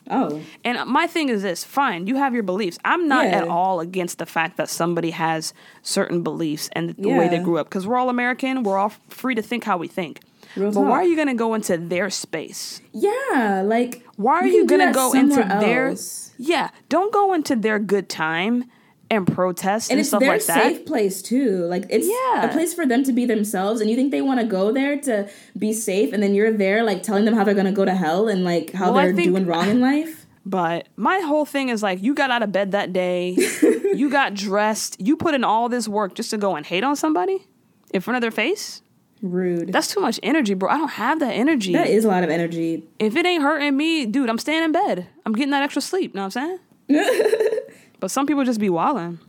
Oh. 0.10 0.42
And 0.64 0.90
my 0.90 1.08
thing 1.08 1.30
is 1.30 1.42
this 1.42 1.64
fine, 1.64 2.08
you 2.08 2.16
have 2.16 2.34
your 2.34 2.44
beliefs. 2.44 2.78
I'm 2.86 3.08
not 3.08 3.26
Yeah. 3.26 3.38
at 3.44 3.48
all 3.48 3.80
against 3.80 4.18
the 4.20 4.26
fact 4.26 4.58
that 4.58 4.70
somebody 4.70 5.12
has 5.12 5.54
certain 5.82 6.24
beliefs 6.24 6.70
and 6.74 6.96
the 6.98 7.10
way 7.10 7.28
they 7.28 7.40
grew 7.40 7.58
up. 7.58 7.68
Because 7.70 7.86
we're 7.88 7.98
all 7.98 8.10
American, 8.10 8.64
we're 8.64 8.78
all 8.78 8.94
free 9.10 9.36
to 9.36 9.42
think 9.42 9.64
how 9.64 9.78
we 9.78 9.88
think. 9.88 10.20
Real 10.56 10.72
but 10.72 10.82
why 10.82 10.94
are 11.02 11.04
you 11.04 11.16
going 11.16 11.28
to 11.28 11.34
go 11.34 11.54
into 11.54 11.78
their 11.78 12.10
space? 12.10 12.82
Yeah, 12.94 13.62
like 13.66 14.04
Why 14.16 14.36
are 14.40 14.48
you 14.48 14.60
you, 14.60 14.66
going 14.66 14.88
to 14.88 14.94
go 14.94 15.14
into 15.14 15.36
somewhere 15.36 15.60
their. 15.60 15.96
Yeah, 16.40 16.70
don't 16.90 17.12
go 17.14 17.34
into 17.34 17.56
their 17.56 17.80
good 17.80 18.10
time 18.10 18.66
and 19.10 19.26
protest 19.26 19.90
and, 19.90 20.00
and 20.00 20.08
stuff 20.08 20.22
like 20.22 20.44
that. 20.46 20.58
It's 20.58 20.76
a 20.76 20.76
safe 20.78 20.86
place 20.86 21.22
too. 21.22 21.66
Like 21.66 21.86
it's 21.90 22.08
Yeah. 22.08 22.44
a 22.46 22.52
place 22.52 22.74
for 22.74 22.86
them 22.86 23.04
to 23.06 23.14
be 23.14 23.26
themselves, 23.26 23.80
and 23.82 23.90
you 23.90 23.96
think 23.96 24.12
they 24.12 24.22
want 24.22 24.40
to 24.40 24.46
go 24.46 24.72
there 24.72 25.00
to 25.02 25.30
be 25.58 25.74
safe, 25.74 26.14
and 26.14 26.22
then 26.22 26.34
you're 26.34 26.52
there 26.52 26.84
like 26.84 27.04
telling 27.04 27.26
them 27.26 27.34
how 27.36 27.44
they're 27.44 27.54
gonna 27.56 27.72
go 27.72 27.86
to 27.86 27.94
hell 27.94 28.28
and 28.28 28.44
like 28.44 28.72
how 28.74 28.92
Well, 28.94 29.04
they're 29.06 29.14
think- 29.14 29.30
doing 29.30 29.46
wrong 29.46 29.70
in 29.70 29.80
life. 29.82 30.26
But 30.48 30.88
my 30.96 31.20
whole 31.20 31.44
thing 31.44 31.68
is 31.68 31.84
like, 31.84 32.02
you 32.02 32.14
got 32.14 32.32
out 32.32 32.42
of 32.42 32.54
bed 32.54 32.72
that 32.72 32.94
day, 32.94 33.32
you 33.94 34.10
got 34.10 34.34
dressed, 34.34 34.96
you 35.02 35.18
put 35.18 35.34
in 35.34 35.44
all 35.44 35.68
this 35.68 35.90
work 35.90 36.14
just 36.16 36.30
to 36.30 36.38
go 36.38 36.56
and 36.56 36.66
hate 36.66 36.86
on 36.86 36.96
somebody 36.96 37.46
in 37.94 38.00
front 38.00 38.16
of 38.16 38.22
their 38.22 38.32
face. 38.32 38.82
Rude. 39.22 39.74
That's 39.74 39.88
too 39.94 40.00
much 40.00 40.22
energy, 40.24 40.54
bro. 40.54 40.70
I 40.70 40.78
don't 40.78 40.88
have 40.92 41.20
that 41.20 41.32
energy. 41.34 41.74
That 41.74 41.88
is 41.90 42.06
a 42.06 42.08
lot 42.08 42.24
of 42.24 42.30
energy. 42.30 42.86
if 42.98 43.18
it 43.18 43.26
ain't 43.26 43.44
hurting 43.44 43.76
me, 43.76 44.06
dude, 44.06 44.30
I'm 44.30 44.38
staying 44.38 44.64
in 44.64 44.72
bed. 44.72 45.08
I'm 45.26 45.34
getting 45.34 45.52
that 45.52 45.64
extra 45.64 45.82
sleep. 45.82 46.14
You 46.14 46.20
know 46.22 46.28
what 46.28 46.38
I'm 46.38 46.60
saying? 46.90 47.40
but 48.00 48.12
some 48.12 48.26
people 48.26 48.44
just 48.44 48.60
be 48.60 48.70
wilding. 48.70 49.20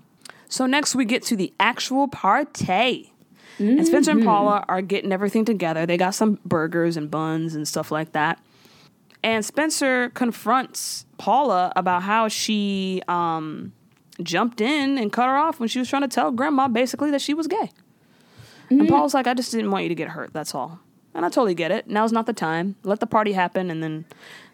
So 0.49 0.67
next 0.67 0.95
we 0.95 1.05
get 1.05 1.23
to 1.25 1.37
the 1.37 1.53
actual 1.61 2.09
party. 2.09 3.13
And 3.59 3.85
Spencer 3.85 4.13
and 4.13 4.21
mm-hmm. 4.21 4.29
Paula 4.29 4.65
are 4.69 4.81
getting 4.81 5.11
everything 5.11 5.45
together. 5.45 5.85
They 5.85 5.97
got 5.97 6.15
some 6.15 6.39
burgers 6.45 6.97
and 6.97 7.11
buns 7.11 7.57
and 7.57 7.67
stuff 7.67 7.91
like 7.91 8.13
that. 8.13 8.41
And 9.25 9.45
Spencer 9.45 10.11
confronts 10.11 11.05
Paula 11.19 11.73
about 11.75 12.05
how 12.05 12.29
she 12.29 13.03
um, 13.09 13.73
jumped 14.23 14.61
in 14.61 14.97
and 14.97 15.13
cut 15.13 15.27
her 15.27 15.37
off 15.37 15.59
when 15.59 15.69
she 15.69 15.81
was 15.81 15.89
trying 15.89 16.03
to 16.03 16.09
tell 16.09 16.31
grandma 16.31 16.69
basically 16.69 17.11
that 17.11 17.21
she 17.21 17.35
was 17.35 17.49
gay. 17.49 17.73
And 18.71 18.81
mm-hmm. 18.81 18.89
Paula's 18.89 19.15
like, 19.15 19.27
I 19.27 19.35
just 19.35 19.51
didn't 19.51 19.73
want 19.73 19.83
you 19.83 19.89
to 19.89 19.95
get 19.97 20.11
hurt. 20.11 20.33
That's 20.33 20.55
all. 20.55 20.79
And 21.15 21.25
I 21.27 21.29
totally 21.29 21.55
get 21.55 21.73
it. 21.73 21.89
Now's 21.89 22.13
not 22.13 22.27
the 22.27 22.33
time. 22.33 22.77
Let 22.85 23.01
the 23.01 23.07
party 23.07 23.33
happen 23.33 23.71
and 23.71 23.83
then 23.83 24.05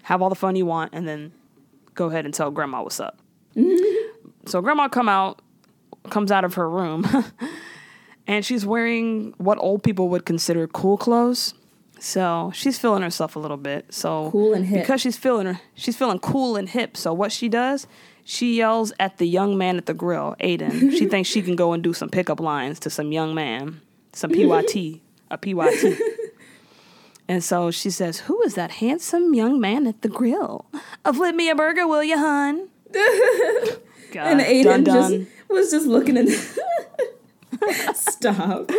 have 0.05 0.22
all 0.22 0.31
the 0.31 0.35
fun 0.35 0.57
you 0.57 0.64
want 0.64 0.94
and 0.94 1.07
then 1.07 1.33
go 1.94 2.07
ahead 2.07 2.24
and 2.24 2.33
tell 2.33 2.50
grandma 2.50 2.83
what's 2.83 3.00
up. 3.00 3.18
Mm-hmm. 3.55 4.03
So 4.46 4.61
grandma 4.61 4.88
come 4.88 5.09
out, 5.09 5.40
comes 6.11 6.30
out 6.33 6.44
of 6.44 6.54
her 6.54 6.68
room, 6.68 7.07
and 8.26 8.44
she's 8.44 8.64
wearing 8.66 9.35
what 9.38 9.59
old 9.59 9.83
people 9.83 10.09
would 10.11 10.24
consider 10.24 10.66
cool 10.66 10.96
clothes. 10.96 11.54
So 12.00 12.50
she's 12.54 12.78
feeling 12.78 13.02
herself 13.02 13.35
a 13.37 13.38
little 13.38 13.57
bit. 13.57 13.87
So 13.94 14.30
Cool 14.30 14.52
and 14.52 14.66
hip. 14.66 14.83
because 14.83 15.00
she's 15.00 15.16
feeling 15.16 15.46
her, 15.46 15.61
she's 15.74 15.96
feeling 15.96 16.18
cool 16.18 16.57
and 16.57 16.68
hip. 16.68 16.96
So 16.96 17.14
what 17.14 17.33
she 17.33 17.48
does, 17.48 17.87
she 18.24 18.57
yells 18.57 18.92
at 19.00 19.16
the 19.18 19.26
young 19.26 19.57
man 19.57 19.78
at 19.78 19.87
the 19.87 19.94
grill, 19.94 20.37
Aiden. 20.40 20.90
she 20.98 21.07
thinks 21.07 21.28
she 21.30 21.40
can 21.40 21.57
go 21.57 21.72
and 21.72 21.83
do 21.83 21.92
some 21.94 22.11
pickup 22.11 22.40
lines 22.40 22.78
to 22.80 22.90
some 22.90 23.12
young 23.12 23.35
man, 23.35 23.80
some 24.12 24.30
PYT, 24.30 25.00
a 25.30 25.38
PYT. 25.38 25.98
And 27.26 27.42
so 27.42 27.70
she 27.70 27.88
says, 27.88 28.18
Who 28.20 28.42
is 28.42 28.52
that 28.54 28.70
handsome 28.72 29.33
young 29.33 29.59
man 29.59 29.87
at 29.87 30.02
the 30.02 30.09
grill? 30.11 30.66
Uh, 31.07 31.12
flip 31.14 31.35
me 31.35 31.48
a 31.48 31.54
burger, 31.54 31.87
will 31.87 32.04
you, 32.04 32.18
hun? 32.18 32.68
God, 34.14 34.27
and 34.29 34.40
Aiden 34.40 34.85
dun, 34.85 34.85
just 34.85 35.31
was 35.48 35.70
just 35.70 35.87
looking 35.87 36.16
at. 36.16 36.29
Stop. 37.96 38.70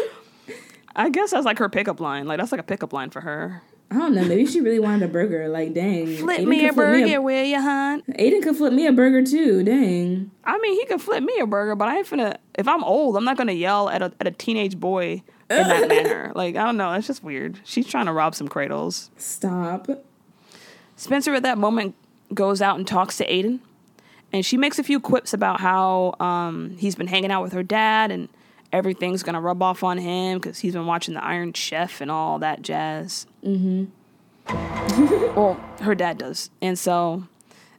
I 0.96 1.10
guess 1.10 1.32
that's 1.32 1.46
like 1.46 1.60
her 1.60 1.68
pickup 1.68 2.00
line. 2.00 2.26
Like, 2.26 2.40
that's 2.40 2.52
like 2.52 2.62
a 2.62 2.64
pickup 2.64 2.94
line 2.94 3.10
for 3.10 3.22
her. 3.22 3.62
I 3.92 3.98
don't 3.98 4.16
know. 4.16 4.24
Maybe 4.24 4.46
she 4.46 4.62
really 4.62 4.80
wanted 4.80 5.04
a 5.04 5.08
burger. 5.08 5.48
Like, 5.50 5.74
dang. 5.74 6.18
Flip 6.18 6.40
Aiden 6.40 6.48
me 6.48 6.62
could 6.62 6.70
a 6.70 6.74
flip 6.74 6.92
me 6.94 7.02
burger, 7.04 7.22
will 7.22 7.44
you, 7.44 7.62
hon? 7.62 8.02
Aiden 8.18 8.42
could 8.42 8.56
flip 8.56 8.74
me 8.74 8.88
a 8.88 8.94
burger 8.94 9.24
too. 9.24 9.64
Dang. 9.64 10.32
I 10.44 10.58
mean, 10.60 10.80
he 10.80 10.86
could 10.86 11.02
flip 11.02 11.22
me 11.24 11.38
a 11.40 11.46
burger, 11.46 11.76
but 11.76 11.90
I 11.90 11.98
ain't 11.98 12.08
finna. 12.08 12.38
If 12.56 12.68
I'm 12.68 12.84
old, 12.84 13.18
I'm 13.18 13.26
not 13.26 13.38
gonna 13.38 13.52
yell 13.52 13.90
at 13.90 14.02
a 14.02 14.12
at 14.20 14.28
a 14.28 14.32
teenage 14.32 14.80
boy 14.80 15.22
in 15.50 15.68
that 15.68 15.88
manner. 15.90 16.32
Like, 16.34 16.56
I 16.56 16.64
don't 16.64 16.78
know. 16.78 16.94
That's 16.94 17.08
just 17.08 17.24
weird. 17.24 17.60
She's 17.64 17.86
trying 17.86 18.06
to 18.06 18.14
rob 18.14 18.36
some 18.36 18.48
cradles. 18.48 19.12
Stop. 19.18 19.88
Spencer 20.96 21.34
at 21.34 21.44
that 21.44 21.58
moment 21.58 21.96
goes 22.34 22.62
out 22.62 22.78
and 22.78 22.88
talks 22.88 23.18
to 23.18 23.28
Aiden, 23.28 23.60
and 24.36 24.46
she 24.46 24.58
makes 24.58 24.78
a 24.78 24.84
few 24.84 25.00
quips 25.00 25.34
about 25.34 25.62
how 25.62 26.14
um, 26.20 26.76
he's 26.78 26.94
been 26.96 27.08
hanging 27.08 27.32
out 27.32 27.42
with 27.42 27.54
her 27.54 27.64
dad 27.64 28.12
and 28.12 28.28
everything's 28.74 29.24
gonna 29.24 29.40
rub 29.40 29.64
off 29.64 29.82
on 29.82 29.98
him 29.98 30.40
because 30.40 30.60
he's 30.60 30.74
been 30.74 30.86
watching 30.86 31.14
the 31.14 31.24
Iron 31.24 31.54
Chef 31.54 32.02
and 32.02 32.12
all 32.12 32.38
that 32.40 32.62
jazz. 32.62 33.28
Mm-hmm. 33.46 33.86
well, 35.36 35.54
her 35.80 35.96
dad 35.96 36.18
does, 36.18 36.50
and 36.62 36.78
so 36.78 37.24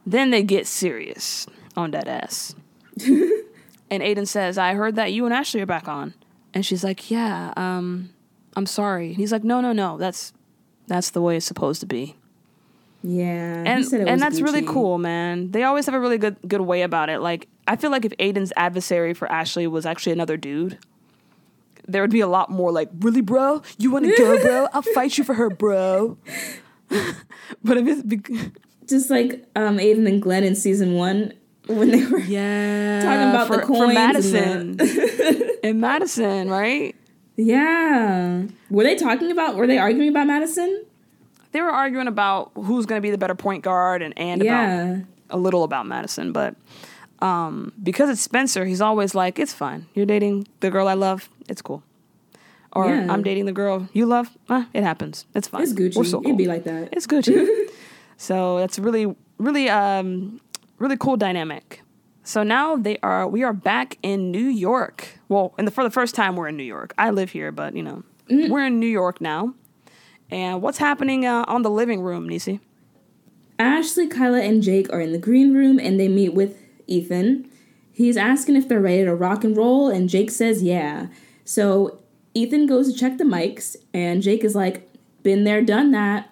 then 0.03 0.31
they 0.31 0.41
get 0.41 0.65
serious 0.65 1.45
on 1.75 1.91
that 1.91 2.07
ass. 2.07 2.55
and 3.05 4.01
Aiden 4.01 4.27
says, 4.27 4.57
"I 4.57 4.73
heard 4.73 4.95
that 4.95 5.13
you 5.13 5.25
and 5.25 5.33
Ashley 5.35 5.61
are 5.61 5.67
back 5.67 5.87
on," 5.87 6.15
and 6.55 6.65
she's 6.65 6.83
like, 6.83 7.11
"Yeah, 7.11 7.53
um, 7.55 8.09
I'm 8.55 8.65
sorry." 8.65 9.09
And 9.09 9.17
he's 9.17 9.31
like, 9.31 9.43
"No, 9.43 9.61
no, 9.61 9.73
no. 9.73 9.97
That's 9.97 10.33
that's 10.87 11.11
the 11.11 11.21
way 11.21 11.37
it's 11.37 11.45
supposed 11.45 11.81
to 11.81 11.85
be." 11.85 12.15
Yeah. 13.09 13.63
and 13.65 13.93
and 13.93 14.21
that's 14.21 14.41
really 14.41 14.63
cool, 14.63 14.97
man. 14.97 15.51
They 15.51 15.63
always 15.63 15.85
have 15.85 15.95
a 15.95 15.99
really 15.99 16.17
good 16.17 16.35
good 16.45 16.61
way 16.61 16.81
about 16.81 17.09
it. 17.09 17.19
Like 17.19 17.47
I 17.67 17.77
feel 17.77 17.89
like 17.89 18.03
if 18.03 18.11
Aiden's 18.17 18.51
adversary 18.57 19.13
for 19.13 19.31
Ashley 19.31 19.65
was 19.65 19.85
actually 19.85 20.11
another 20.11 20.35
dude, 20.35 20.77
there 21.87 22.01
would 22.01 22.11
be 22.11 22.19
a 22.19 22.27
lot 22.27 22.49
more 22.49 22.71
like, 22.71 22.89
really, 22.99 23.21
bro? 23.21 23.61
You 23.77 23.91
want 23.91 24.05
to 24.05 24.15
go, 24.17 24.41
bro? 24.41 24.67
I'll 24.73 24.81
fight 24.81 25.17
you 25.17 25.23
for 25.23 25.33
her, 25.33 25.49
bro. 25.49 26.17
but 27.63 27.77
if 27.77 27.87
it's 27.87 28.03
be- 28.03 28.51
Just 28.85 29.09
like 29.09 29.45
um, 29.55 29.77
Aiden 29.77 30.07
and 30.07 30.21
Glenn 30.21 30.43
in 30.43 30.55
season 30.55 30.93
one 30.93 31.33
when 31.67 31.91
they 31.91 32.05
were 32.05 32.19
yeah, 32.19 33.01
talking 33.01 33.29
about 33.29 33.47
the 33.49 33.59
for, 33.59 33.65
coins 33.65 33.79
for 33.79 33.85
and 33.85 34.77
Madison 34.77 35.49
and 35.63 35.81
Madison, 35.81 36.49
right? 36.49 36.95
Yeah. 37.37 38.43
Were 38.69 38.83
they 38.83 38.95
talking 38.95 39.31
about? 39.31 39.55
Were 39.55 39.67
they 39.67 39.77
arguing 39.77 40.09
about 40.09 40.27
Madison? 40.27 40.85
They 41.51 41.61
were 41.61 41.71
arguing 41.71 42.07
about 42.07 42.51
who's 42.55 42.85
going 42.85 42.99
to 43.01 43.05
be 43.05 43.11
the 43.11 43.17
better 43.17 43.35
point 43.35 43.63
guard 43.63 44.01
and 44.01 44.13
and 44.17 44.43
Yeah. 44.43 44.83
about 44.83 45.05
a 45.29 45.37
little 45.37 45.63
about 45.63 45.85
Madison, 45.85 46.31
but 46.31 46.55
um, 47.19 47.71
because 47.81 48.09
it's 48.09 48.21
Spencer, 48.21 48.65
he's 48.65 48.81
always 48.81 49.15
like, 49.15 49.39
"It's 49.39 49.53
fine. 49.53 49.87
You're 49.95 50.05
dating 50.05 50.47
the 50.59 50.69
girl 50.69 50.87
I 50.87 50.93
love. 50.93 51.29
It's 51.49 51.61
cool." 51.61 51.81
Or 52.73 52.87
Yeah. 52.87 53.11
I'm 53.11 53.23
dating 53.23 53.45
the 53.45 53.51
girl 53.53 53.87
you 53.93 54.05
love. 54.05 54.29
Eh, 54.49 54.65
it 54.73 54.83
happens. 54.83 55.25
It's 55.33 55.47
fine. 55.47 55.63
It's 55.63 55.73
Gucci. 55.73 55.95
We're 55.95 56.03
so 56.03 56.19
cool. 56.19 56.27
It'd 56.27 56.37
be 56.37 56.47
like 56.47 56.63
that. 56.65 56.89
It's 56.91 57.07
Gucci. 57.07 57.47
so 58.17 58.59
that's 58.59 58.77
really, 58.77 59.15
really, 59.39 59.67
um, 59.69 60.39
really 60.77 60.97
cool 60.97 61.17
dynamic. 61.17 61.81
So 62.23 62.43
now 62.43 62.75
they 62.75 62.97
are. 63.01 63.27
We 63.27 63.43
are 63.43 63.53
back 63.53 63.97
in 64.03 64.31
New 64.31 64.47
York. 64.47 65.17
Well, 65.29 65.53
and 65.57 65.65
the, 65.67 65.71
for 65.71 65.83
the 65.83 65.89
first 65.89 66.13
time, 66.13 66.35
we're 66.35 66.49
in 66.49 66.57
New 66.57 66.63
York. 66.63 66.93
I 66.97 67.09
live 67.09 67.31
here, 67.31 67.51
but 67.51 67.75
you 67.75 67.81
know, 67.83 68.03
we're 68.29 68.65
in 68.65 68.79
New 68.79 68.87
York 69.01 69.21
now. 69.21 69.53
And 70.29 70.61
what's 70.61 70.77
happening 70.77 71.25
uh, 71.25 71.45
on 71.47 71.61
the 71.61 71.69
living 71.69 72.01
room, 72.01 72.27
Nisi? 72.27 72.59
Ashley, 73.59 74.07
Kyla, 74.07 74.41
and 74.41 74.61
Jake 74.61 74.91
are 74.93 74.99
in 75.01 75.11
the 75.13 75.17
green 75.17 75.53
room 75.53 75.79
and 75.79 75.99
they 75.99 76.07
meet 76.07 76.33
with 76.33 76.57
Ethan. 76.85 77.49
He's 77.91 78.17
asking 78.17 78.55
if 78.55 78.67
they're 78.67 78.79
ready 78.79 79.03
to 79.05 79.15
rock 79.15 79.43
and 79.43 79.57
roll, 79.57 79.89
and 79.89 80.07
Jake 80.07 80.29
says 80.29 80.61
yeah. 80.61 81.07
So 81.45 81.97
Ethan 82.35 82.67
goes 82.67 82.91
to 82.93 82.97
check 82.99 83.17
the 83.17 83.23
mics, 83.23 83.75
and 83.93 84.21
Jake 84.21 84.43
is 84.43 84.53
like, 84.53 84.87
been 85.23 85.43
there, 85.45 85.63
done 85.63 85.91
that. 85.91 86.29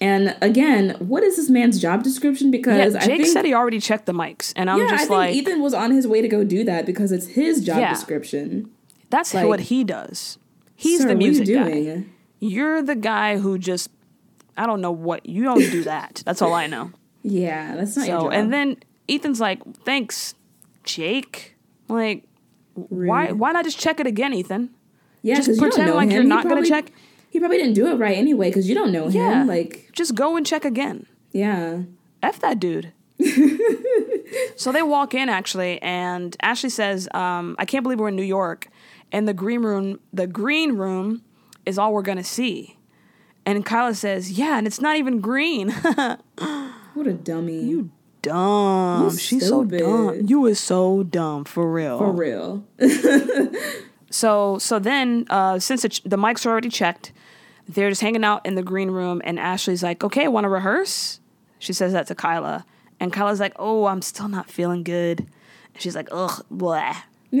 And 0.00 0.36
again, 0.40 0.96
what 0.98 1.22
is 1.22 1.36
this 1.36 1.48
man's 1.48 1.80
job 1.80 2.02
description? 2.02 2.50
Because 2.50 2.94
Yeah, 2.94 3.00
I 3.00 3.06
Jake 3.06 3.20
think, 3.22 3.32
said 3.32 3.44
he 3.44 3.54
already 3.54 3.78
checked 3.80 4.06
the 4.06 4.12
mics, 4.12 4.52
and 4.56 4.68
I'm 4.68 4.78
yeah, 4.78 4.86
I 4.86 4.88
just 4.90 5.00
think 5.02 5.10
like, 5.10 5.34
Ethan 5.34 5.60
was 5.62 5.74
on 5.74 5.92
his 5.92 6.06
way 6.08 6.20
to 6.20 6.28
go 6.28 6.42
do 6.42 6.64
that 6.64 6.84
because 6.86 7.12
it's 7.12 7.28
his 7.28 7.64
job 7.64 7.78
Yeah. 7.78 7.90
description. 7.90 8.68
that's 9.10 9.32
like, 9.34 9.46
what 9.46 9.60
he 9.60 9.84
does. 9.84 10.38
He's 10.74 11.04
the 11.06 11.14
music 11.14 11.46
what 11.56 11.68
are 11.72 11.76
you 11.76 11.94
guy. 11.94 12.04
You're 12.40 12.82
the 12.82 12.94
guy 12.94 13.38
who 13.38 13.58
just, 13.58 13.90
I 14.56 14.66
don't 14.66 14.80
know 14.80 14.92
what 14.92 15.26
you 15.26 15.44
don't 15.44 15.58
do 15.58 15.82
that. 15.84 16.22
That's 16.24 16.40
all 16.42 16.54
I 16.54 16.66
know. 16.66 16.92
Yeah, 17.22 17.74
that's 17.76 17.96
not 17.96 18.06
your 18.06 18.20
So 18.20 18.30
and 18.30 18.52
then 18.52 18.76
Ethan's 19.08 19.40
like, 19.40 19.60
"Thanks, 19.84 20.34
Jake." 20.84 21.56
Like, 21.88 22.24
why 22.74 23.28
Rude. 23.28 23.38
why 23.38 23.52
not 23.52 23.64
just 23.64 23.78
check 23.78 23.98
it 24.00 24.06
again, 24.06 24.32
Ethan? 24.32 24.70
yeah, 25.22 25.34
just 25.36 25.48
you 25.48 25.56
pretend 25.56 25.88
know 25.88 25.96
like 25.96 26.06
him. 26.08 26.12
you're 26.12 26.22
He 26.22 26.28
not 26.28 26.44
gonna 26.48 26.64
check. 26.64 26.92
He 27.30 27.38
probably 27.40 27.58
didn't 27.58 27.74
do 27.74 27.88
it 27.88 27.96
right 27.96 28.16
anyway 28.16 28.48
because 28.50 28.68
you 28.68 28.74
don't 28.74 28.92
know 28.92 29.08
Yeah. 29.08 29.42
him. 29.42 29.46
Like, 29.48 29.90
Just 29.92 30.14
go 30.14 30.36
and 30.36 30.46
check 30.46 30.64
again. 30.64 31.06
yeah. 31.32 31.82
F 32.22 32.40
that 32.40 32.58
dude. 32.60 32.92
so 34.56 34.72
they 34.72 34.82
walk 34.82 35.14
in 35.14 35.28
actually, 35.28 35.80
and 35.82 36.36
Ashley 36.40 36.70
says, 36.70 37.08
um, 37.14 37.56
"I 37.58 37.64
can't 37.64 37.82
believe 37.82 37.98
we're 38.00 38.08
in 38.08 38.16
New 38.16 38.22
York, 38.22 38.68
and 39.12 39.26
the 39.28 39.34
green 39.34 39.62
room, 39.62 40.00
the 40.12 40.26
green 40.26 40.72
room, 40.72 41.22
is 41.66 41.78
all 41.78 41.92
we're 41.92 42.02
gonna 42.02 42.24
see." 42.24 42.76
And 43.46 43.64
Kyla 43.64 43.94
says, 43.94 44.32
"Yeah, 44.32 44.58
and 44.58 44.66
it's 44.66 44.80
not 44.80 44.96
even 44.96 45.20
green." 45.20 45.74
What 46.94 47.06
a 47.06 47.12
dummy. 47.12 47.60
you 47.60 47.90
dumb. 48.22 49.04
You 49.04 49.16
She's 49.16 49.46
so 49.46 49.62
dumb. 49.62 50.22
You 50.26 50.46
is 50.46 50.58
so 50.58 51.04
dumb 51.04 51.44
for 51.44 51.70
real. 51.70 51.98
For 51.98 52.10
real. 52.12 52.64
So 54.10 54.58
so 54.58 54.78
then, 54.78 55.26
uh, 55.28 55.58
since 55.58 55.82
the, 55.82 55.90
ch- 55.90 56.02
the 56.02 56.16
mics 56.16 56.46
are 56.46 56.48
already 56.48 56.70
checked, 56.70 57.12
they're 57.68 57.90
just 57.90 58.00
hanging 58.00 58.24
out 58.24 58.44
in 58.46 58.54
the 58.54 58.62
green 58.62 58.90
room, 58.90 59.20
and 59.22 59.38
Ashley's 59.38 59.82
like, 59.82 60.02
"Okay, 60.02 60.26
want 60.28 60.44
to 60.44 60.48
rehearse?" 60.48 61.20
She 61.58 61.72
says 61.72 61.92
that 61.92 62.06
to 62.06 62.14
Kyla. 62.14 62.64
And 63.00 63.12
Kyla's 63.12 63.40
like, 63.40 63.52
oh, 63.56 63.86
I'm 63.86 64.02
still 64.02 64.28
not 64.28 64.50
feeling 64.50 64.82
good. 64.82 65.20
And 65.20 65.82
she's 65.82 65.94
like, 65.94 66.08
ugh, 66.10 66.44
blah. 66.50 66.96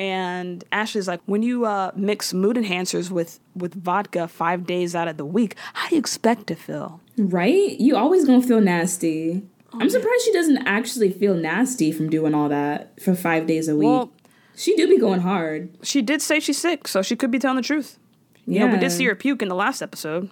and 0.00 0.64
Ashley's 0.72 1.06
like, 1.06 1.20
when 1.26 1.42
you 1.42 1.66
uh, 1.66 1.90
mix 1.94 2.32
mood 2.32 2.56
enhancers 2.56 3.10
with, 3.10 3.38
with 3.54 3.74
vodka 3.74 4.26
five 4.26 4.66
days 4.66 4.94
out 4.94 5.08
of 5.08 5.18
the 5.18 5.26
week, 5.26 5.56
how 5.74 5.88
do 5.90 5.94
you 5.96 5.98
expect 6.00 6.46
to 6.46 6.54
feel? 6.54 7.00
Right? 7.18 7.78
You 7.78 7.96
always 7.96 8.24
gonna 8.24 8.40
feel 8.42 8.62
nasty. 8.62 9.42
I'm 9.74 9.90
surprised 9.90 10.24
she 10.24 10.32
doesn't 10.32 10.66
actually 10.66 11.12
feel 11.12 11.34
nasty 11.34 11.92
from 11.92 12.08
doing 12.08 12.34
all 12.34 12.48
that 12.48 12.98
for 13.00 13.14
five 13.14 13.46
days 13.46 13.68
a 13.68 13.76
week. 13.76 13.86
Well- 13.88 14.10
she 14.56 14.74
do 14.76 14.88
be 14.88 14.98
going 14.98 15.20
hard. 15.20 15.70
She 15.82 16.02
did 16.02 16.20
say 16.20 16.38
she's 16.40 16.58
sick, 16.58 16.86
so 16.88 17.00
she 17.02 17.14
could 17.16 17.30
be 17.30 17.38
telling 17.38 17.56
the 17.56 17.62
truth. 17.62 17.98
You 18.46 18.60
know, 18.60 18.66
we 18.68 18.78
did 18.78 18.90
see 18.92 19.04
her 19.04 19.14
puke 19.14 19.42
in 19.42 19.48
the 19.48 19.54
last 19.54 19.80
episode. 19.80 20.28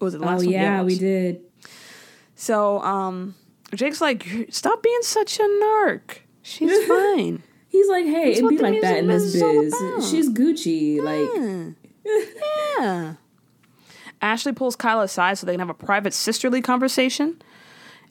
Was 0.00 0.14
it 0.14 0.18
the 0.20 0.24
Oh 0.26 0.30
last 0.30 0.44
one? 0.44 0.48
yeah, 0.52 0.80
it 0.80 0.84
we 0.84 0.98
did. 0.98 1.42
So, 2.34 2.80
um, 2.82 3.34
Jake's 3.74 4.00
like, 4.00 4.26
stop 4.50 4.82
being 4.82 5.02
such 5.02 5.38
a 5.38 5.42
narc. 5.42 6.18
She's 6.42 6.84
fine. 6.88 7.42
He's 7.72 7.88
like, 7.88 8.04
hey, 8.04 8.26
That's 8.26 8.38
it'd 8.40 8.50
be 8.50 8.58
like 8.58 8.82
that 8.82 8.98
in 8.98 9.06
this 9.06 9.34
music 9.34 9.42
is 9.64 9.72
all 9.72 9.96
biz. 9.96 10.10
She's 10.10 10.28
Gucci. 10.30 11.00
Like, 11.02 11.74
Yeah. 12.78 13.14
Ashley 14.20 14.52
pulls 14.52 14.76
Kyla 14.76 15.04
aside 15.04 15.38
so 15.38 15.46
they 15.46 15.54
can 15.54 15.60
have 15.60 15.70
a 15.70 15.74
private 15.74 16.12
sisterly 16.12 16.60
conversation. 16.60 17.40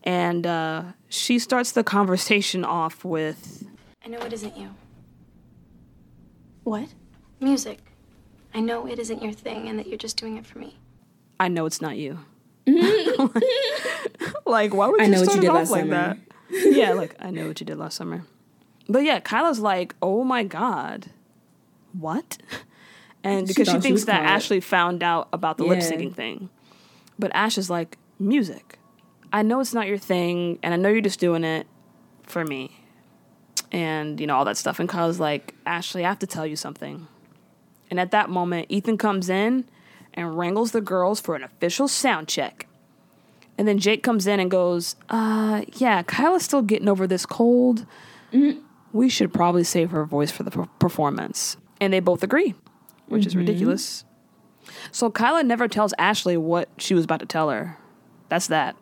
And 0.04 0.48
uh, 0.48 0.84
she 1.10 1.38
starts 1.38 1.74
the 1.74 1.84
conversation 1.84 2.66
off 2.66 3.06
with, 3.06 3.68
I 4.04 4.10
know 4.10 4.18
it 4.22 4.34
isn't 4.34 4.58
you. 4.58 4.72
What? 6.64 6.90
Music. 7.40 7.78
I 8.56 8.62
know 8.62 8.88
it 8.88 8.98
isn't 8.98 9.22
your 9.22 9.32
thing 9.32 9.70
and 9.70 9.78
that 9.78 9.86
you're 9.88 9.98
just 10.00 10.18
doing 10.18 10.38
it 10.38 10.46
for 10.48 10.58
me. 10.58 10.76
I 11.40 11.50
know 11.50 11.68
it's 11.68 11.82
not 11.82 11.98
you. 11.98 12.18
like, 14.46 14.74
why 14.74 14.88
would 14.88 15.02
I 15.02 15.06
you 15.06 15.12
know 15.12 15.22
what 15.22 15.34
you 15.34 15.38
it 15.38 15.42
did 15.42 15.50
off 15.50 15.56
last 15.56 15.70
like 15.70 15.82
summer. 15.82 16.18
that? 16.50 16.74
yeah, 16.76 16.94
like, 16.94 17.16
I 17.20 17.30
know 17.30 17.48
what 17.48 17.60
you 17.60 17.66
did 17.68 17.78
last 17.78 17.96
summer. 17.98 18.24
But 18.88 19.04
yeah, 19.04 19.20
Kyla's 19.20 19.60
like, 19.60 19.96
oh 20.02 20.24
my 20.24 20.44
God. 20.44 21.08
What? 21.94 22.38
And 23.24 23.48
because 23.48 23.68
she, 23.68 23.74
she 23.76 23.80
thinks 23.80 24.06
that 24.06 24.22
caught. 24.22 24.32
Ashley 24.32 24.60
found 24.60 25.04
out 25.04 25.28
about 25.32 25.58
the 25.58 25.64
lip 25.64 25.78
syncing 25.78 26.12
thing. 26.12 26.50
But 27.20 27.30
Ash 27.36 27.56
is 27.56 27.70
like, 27.70 28.00
music. 28.18 28.80
I 29.32 29.44
know 29.44 29.60
it's 29.60 29.74
not 29.74 29.88
your 29.88 29.98
thing, 29.98 30.60
and 30.64 30.74
I 30.74 30.78
know 30.78 30.90
you're 30.90 31.02
just 31.02 31.20
doing 31.20 31.44
it 31.44 31.68
for 32.24 32.44
me. 32.44 32.72
And, 33.72 34.20
you 34.20 34.28
know, 34.28 34.36
all 34.36 34.46
that 34.46 34.58
stuff. 34.58 34.80
And 34.80 34.90
Kyla's 34.90 35.20
like, 35.20 35.54
Ashley, 35.66 36.04
I 36.04 36.10
have 36.10 36.20
to 36.20 36.28
tell 36.28 36.48
you 36.48 36.56
something. 36.56 37.08
And 37.90 38.00
at 38.00 38.12
that 38.12 38.30
moment, 38.30 38.68
Ethan 38.70 38.98
comes 38.98 39.30
in 39.30 39.66
and 40.14 40.38
wrangles 40.38 40.72
the 40.72 40.82
girls 40.82 41.22
for 41.22 41.36
an 41.36 41.44
official 41.44 41.88
sound 41.88 42.28
check. 42.28 42.68
And 43.58 43.68
then 43.68 43.78
Jake 43.78 44.02
comes 44.02 44.28
in 44.28 44.40
and 44.40 44.50
goes, 44.50 44.96
uh, 45.10 45.62
yeah, 45.76 46.04
Kyla's 46.04 46.44
still 46.44 46.62
getting 46.62 46.90
over 46.90 47.06
this 47.06 47.26
cold. 47.26 47.86
We 48.94 49.10
should 49.10 49.34
probably 49.34 49.64
save 49.64 49.92
her 49.92 50.06
voice 50.06 50.32
for 50.32 50.44
the 50.44 50.52
per- 50.52 50.66
performance. 50.80 51.58
And 51.80 51.92
they 51.94 52.00
both 52.00 52.24
agree, 52.24 52.54
which 53.08 53.26
is 53.26 53.36
ridiculous. 53.36 54.06
So 54.92 55.10
Kyla 55.10 55.44
never 55.44 55.68
tells 55.68 55.94
Ashley 55.98 56.38
what 56.38 56.70
she 56.78 56.94
was 56.94 57.06
about 57.06 57.20
to 57.22 57.26
tell 57.26 57.50
her. 57.50 57.78
That's 58.30 58.48
that. 58.48 58.76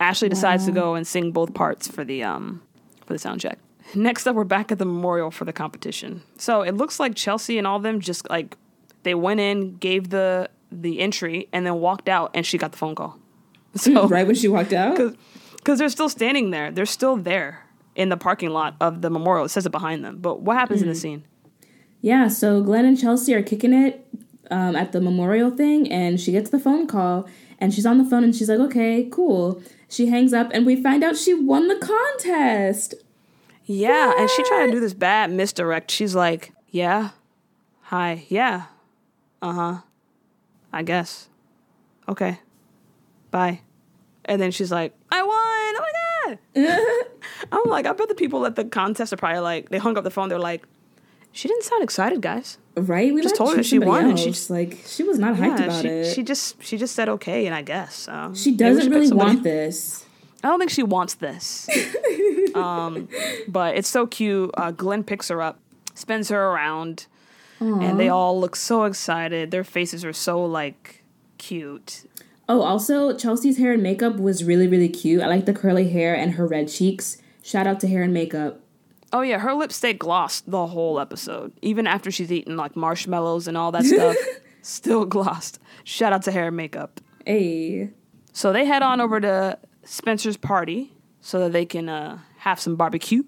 Ashley 0.00 0.28
decides 0.28 0.66
to 0.66 0.72
go 0.72 0.94
and 0.94 1.06
sing 1.06 1.30
both 1.30 1.54
parts 1.54 1.86
for 1.86 2.04
the 2.04 2.24
um 2.24 2.62
for 3.06 3.12
the 3.12 3.18
sound 3.18 3.40
check. 3.40 3.58
Next 3.94 4.26
up, 4.26 4.34
we're 4.34 4.44
back 4.44 4.72
at 4.72 4.78
the 4.78 4.84
memorial 4.84 5.30
for 5.30 5.44
the 5.44 5.52
competition. 5.52 6.22
So 6.38 6.62
it 6.62 6.72
looks 6.72 6.98
like 6.98 7.14
Chelsea 7.14 7.58
and 7.58 7.66
all 7.66 7.76
of 7.76 7.82
them 7.82 8.00
just 8.00 8.28
like 8.30 8.56
they 9.02 9.14
went 9.14 9.40
in, 9.40 9.76
gave 9.76 10.10
the 10.10 10.48
the 10.70 11.00
entry, 11.00 11.48
and 11.52 11.66
then 11.66 11.74
walked 11.74 12.08
out, 12.08 12.30
and 12.34 12.46
she 12.46 12.58
got 12.58 12.72
the 12.72 12.78
phone 12.78 12.94
call. 12.94 13.18
So 13.74 14.06
right 14.08 14.26
when 14.26 14.36
she 14.36 14.48
walked 14.48 14.72
out. 14.72 14.96
because 15.56 15.78
they're 15.78 15.88
still 15.88 16.08
standing 16.08 16.50
there. 16.50 16.70
They're 16.70 16.84
still 16.84 17.16
there 17.16 17.61
in 17.94 18.08
the 18.08 18.16
parking 18.16 18.50
lot 18.50 18.76
of 18.80 19.02
the 19.02 19.10
memorial. 19.10 19.44
It 19.44 19.50
says 19.50 19.66
it 19.66 19.72
behind 19.72 20.04
them. 20.04 20.18
But 20.18 20.40
what 20.42 20.56
happens 20.56 20.82
in 20.82 20.88
the 20.88 20.94
scene? 20.94 21.24
Yeah, 22.00 22.28
so 22.28 22.62
Glenn 22.62 22.84
and 22.84 22.98
Chelsea 22.98 23.32
are 23.34 23.42
kicking 23.42 23.72
it 23.72 24.06
um, 24.50 24.74
at 24.76 24.92
the 24.92 25.00
memorial 25.00 25.50
thing, 25.50 25.90
and 25.90 26.20
she 26.20 26.32
gets 26.32 26.50
the 26.50 26.58
phone 26.58 26.86
call, 26.86 27.28
and 27.58 27.72
she's 27.72 27.86
on 27.86 27.98
the 27.98 28.04
phone, 28.04 28.24
and 28.24 28.34
she's 28.34 28.48
like, 28.48 28.58
"Okay, 28.58 29.08
cool." 29.10 29.62
She 29.88 30.06
hangs 30.06 30.32
up, 30.32 30.50
and 30.52 30.66
we 30.66 30.74
find 30.82 31.04
out 31.04 31.16
she 31.16 31.32
won 31.34 31.68
the 31.68 31.76
contest. 31.76 32.94
Yeah, 33.64 34.12
and 34.18 34.28
she 34.28 34.42
tried 34.42 34.66
to 34.66 34.72
do 34.72 34.80
this 34.80 34.94
bad 34.94 35.30
misdirect. 35.30 35.90
She's 35.90 36.14
like, 36.14 36.52
"Yeah, 36.70 37.10
hi, 37.82 38.24
yeah, 38.28 38.64
uh 39.40 39.52
huh, 39.52 39.76
I 40.72 40.82
guess, 40.82 41.28
okay, 42.08 42.40
bye," 43.30 43.60
and 44.24 44.40
then 44.40 44.50
she's 44.50 44.70
like, 44.72 44.94
"I 45.10 45.22
won! 45.22 45.30
Oh 45.34 45.80
my 45.80 46.34
god!" 46.34 46.38
I'm 47.52 47.70
like, 47.70 47.86
I 47.86 47.92
bet 47.92 48.08
the 48.08 48.14
people 48.14 48.46
at 48.46 48.56
the 48.56 48.64
contest 48.64 49.12
are 49.12 49.16
probably 49.16 49.40
like, 49.40 49.68
they 49.70 49.78
hung 49.78 49.96
up 49.98 50.04
the 50.04 50.10
phone. 50.10 50.28
They're 50.28 50.38
like, 50.38 50.64
"She 51.32 51.48
didn't 51.48 51.64
sound 51.64 51.82
excited, 51.82 52.20
guys." 52.20 52.58
Right? 52.74 53.12
We 53.12 53.20
Just 53.22 53.36
told 53.36 53.56
her 53.56 53.62
she 53.62 53.78
won, 53.78 54.06
and 54.08 54.18
she 54.18 54.28
else. 54.28 54.36
just- 54.38 54.50
like 54.50 54.78
she 54.86 55.02
was 55.02 55.18
not 55.18 55.36
hyped 55.36 55.58
Yeah, 55.58 55.64
about 55.64 55.82
she, 55.82 55.88
it. 55.88 56.14
she 56.14 56.22
just 56.22 56.62
she 56.62 56.78
just 56.78 56.94
said 56.94 57.08
okay, 57.08 57.46
and 57.46 57.54
I 57.54 57.62
guess 57.62 57.94
so. 57.94 58.32
she 58.34 58.52
doesn't 58.52 58.90
really 58.90 59.12
want 59.12 59.42
this. 59.42 60.06
I 60.44 60.48
don't 60.48 60.58
think 60.58 60.70
she 60.72 60.82
wants 60.82 61.14
this. 61.14 61.68
um, 62.54 63.08
but 63.46 63.76
it's 63.76 63.88
so 63.88 64.06
cute. 64.06 64.50
Uh, 64.56 64.70
Glenn 64.72 65.04
picks 65.04 65.28
her 65.28 65.40
up, 65.40 65.60
spins 65.94 66.30
her 66.30 66.42
around, 66.50 67.06
and 67.60 68.00
they 68.00 68.08
all 68.08 68.40
look 68.40 68.56
so 68.56 68.84
excited. 68.84 69.50
Their 69.52 69.62
faces 69.64 70.04
are 70.04 70.12
so 70.12 70.44
like 70.44 71.04
cute. 71.38 72.04
Oh, 72.52 72.60
also 72.60 73.16
Chelsea's 73.16 73.56
hair 73.56 73.72
and 73.72 73.82
makeup 73.82 74.16
was 74.16 74.44
really 74.44 74.68
really 74.68 74.90
cute. 74.90 75.22
I 75.22 75.26
like 75.26 75.46
the 75.46 75.54
curly 75.54 75.88
hair 75.88 76.14
and 76.14 76.32
her 76.32 76.46
red 76.46 76.68
cheeks. 76.68 77.16
Shout 77.42 77.66
out 77.66 77.80
to 77.80 77.88
hair 77.88 78.02
and 78.02 78.12
makeup. 78.12 78.60
Oh 79.10 79.22
yeah, 79.22 79.38
her 79.38 79.54
lips 79.54 79.76
stay 79.76 79.94
glossed 79.94 80.50
the 80.50 80.66
whole 80.66 81.00
episode, 81.00 81.54
even 81.62 81.86
after 81.86 82.10
she's 82.10 82.30
eaten 82.30 82.58
like 82.58 82.76
marshmallows 82.76 83.48
and 83.48 83.56
all 83.56 83.72
that 83.72 83.86
stuff. 83.86 84.16
still 84.62 85.06
glossed. 85.06 85.60
Shout 85.84 86.12
out 86.12 86.24
to 86.24 86.30
hair 86.30 86.48
and 86.48 86.56
makeup. 86.58 87.00
Hey. 87.24 87.88
So 88.34 88.52
they 88.52 88.66
head 88.66 88.82
on 88.82 89.00
over 89.00 89.18
to 89.18 89.58
Spencer's 89.84 90.36
party 90.36 90.92
so 91.22 91.38
that 91.38 91.52
they 91.52 91.64
can 91.64 91.88
uh, 91.88 92.18
have 92.36 92.60
some 92.60 92.76
barbecue. 92.76 93.22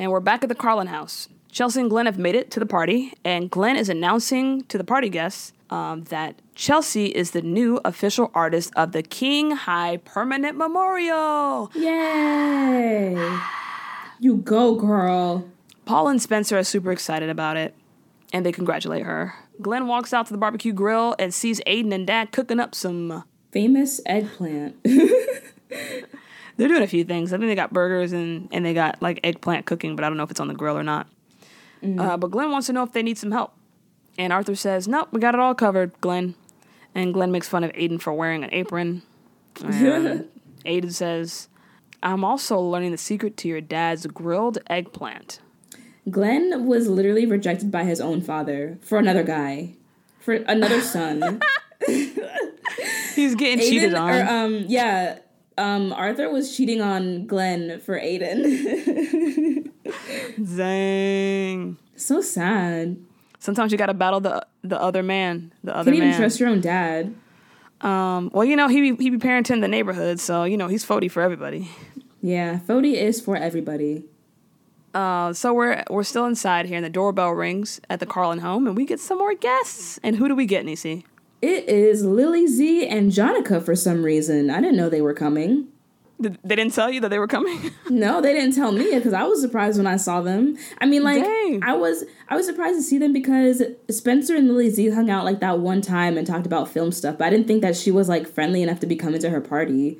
And 0.00 0.10
we're 0.10 0.18
back 0.18 0.42
at 0.42 0.48
the 0.48 0.56
Carlin 0.56 0.88
house. 0.88 1.28
Chelsea 1.52 1.80
and 1.80 1.88
Glenn 1.88 2.06
have 2.06 2.18
made 2.18 2.34
it 2.34 2.50
to 2.50 2.58
the 2.58 2.66
party, 2.66 3.12
and 3.24 3.48
Glenn 3.48 3.76
is 3.76 3.88
announcing 3.88 4.64
to 4.64 4.76
the 4.76 4.84
party 4.84 5.08
guests 5.08 5.52
um, 5.72 6.04
that 6.04 6.38
Chelsea 6.54 7.06
is 7.06 7.30
the 7.30 7.40
new 7.40 7.80
official 7.82 8.30
artist 8.34 8.70
of 8.76 8.92
the 8.92 9.02
King 9.02 9.52
High 9.52 9.96
Permanent 10.04 10.58
Memorial. 10.58 11.70
Yay! 11.74 13.14
You 14.20 14.36
go, 14.36 14.74
girl. 14.74 15.48
Paul 15.86 16.08
and 16.08 16.20
Spencer 16.20 16.58
are 16.58 16.62
super 16.62 16.92
excited 16.92 17.30
about 17.30 17.56
it, 17.56 17.74
and 18.34 18.44
they 18.44 18.52
congratulate 18.52 19.04
her. 19.04 19.34
Glenn 19.62 19.86
walks 19.86 20.12
out 20.12 20.26
to 20.26 20.32
the 20.34 20.38
barbecue 20.38 20.74
grill 20.74 21.16
and 21.18 21.32
sees 21.32 21.58
Aiden 21.66 21.94
and 21.94 22.06
Dad 22.06 22.32
cooking 22.32 22.60
up 22.60 22.74
some. 22.74 23.24
Famous 23.50 23.98
eggplant. 24.04 24.76
They're 24.84 26.68
doing 26.68 26.82
a 26.82 26.86
few 26.86 27.04
things. 27.04 27.32
I 27.32 27.38
think 27.38 27.48
they 27.48 27.54
got 27.54 27.72
burgers 27.72 28.12
and, 28.12 28.46
and 28.52 28.64
they 28.64 28.74
got 28.74 29.00
like 29.00 29.20
eggplant 29.24 29.64
cooking, 29.64 29.96
but 29.96 30.04
I 30.04 30.08
don't 30.08 30.18
know 30.18 30.24
if 30.24 30.30
it's 30.30 30.40
on 30.40 30.48
the 30.48 30.54
grill 30.54 30.76
or 30.76 30.82
not. 30.82 31.08
Uh, 31.98 32.18
but 32.18 32.30
Glenn 32.30 32.50
wants 32.50 32.66
to 32.66 32.74
know 32.74 32.82
if 32.82 32.92
they 32.92 33.02
need 33.02 33.16
some 33.16 33.32
help. 33.32 33.54
And 34.18 34.32
Arthur 34.32 34.54
says, 34.54 34.86
Nope, 34.86 35.08
we 35.12 35.20
got 35.20 35.34
it 35.34 35.40
all 35.40 35.54
covered, 35.54 35.92
Glenn. 36.00 36.34
And 36.94 37.14
Glenn 37.14 37.32
makes 37.32 37.48
fun 37.48 37.64
of 37.64 37.72
Aiden 37.72 38.00
for 38.00 38.12
wearing 38.12 38.44
an 38.44 38.50
apron. 38.52 39.02
And 39.62 40.28
Aiden 40.64 40.92
says, 40.92 41.48
I'm 42.02 42.24
also 42.24 42.58
learning 42.58 42.92
the 42.92 42.98
secret 42.98 43.36
to 43.38 43.48
your 43.48 43.60
dad's 43.60 44.06
grilled 44.06 44.58
eggplant. 44.68 45.40
Glenn 46.10 46.66
was 46.66 46.88
literally 46.88 47.26
rejected 47.26 47.70
by 47.70 47.84
his 47.84 48.00
own 48.00 48.20
father 48.20 48.78
for 48.82 48.98
another 48.98 49.22
guy, 49.22 49.74
for 50.20 50.34
another 50.34 50.80
son. 50.80 51.40
He's 53.14 53.34
getting 53.34 53.58
cheated 53.58 53.94
on. 53.94 54.10
Or, 54.10 54.22
um, 54.28 54.64
yeah. 54.68 55.18
Um, 55.58 55.92
Arthur 55.92 56.30
was 56.30 56.56
cheating 56.56 56.80
on 56.80 57.26
Glenn 57.26 57.80
for 57.80 57.98
Aiden. 57.98 59.70
Dang. 60.56 61.76
so 61.96 62.20
sad. 62.20 62.96
Sometimes 63.42 63.72
you 63.72 63.78
gotta 63.78 63.92
battle 63.92 64.20
the 64.20 64.46
the 64.62 64.80
other 64.80 65.02
man. 65.02 65.52
The 65.64 65.76
other 65.76 65.90
Can't 65.90 66.04
even 66.04 66.16
trust 66.16 66.38
your 66.38 66.48
own 66.48 66.60
dad. 66.60 67.12
um, 67.80 68.30
well, 68.32 68.44
you 68.44 68.54
know 68.54 68.68
he 68.68 68.92
be, 68.92 69.02
he 69.02 69.10
be 69.10 69.18
parenting 69.18 69.60
the 69.60 69.66
neighborhood, 69.66 70.20
so 70.20 70.44
you 70.44 70.56
know 70.56 70.68
he's 70.68 70.84
forty 70.84 71.08
for 71.08 71.22
everybody. 71.22 71.68
Yeah, 72.20 72.60
Fody 72.68 72.94
is 72.94 73.20
for 73.20 73.34
everybody. 73.36 74.04
Uh, 74.94 75.32
so 75.32 75.52
we're 75.52 75.82
we're 75.90 76.04
still 76.04 76.24
inside 76.24 76.66
here, 76.66 76.76
and 76.76 76.84
the 76.84 76.90
doorbell 76.90 77.32
rings 77.32 77.80
at 77.90 77.98
the 77.98 78.06
Carlin 78.06 78.38
home, 78.38 78.68
and 78.68 78.76
we 78.76 78.84
get 78.84 79.00
some 79.00 79.18
more 79.18 79.34
guests. 79.34 79.98
And 80.04 80.14
who 80.14 80.28
do 80.28 80.36
we 80.36 80.46
get, 80.46 80.64
Nisi? 80.64 81.04
It 81.40 81.68
is 81.68 82.04
Lily 82.04 82.46
Z 82.46 82.86
and 82.86 83.10
Jonica 83.10 83.60
for 83.60 83.74
some 83.74 84.04
reason. 84.04 84.50
I 84.50 84.60
didn't 84.60 84.76
know 84.76 84.88
they 84.88 85.02
were 85.02 85.14
coming. 85.14 85.66
They 86.22 86.56
didn't 86.56 86.72
tell 86.74 86.90
you 86.90 87.00
that 87.00 87.08
they 87.08 87.18
were 87.18 87.26
coming. 87.26 87.70
No, 87.90 88.20
they 88.22 88.32
didn't 88.32 88.54
tell 88.54 88.72
me 88.72 88.94
because 88.94 89.12
I 89.12 89.24
was 89.24 89.40
surprised 89.42 89.76
when 89.76 89.86
I 89.86 89.96
saw 89.96 90.22
them. 90.22 90.56
I 90.80 90.86
mean, 90.86 91.02
like 91.02 91.22
Dang. 91.22 91.62
I 91.62 91.74
was 91.74 92.04
I 92.28 92.36
was 92.36 92.46
surprised 92.46 92.78
to 92.78 92.82
see 92.82 92.96
them 92.98 93.12
because 93.12 93.62
Spencer 93.90 94.34
and 94.34 94.48
Lily 94.48 94.70
Z 94.70 94.88
hung 94.90 95.10
out 95.10 95.24
like 95.24 95.40
that 95.40 95.58
one 95.58 95.82
time 95.82 96.16
and 96.16 96.26
talked 96.26 96.46
about 96.46 96.68
film 96.68 96.90
stuff, 96.92 97.18
but 97.18 97.26
I 97.26 97.30
didn't 97.30 97.46
think 97.48 97.60
that 97.62 97.76
she 97.76 97.90
was 97.90 98.08
like 98.08 98.26
friendly 98.26 98.62
enough 98.62 98.80
to 98.80 98.86
be 98.86 98.96
coming 98.96 99.20
to 99.20 99.30
her 99.30 99.40
party. 99.42 99.98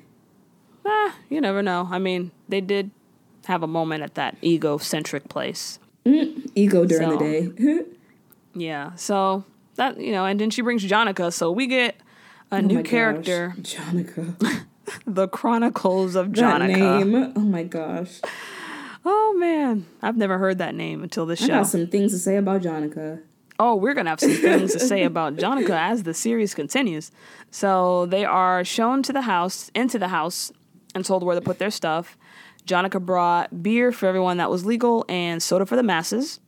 ah, 0.87 1.15
you 1.29 1.41
never 1.41 1.63
know. 1.63 1.89
I 1.91 1.99
mean, 1.99 2.31
they 2.49 2.61
did 2.63 2.91
have 3.47 3.63
a 3.63 3.67
moment 3.67 4.03
at 4.03 4.15
that 4.15 4.37
egocentric 4.43 5.29
place. 5.29 5.79
Ego 6.07 6.85
during 6.87 7.11
So. 7.11 7.17
the 7.17 7.19
day. 7.19 7.81
Yeah. 8.55 8.95
So 8.97 9.45
that 9.77 9.99
you 9.99 10.13
know, 10.13 10.25
and 10.27 10.41
then 10.41 10.51
she 10.51 10.63
brings 10.63 10.85
Jonica. 10.85 11.33
So 11.33 11.51
we 11.53 11.67
get 11.67 11.97
a 12.51 12.57
Oh 12.57 12.61
new 12.61 12.77
my 12.77 12.83
gosh. 12.83 12.91
character, 12.91 13.55
Jonica. 13.61 14.35
the 15.07 15.29
Chronicles 15.29 16.15
of 16.15 16.33
that 16.35 16.61
Jonica. 16.61 17.05
name. 17.07 17.33
Oh 17.37 17.41
my 17.41 17.63
gosh. 17.63 18.21
Oh 19.05 19.35
man, 19.39 19.87
I've 20.01 20.17
never 20.17 20.39
heard 20.39 20.59
that 20.59 20.75
name 20.75 21.03
until 21.03 21.27
this 21.27 21.43
I 21.43 21.47
show. 21.47 21.53
got 21.55 21.67
some 21.67 21.87
things 21.89 22.13
to 22.13 22.19
say 22.19 22.37
about 22.37 22.63
Jonica. 22.63 23.21
Oh, 23.59 23.75
we're 23.75 23.95
gonna 23.95 24.11
have 24.11 24.21
some 24.21 24.31
things 24.33 24.73
to 24.73 24.81
say 24.81 25.03
about 25.13 25.37
Jonica 25.37 25.71
as 25.71 26.05
the 26.05 26.15
series 26.15 26.55
continues. 26.55 27.11
So 27.51 28.07
they 28.07 28.25
are 28.25 28.65
shown 28.65 29.03
to 29.05 29.13
the 29.13 29.23
house, 29.23 29.71
into 29.75 29.99
the 29.99 30.09
house, 30.09 30.53
and 30.95 31.05
told 31.05 31.23
where 31.23 31.35
to 31.35 31.41
put 31.41 31.59
their 31.59 31.71
stuff. 31.71 32.17
Jonica 32.67 33.05
brought 33.05 33.63
beer 33.63 33.91
for 33.93 34.07
everyone 34.07 34.37
that 34.37 34.51
was 34.51 34.65
legal 34.65 35.05
and 35.09 35.43
soda 35.43 35.67
for 35.67 35.75
the 35.77 35.83
masses. 35.83 36.39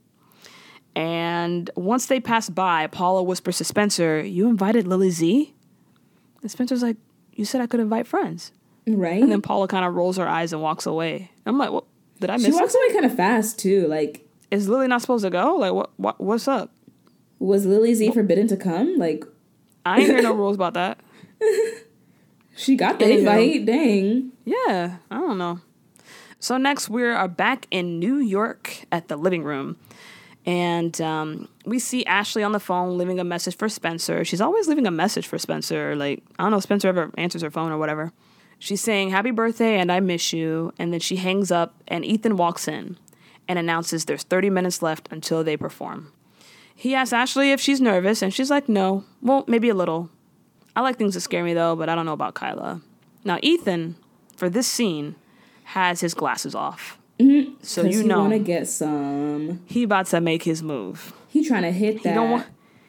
And 0.96 1.70
once 1.74 2.06
they 2.06 2.20
pass 2.20 2.48
by, 2.48 2.86
Paula 2.86 3.22
whispers 3.22 3.58
to 3.58 3.64
Spencer, 3.64 4.20
"You 4.24 4.48
invited 4.48 4.86
Lily 4.86 5.10
Z?" 5.10 5.52
And 6.42 6.50
Spencer's 6.50 6.82
like, 6.82 6.96
"You 7.34 7.44
said 7.44 7.60
I 7.60 7.66
could 7.66 7.80
invite 7.80 8.06
friends." 8.06 8.52
Right? 8.86 9.22
And 9.22 9.32
then 9.32 9.40
Paula 9.42 9.66
kind 9.68 9.84
of 9.84 9.94
rolls 9.94 10.16
her 10.18 10.28
eyes 10.28 10.52
and 10.52 10.60
walks 10.62 10.86
away. 10.86 11.30
I'm 11.46 11.58
like, 11.58 11.70
"What? 11.70 11.84
Did 12.20 12.30
I 12.30 12.34
miss 12.36 12.46
she 12.46 12.52
walks 12.52 12.72
something? 12.72 12.90
away 12.90 13.00
kind 13.00 13.04
of 13.10 13.16
fast 13.16 13.58
too. 13.58 13.86
Like, 13.88 14.26
Is 14.50 14.68
Lily 14.68 14.88
not 14.88 15.00
supposed 15.00 15.24
to 15.24 15.30
go? 15.30 15.56
Like, 15.56 15.72
what? 15.72 15.90
What? 15.96 16.20
What's 16.20 16.48
up?" 16.48 16.70
was 17.40 17.66
Lily 17.66 17.92
Z 17.94 18.12
forbidden 18.12 18.46
to 18.48 18.56
come? 18.56 18.96
Like, 18.96 19.24
I 19.84 19.98
ain't 19.98 20.06
hear 20.08 20.22
no 20.22 20.32
rules 20.42 20.54
about 20.54 20.74
that. 20.74 20.98
she 22.56 22.76
got 22.76 22.98
the 22.98 23.18
invite. 23.18 23.66
Dang. 23.66 24.32
Yeah, 24.44 24.96
I 25.10 25.18
don't 25.18 25.38
know. 25.38 25.60
So 26.38 26.56
next 26.58 26.88
we 26.90 27.02
are 27.04 27.28
back 27.28 27.66
in 27.70 27.98
New 27.98 28.16
York 28.16 28.84
at 28.92 29.08
the 29.08 29.16
living 29.16 29.42
room, 29.44 29.76
and 30.46 31.00
um, 31.00 31.48
we 31.64 31.78
see 31.78 32.04
Ashley 32.04 32.42
on 32.42 32.52
the 32.52 32.60
phone 32.60 32.98
leaving 32.98 33.18
a 33.18 33.24
message 33.24 33.56
for 33.56 33.68
Spencer. 33.68 34.24
She's 34.24 34.40
always 34.40 34.68
leaving 34.68 34.86
a 34.86 34.90
message 34.90 35.26
for 35.26 35.38
Spencer. 35.38 35.96
Like 35.96 36.22
I 36.38 36.44
don't 36.44 36.50
know, 36.50 36.58
if 36.58 36.64
Spencer 36.64 36.88
ever 36.88 37.10
answers 37.16 37.42
her 37.42 37.50
phone 37.50 37.72
or 37.72 37.78
whatever. 37.78 38.12
She's 38.58 38.80
saying 38.80 39.10
"Happy 39.10 39.30
birthday" 39.30 39.78
and 39.78 39.90
"I 39.90 40.00
miss 40.00 40.32
you," 40.32 40.72
and 40.78 40.92
then 40.92 41.00
she 41.00 41.16
hangs 41.16 41.50
up, 41.50 41.74
and 41.88 42.04
Ethan 42.04 42.36
walks 42.36 42.68
in 42.68 42.98
and 43.46 43.58
announces 43.58 44.04
there's 44.04 44.22
30 44.22 44.48
minutes 44.50 44.80
left 44.80 45.08
until 45.10 45.44
they 45.44 45.56
perform. 45.56 46.12
He 46.74 46.94
asks 46.94 47.12
Ashley 47.12 47.52
if 47.52 47.60
she's 47.60 47.80
nervous, 47.80 48.22
and 48.22 48.32
she's 48.32 48.50
like, 48.50 48.68
"No, 48.68 49.04
well, 49.22 49.44
maybe 49.46 49.68
a 49.68 49.74
little." 49.74 50.10
I 50.76 50.80
like 50.80 50.96
things 50.96 51.14
that 51.14 51.20
scare 51.20 51.44
me 51.44 51.54
though, 51.54 51.76
but 51.76 51.88
I 51.88 51.94
don't 51.94 52.06
know 52.06 52.12
about 52.12 52.34
Kyla. 52.34 52.80
Now 53.24 53.38
Ethan, 53.42 53.96
for 54.36 54.50
this 54.50 54.66
scene, 54.66 55.14
has 55.64 56.00
his 56.00 56.14
glasses 56.14 56.54
off. 56.54 56.98
So 57.62 57.82
'Cause 57.82 57.92
you 57.94 58.00
he 58.02 58.06
know 58.08 58.20
want 58.20 58.32
to 58.32 58.38
get 58.40 58.66
some. 58.68 59.60
he 59.66 59.84
about 59.84 60.06
to 60.06 60.20
make 60.20 60.42
his 60.42 60.62
move. 60.62 61.12
He 61.28 61.44
trying 61.46 61.62
to 61.62 61.70
hit 61.72 62.02
that. 62.02 62.08
He 62.10 62.14
don't 62.14 62.30
want 62.30 62.46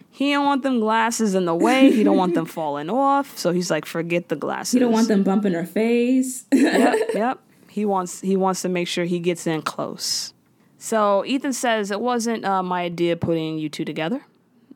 he 0.10 0.32
don't 0.32 0.46
want 0.46 0.64
them 0.64 0.80
glasses 0.80 1.36
in 1.36 1.46
the 1.46 1.54
way. 1.56 1.92
He 1.92 2.04
don't 2.04 2.18
want 2.18 2.34
them 2.34 2.46
falling 2.58 2.90
off. 2.90 3.38
So 3.38 3.52
he's 3.52 3.70
like, 3.70 3.86
forget 3.86 4.30
the 4.30 4.36
glasses. 4.36 4.74
he 4.74 4.80
don't 4.80 4.92
want 4.94 5.08
them 5.10 5.24
bumping 5.24 5.54
her 5.54 5.66
face. 5.66 6.46
yep, 6.52 7.00
yep. 7.14 7.40
He 7.70 7.86
wants 7.86 8.22
he 8.22 8.36
wants 8.38 8.62
to 8.64 8.70
make 8.70 8.88
sure 8.88 9.06
he 9.06 9.20
gets 9.20 9.46
in 9.46 9.62
close. 9.62 10.34
So 10.78 11.24
Ethan 11.26 11.54
says 11.54 11.92
it 11.92 12.00
wasn't 12.02 12.46
uh, 12.46 12.64
my 12.64 12.84
idea 12.84 13.16
putting 13.18 13.58
you 13.58 13.70
two 13.70 13.86
together. 13.86 14.26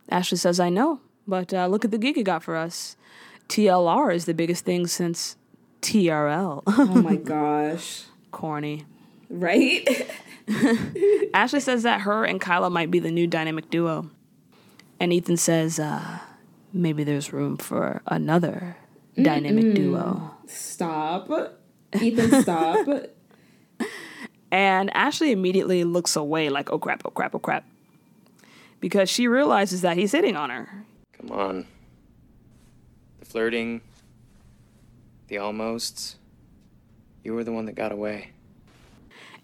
Ashley 0.10 0.38
says 0.38 0.60
I 0.60 0.70
know, 0.70 1.00
but 1.28 1.54
uh, 1.54 1.68
look 1.68 1.86
at 1.86 1.92
the 1.92 1.98
gig 1.98 2.18
you 2.18 2.24
got 2.24 2.44
for 2.44 2.56
us. 2.56 2.96
TLR 3.48 4.14
is 4.14 4.26
the 4.26 4.34
biggest 4.34 4.64
thing 4.66 4.86
since 4.88 5.38
TRL. 5.82 6.64
oh 6.68 6.86
my 7.02 7.16
gosh. 7.34 8.04
Corny. 8.32 8.86
Right? 9.30 9.88
Ashley 11.34 11.60
says 11.60 11.84
that 11.84 12.02
her 12.02 12.26
and 12.26 12.42
Kyla 12.42 12.70
might 12.70 12.90
be 12.92 13.00
the 13.00 13.12
new 13.12 13.28
dynamic 13.28 13.70
duo. 13.70 14.10
And 15.00 15.14
Ethan 15.14 15.38
says, 15.38 15.80
uh, 15.80 16.20
maybe 16.74 17.04
there's 17.04 17.32
room 17.32 17.58
for 17.58 18.02
another 18.08 18.78
dynamic 19.16 19.74
duo. 19.76 20.36
stop. 20.48 21.30
Ethan, 21.94 22.42
stop. 22.42 22.88
And 24.52 24.90
Ashley 24.96 25.32
immediately 25.32 25.84
looks 25.84 26.16
away, 26.16 26.50
like, 26.50 26.72
oh 26.72 26.80
crap, 26.80 27.04
oh 27.06 27.12
crap, 27.12 27.36
oh 27.36 27.40
crap. 27.40 27.66
Because 28.80 29.10
she 29.10 29.28
realizes 29.28 29.82
that 29.82 29.98
he's 29.98 30.12
hitting 30.12 30.36
on 30.36 30.50
her. 30.50 30.86
Come 31.14 31.32
on. 31.32 31.68
The 33.20 33.26
flirting, 33.26 33.82
the 35.28 35.38
almosts. 35.38 36.16
You 37.24 37.34
were 37.34 37.44
the 37.44 37.52
one 37.52 37.66
that 37.66 37.76
got 37.76 37.92
away. 37.92 38.32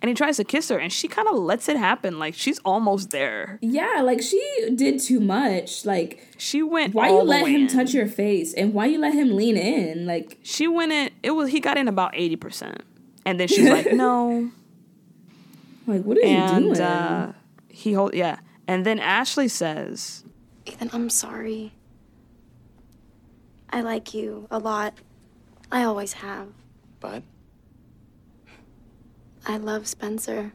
And 0.01 0.09
he 0.09 0.15
tries 0.15 0.37
to 0.37 0.43
kiss 0.43 0.69
her, 0.69 0.77
and 0.77 0.91
she 0.93 1.07
kind 1.07 1.27
of 1.27 1.35
lets 1.35 1.67
it 1.69 1.77
happen. 1.77 2.19
Like, 2.19 2.33
she's 2.35 2.59
almost 2.59 3.11
there. 3.11 3.57
yeah, 3.61 4.01
like 4.03 4.21
she 4.21 4.39
did 4.75 4.99
too 4.99 5.19
much. 5.19 5.85
Like, 5.85 6.27
She 6.37 6.61
went 6.61 6.93
why 6.93 7.07
all 7.09 7.19
you 7.19 7.23
the 7.23 7.29
let 7.29 7.43
way 7.45 7.51
him 7.53 7.61
in. 7.61 7.67
touch 7.67 7.93
your 7.93 8.07
face 8.07 8.53
and 8.53 8.73
why 8.73 8.85
you 8.87 8.99
let 8.99 9.13
him 9.13 9.35
lean 9.35 9.57
in? 9.57 10.05
Like, 10.05 10.37
She 10.43 10.67
went 10.67 10.91
in, 10.91 11.09
it 11.23 11.31
was, 11.31 11.49
he 11.49 11.59
got 11.59 11.77
in 11.77 11.87
about 11.87 12.13
80%. 12.13 12.81
And 13.25 13.39
then 13.39 13.47
she's 13.47 13.67
like, 13.69 13.91
no. 13.93 14.51
like 15.87 16.03
what 16.03 16.17
are 16.17 16.21
you 16.21 16.27
and 16.27 16.65
doing? 16.75 16.81
uh, 16.81 17.33
he 17.69 17.93
hold 17.93 18.13
yeah. 18.13 18.39
And 18.67 18.85
then 18.85 18.99
Ashley 18.99 19.47
says, 19.47 20.23
Ethan, 20.65 20.89
I'm 20.93 21.09
sorry. 21.09 21.71
I 23.69 23.81
like 23.81 24.13
you 24.13 24.47
a 24.51 24.59
lot. 24.59 24.93
I 25.71 25.83
always 25.83 26.13
have. 26.13 26.47
But 26.99 27.23
I 29.45 29.57
love 29.57 29.87
Spencer. 29.87 30.51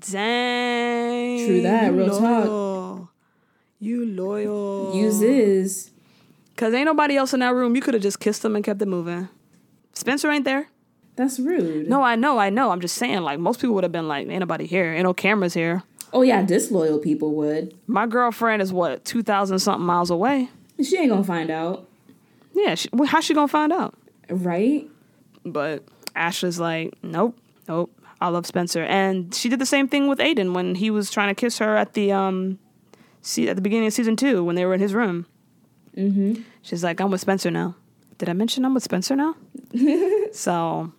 "Dang, 0.00 1.46
True 1.46 1.62
that, 1.62 1.92
you 1.92 1.98
real 1.98 2.18
talk. 2.18 3.08
You 3.78 4.06
loyal. 4.06 4.94
Use 4.94 5.22
is. 5.22 5.90
Cause 6.56 6.74
ain't 6.74 6.86
nobody 6.86 7.16
else 7.16 7.32
in 7.34 7.40
that 7.40 7.54
room. 7.54 7.74
You 7.74 7.82
could 7.82 7.94
have 7.94 8.02
just 8.02 8.20
kissed 8.20 8.44
him 8.44 8.54
and 8.54 8.64
kept 8.64 8.80
it 8.82 8.86
moving. 8.86 9.28
Spencer 9.94 10.30
ain't 10.30 10.44
there. 10.44 10.68
That's 11.16 11.38
rude. 11.40 11.88
No, 11.88 12.02
I 12.02 12.14
know, 12.16 12.38
I 12.38 12.50
know. 12.50 12.70
I'm 12.70 12.80
just 12.80 12.96
saying, 12.96 13.20
like 13.22 13.38
most 13.38 13.60
people 13.60 13.74
would 13.74 13.84
have 13.84 13.92
been 13.92 14.08
like, 14.08 14.28
"Ain't 14.28 14.40
nobody 14.40 14.66
here. 14.66 14.92
Ain't 14.92 15.02
no 15.04 15.14
cameras 15.14 15.54
here." 15.54 15.82
Oh 16.12 16.22
yeah, 16.22 16.42
disloyal 16.42 16.98
people 16.98 17.34
would. 17.36 17.74
My 17.86 18.06
girlfriend 18.06 18.62
is 18.62 18.72
what 18.72 19.04
two 19.04 19.22
thousand 19.22 19.58
something 19.58 19.84
miles 19.86 20.10
away. 20.10 20.48
She 20.82 20.98
ain't 20.98 21.10
gonna 21.10 21.24
find 21.24 21.50
out, 21.50 21.86
Yeah, 22.54 22.74
she, 22.74 22.88
how's 23.06 23.24
she 23.24 23.34
gonna 23.34 23.48
find 23.48 23.72
out? 23.72 23.94
right? 24.28 24.88
But 25.44 25.84
Ashley's 26.14 26.58
like, 26.60 26.94
nope, 27.02 27.36
nope. 27.68 27.90
I 28.22 28.28
love 28.28 28.46
Spencer, 28.46 28.84
and 28.84 29.34
she 29.34 29.48
did 29.48 29.58
the 29.58 29.66
same 29.66 29.88
thing 29.88 30.06
with 30.06 30.18
Aiden 30.20 30.54
when 30.54 30.76
he 30.76 30.90
was 30.90 31.10
trying 31.10 31.28
to 31.28 31.34
kiss 31.34 31.58
her 31.58 31.76
at 31.76 31.94
the 31.94 32.12
um, 32.12 32.58
see 33.20 33.48
at 33.48 33.56
the 33.56 33.62
beginning 33.62 33.88
of 33.88 33.92
season 33.92 34.16
two 34.16 34.44
when 34.44 34.54
they 34.54 34.64
were 34.64 34.74
in 34.74 34.80
his 34.80 34.94
room. 34.94 35.26
Mm-hmm. 35.96 36.42
She's 36.62 36.84
like, 36.84 37.00
I'm 37.00 37.10
with 37.10 37.20
Spencer 37.20 37.50
now. 37.50 37.74
Did 38.18 38.28
I 38.28 38.32
mention 38.32 38.64
I'm 38.64 38.74
with 38.74 38.84
Spencer 38.84 39.16
now? 39.16 39.34
so, 40.32 40.92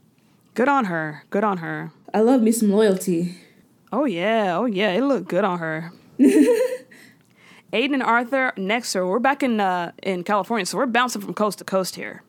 good 0.53 0.67
on 0.67 0.85
her. 0.85 1.23
Good 1.29 1.43
on 1.43 1.59
her. 1.59 1.91
I 2.13 2.19
love 2.19 2.41
me 2.41 2.51
some 2.51 2.71
loyalty. 2.71 3.37
Oh 3.91 4.05
yeah, 4.05 4.57
oh 4.57 4.65
yeah, 4.65 4.91
it 4.91 5.03
looked 5.03 5.29
good 5.29 5.45
on 5.45 5.59
her. 5.59 5.91
Aiden 6.19 7.93
and 7.93 8.03
Arthur 8.03 8.53
next 8.57 8.91
to 8.91 8.99
her. 8.99 9.07
We're 9.07 9.19
back 9.19 9.41
in 9.41 9.61
uh, 9.61 9.93
in 10.03 10.23
California, 10.23 10.65
so 10.65 10.77
we're 10.77 10.87
bouncing 10.87 11.21
from 11.21 11.33
coast 11.33 11.59
to 11.59 11.63
coast 11.63 11.95
here. 11.95 12.21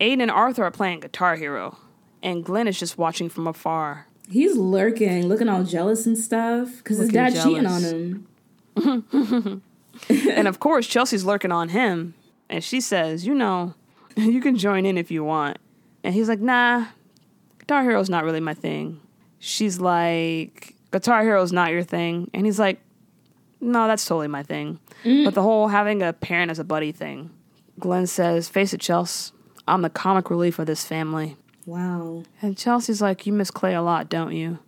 Aiden 0.00 0.22
and 0.22 0.30
Arthur 0.30 0.64
are 0.64 0.70
playing 0.70 1.00
Guitar 1.00 1.36
Hero, 1.36 1.76
and 2.22 2.44
Glenn 2.44 2.68
is 2.68 2.78
just 2.78 2.98
watching 2.98 3.28
from 3.28 3.46
afar. 3.46 4.06
He's 4.30 4.56
lurking, 4.56 5.26
looking 5.26 5.48
all 5.48 5.64
jealous 5.64 6.06
and 6.06 6.16
stuff, 6.16 6.78
because 6.78 6.98
his 6.98 7.08
dad 7.08 7.34
cheating 7.34 7.66
on 7.66 7.82
him. 7.82 8.26
and 10.08 10.48
of 10.48 10.60
course, 10.60 10.86
Chelsea's 10.86 11.24
lurking 11.24 11.52
on 11.52 11.70
him, 11.70 12.14
and 12.50 12.62
she 12.62 12.80
says, 12.80 13.26
"You 13.26 13.34
know, 13.34 13.74
you 14.16 14.40
can 14.40 14.56
join 14.56 14.84
in 14.84 14.98
if 14.98 15.10
you 15.10 15.24
want." 15.24 15.58
And 16.04 16.14
he's 16.14 16.28
like, 16.28 16.40
"Nah, 16.40 16.86
Guitar 17.58 17.82
Hero's 17.82 18.10
not 18.10 18.24
really 18.24 18.40
my 18.40 18.54
thing." 18.54 19.00
She's 19.38 19.80
like, 19.80 20.74
"Guitar 20.92 21.22
Hero's 21.22 21.52
not 21.52 21.70
your 21.70 21.82
thing," 21.82 22.30
and 22.34 22.44
he's 22.44 22.58
like, 22.58 22.80
"No, 23.60 23.86
that's 23.86 24.04
totally 24.04 24.28
my 24.28 24.42
thing." 24.42 24.78
Mm. 25.04 25.24
But 25.24 25.34
the 25.34 25.42
whole 25.42 25.68
having 25.68 26.02
a 26.02 26.12
parent 26.12 26.50
as 26.50 26.58
a 26.58 26.64
buddy 26.64 26.92
thing. 26.92 27.30
Glenn 27.78 28.06
says, 28.06 28.48
"Face 28.48 28.74
it, 28.74 28.80
Chelsea, 28.80 29.32
I'm 29.66 29.82
the 29.82 29.90
comic 29.90 30.28
relief 30.28 30.58
of 30.58 30.66
this 30.66 30.84
family." 30.84 31.36
Wow. 31.68 32.22
And 32.40 32.56
Chelsea's 32.56 33.02
like, 33.02 33.26
You 33.26 33.32
miss 33.34 33.50
Clay 33.50 33.74
a 33.74 33.82
lot, 33.82 34.08
don't 34.08 34.32
you? 34.32 34.58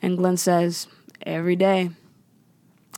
And 0.00 0.16
Glenn 0.16 0.38
says, 0.38 0.88
Every 1.26 1.54
day. 1.54 1.90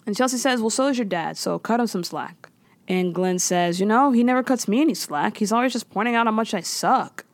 And 0.07 0.17
Chelsea 0.17 0.37
says, 0.37 0.61
Well, 0.61 0.71
so 0.71 0.87
is 0.87 0.97
your 0.97 1.07
dad, 1.07 1.37
so 1.37 1.59
cut 1.59 1.81
him 1.81 1.89
some 1.89 2.05
slack. 2.05 2.49
And 2.87 3.13
Glenn 3.13 3.41
says, 3.41 3.81
You 3.81 3.87
know, 3.87 4.13
he 4.13 4.23
never 4.23 4.45
cuts 4.45 4.69
me 4.69 4.81
any 4.81 4.95
slack. 4.95 5.39
He's 5.39 5.51
always 5.51 5.73
just 5.73 5.91
pointing 5.91 6.15
out 6.15 6.27
how 6.27 6.33
much 6.33 6.55
I 6.55 6.61
suck. 6.61 7.25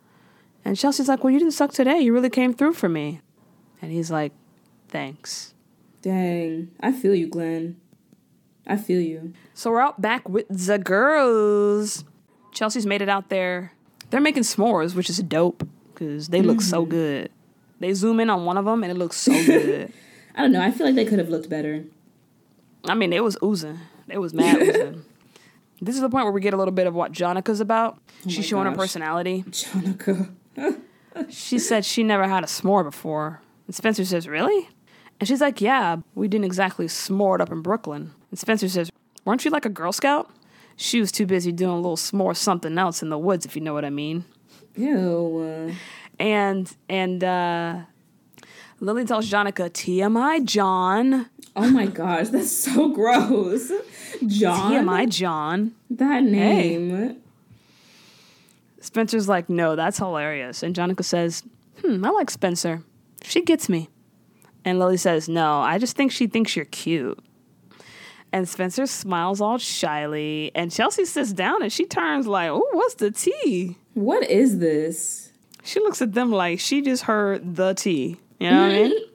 And 0.65 0.79
Chelsea's 0.79 1.09
like, 1.09 1.23
Well, 1.23 1.31
you 1.31 1.39
didn't 1.39 1.53
suck 1.53 1.73
today. 1.73 2.01
You 2.01 2.15
really 2.15 2.31
came 2.31 2.55
through 2.55 2.73
for 2.73 2.89
me. 2.89 3.21
And 3.83 3.93
he's 3.93 4.11
like, 4.11 4.33
Thanks. 4.89 5.53
Dang. 6.01 6.71
I 6.81 6.91
feel 6.91 7.15
you, 7.15 7.29
Glenn. 7.29 7.77
I 8.67 8.79
feel 8.79 9.03
you. 9.03 9.35
So 9.53 9.71
we're 9.71 9.83
out 9.83 10.01
back 10.01 10.27
with 10.27 10.47
the 10.49 10.79
girls. 10.79 12.07
Chelsea's 12.55 12.87
made 12.87 13.03
it 13.03 13.11
out 13.11 13.29
there. 13.29 13.75
They're 14.09 14.23
making 14.23 14.45
s'mores, 14.45 14.95
which 14.95 15.11
is 15.11 15.19
dope 15.19 15.69
because 15.99 16.29
they 16.29 16.43
look 16.43 16.61
so 16.61 16.83
mm-hmm. 16.83 16.91
good. 16.91 17.31
They 17.81 17.93
zoom 17.95 18.21
in 18.21 18.31
on 18.31 18.45
one 18.45 18.57
of 18.57 18.65
them 18.65 18.83
and 18.83 18.91
it 18.91 18.97
looks 18.97 19.17
so 19.17 19.33
good. 19.33 19.93
I 20.35 20.43
don't 20.43 20.53
know. 20.53 20.63
I 20.63 20.71
feel 20.71 20.87
like 20.87 20.95
they 20.95 21.05
could 21.05 21.19
have 21.19 21.29
looked 21.29 21.49
better. 21.49 21.85
I 22.85 22.95
mean, 22.95 23.13
it 23.13 23.23
was 23.23 23.37
oozing. 23.43 23.79
It 24.09 24.19
was 24.19 24.35
mad 24.35 24.63
oozing. 24.63 25.05
This 25.81 25.95
is 25.95 26.01
the 26.01 26.09
point 26.09 26.25
where 26.25 26.33
we 26.33 26.41
get 26.41 26.55
a 26.55 26.57
little 26.57 26.73
bit 26.73 26.89
of 26.89 26.95
what 26.95 27.13
Jonica's 27.13 27.61
about. 27.61 28.01
Oh 28.27 28.31
she's 28.31 28.45
showing 28.45 28.67
her 28.67 28.75
personality. 28.75 29.45
Jonica. 29.49 30.29
She 31.31 31.59
said 31.59 31.85
she 31.85 32.03
never 32.03 32.29
had 32.29 32.45
a 32.45 32.47
s'more 32.47 32.85
before. 32.85 33.41
And 33.67 33.75
Spencer 33.75 34.05
says, 34.05 34.27
Really? 34.27 34.69
And 35.21 35.29
she's 35.29 35.41
like, 35.41 35.61
Yeah, 35.61 35.99
we 36.15 36.27
didn't 36.27 36.47
exactly 36.47 36.87
s'more 36.87 37.37
it 37.37 37.41
up 37.41 37.53
in 37.53 37.63
Brooklyn. 37.63 38.13
And 38.31 38.39
Spencer 38.39 38.69
says, 38.69 38.91
Weren't 39.25 39.45
you 39.45 39.51
like 39.51 39.65
a 39.65 39.69
Girl 39.69 39.93
Scout? 39.93 40.31
She 40.77 41.01
was 41.01 41.11
too 41.13 41.27
busy 41.27 41.53
doing 41.53 41.73
a 41.73 41.77
little 41.77 41.97
s'more 41.97 42.37
something 42.37 42.77
else 42.77 43.03
in 43.03 43.09
the 43.09 43.19
woods, 43.19 43.47
if 43.47 43.57
you 43.57 43.63
know 43.63 43.75
what 43.75 43.85
I 43.85 43.91
mean. 43.91 44.25
Ew. 44.79 45.75
And 46.19 46.75
and 46.89 47.23
uh 47.25 47.81
Lily 48.81 49.05
tells 49.05 49.29
Jonica, 49.31 49.71
TMI 49.71 50.45
John. 50.45 51.29
Oh 51.57 51.69
my 51.71 51.87
gosh, 51.87 52.29
that's 52.29 52.53
so 52.53 52.91
gross. 52.91 53.73
John. 54.27 54.73
TMI 54.73 55.09
John. 55.09 55.73
That 55.91 56.23
name. 56.23 57.21
Spencer's 58.81 59.29
like, 59.29 59.49
no, 59.49 59.75
that's 59.75 59.99
hilarious. 59.99 60.63
And 60.63 60.75
Jonica 60.75 61.05
says, 61.05 61.43
hmm, 61.83 62.05
I 62.05 62.11
like 62.11 62.31
Spencer. 62.31 62.83
She 63.23 63.43
gets 63.43 63.69
me. 63.69 63.89
And 64.65 64.79
Lily 64.79 64.97
says, 64.97 65.29
no, 65.29 65.61
I 65.61 65.79
just 65.79 65.97
think 65.97 66.13
she 66.13 66.27
thinks 66.27 66.55
you're 66.55 66.65
cute. 66.67 67.19
And 68.33 68.49
Spencer 68.49 68.87
smiles 68.87 69.41
all 69.41 69.59
shyly. 69.59 70.53
And 70.55 70.71
Chelsea 70.71 71.05
sits 71.05 71.33
down 71.33 71.63
and 71.63 71.73
she 71.73 71.87
turns 71.87 72.27
like, 72.27 72.51
oh, 72.51 72.67
what's 72.73 72.95
the 72.95 73.11
tea? 73.11 73.77
What 73.99 74.31
is 74.31 74.61
this? 74.61 75.33
She 75.65 75.81
looks 75.81 76.01
at 76.01 76.13
them 76.13 76.31
like 76.31 76.61
she 76.61 76.83
just 76.83 77.03
heard 77.03 77.57
the 77.57 77.75
tea. 77.75 78.17
You 78.39 78.49
know 78.49 78.61
what 78.61 78.71
I 78.71 78.75
mean? 78.75 78.93
Mm-hmm. 78.93 79.15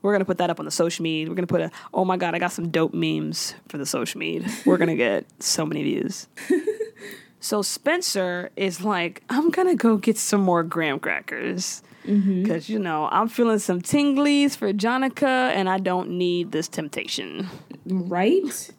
We're 0.00 0.12
gonna 0.12 0.24
put 0.24 0.38
that 0.38 0.48
up 0.48 0.60
on 0.60 0.64
the 0.64 0.70
social 0.70 1.02
media. 1.02 1.28
We're 1.28 1.34
gonna 1.34 1.48
put 1.48 1.60
a 1.60 1.72
oh 1.92 2.04
my 2.04 2.16
god, 2.16 2.32
I 2.32 2.38
got 2.38 2.52
some 2.52 2.70
dope 2.70 2.94
memes 2.94 3.56
for 3.68 3.78
the 3.78 3.86
social 3.86 4.20
media. 4.20 4.48
We're 4.64 4.76
gonna 4.76 4.94
get 4.94 5.26
so 5.42 5.66
many 5.66 5.82
views. 5.82 6.28
so 7.40 7.62
Spencer 7.62 8.50
is 8.54 8.84
like, 8.84 9.24
I'm 9.28 9.50
gonna 9.50 9.74
go 9.74 9.96
get 9.96 10.16
some 10.16 10.40
more 10.40 10.62
graham 10.62 11.00
crackers. 11.00 11.82
Mm-hmm. 12.06 12.46
Cause 12.46 12.68
you 12.68 12.78
know, 12.78 13.08
I'm 13.10 13.26
feeling 13.26 13.58
some 13.58 13.82
tinglies 13.82 14.56
for 14.56 14.72
Jonica 14.72 15.50
and 15.50 15.68
I 15.68 15.78
don't 15.78 16.10
need 16.10 16.52
this 16.52 16.68
temptation. 16.68 17.48
Right? 17.86 18.70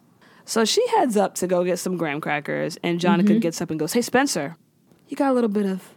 So 0.45 0.63
she 0.63 0.87
heads 0.87 1.17
up 1.17 1.35
to 1.35 1.47
go 1.47 1.65
get 1.65 1.79
some 1.79 1.97
graham 1.97 2.21
crackers, 2.21 2.77
and 2.81 2.99
Jonica 2.99 3.23
mm-hmm. 3.23 3.39
gets 3.39 3.61
up 3.61 3.69
and 3.71 3.79
goes, 3.79 3.91
Hey 3.91 4.01
Spencer, 4.01 4.55
you 5.13 5.17
got 5.17 5.29
a 5.29 5.33
little 5.33 5.47
bit 5.47 5.67
of 5.67 5.93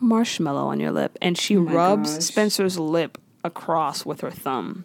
marshmallow 0.00 0.66
on 0.66 0.80
your 0.80 0.90
lip. 0.90 1.16
And 1.22 1.38
she 1.38 1.54
my 1.54 1.72
rubs 1.72 2.14
gosh. 2.14 2.24
Spencer's 2.24 2.76
lip 2.76 3.16
across 3.44 4.04
with 4.04 4.20
her 4.22 4.32
thumb 4.32 4.84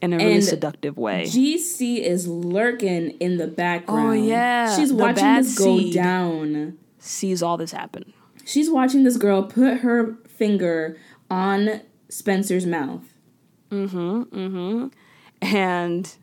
in 0.00 0.12
a 0.12 0.18
really 0.18 0.40
seductive 0.40 0.96
way. 0.96 1.24
GC 1.24 1.98
is 1.98 2.28
lurking 2.28 3.10
in 3.18 3.36
the 3.36 3.48
background. 3.48 4.08
Oh, 4.08 4.12
yeah, 4.12 4.76
She's 4.76 4.90
the 4.90 4.94
watching 4.94 5.34
this 5.34 5.58
go 5.58 5.90
down. 5.90 6.78
Sees 7.00 7.42
all 7.42 7.56
this 7.56 7.72
happen. 7.72 8.12
She's 8.44 8.70
watching 8.70 9.02
this 9.02 9.16
girl 9.16 9.42
put 9.42 9.78
her 9.78 10.14
finger 10.28 10.96
on 11.28 11.80
Spencer's 12.08 12.64
mouth. 12.64 13.12
Mm 13.72 13.90
hmm. 13.90 14.22
Mm 14.22 14.50
hmm. 14.50 14.86
And 15.42 16.16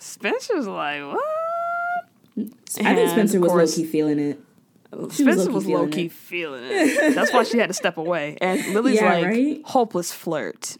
Spencer's 0.00 0.66
like, 0.66 1.02
What? 1.02 1.22
I 2.36 2.94
think 2.96 3.10
Spencer 3.10 3.38
was 3.38 3.52
low 3.52 3.64
key 3.64 3.88
feeling 3.88 4.18
it. 4.18 4.40
Spencer 5.10 5.50
was 5.50 5.64
feeling 5.64 5.84
low 5.84 5.88
key 5.88 6.06
it. 6.06 6.12
feeling 6.12 6.64
it. 6.66 7.14
That's 7.14 7.32
why 7.32 7.44
she 7.44 7.58
had 7.58 7.68
to 7.68 7.74
step 7.74 7.96
away. 7.96 8.36
And 8.40 8.64
Lily's 8.74 8.96
Yeah, 8.96 9.12
like, 9.14 9.24
right? 9.26 9.62
hopeless 9.64 10.12
flirt. 10.12 10.76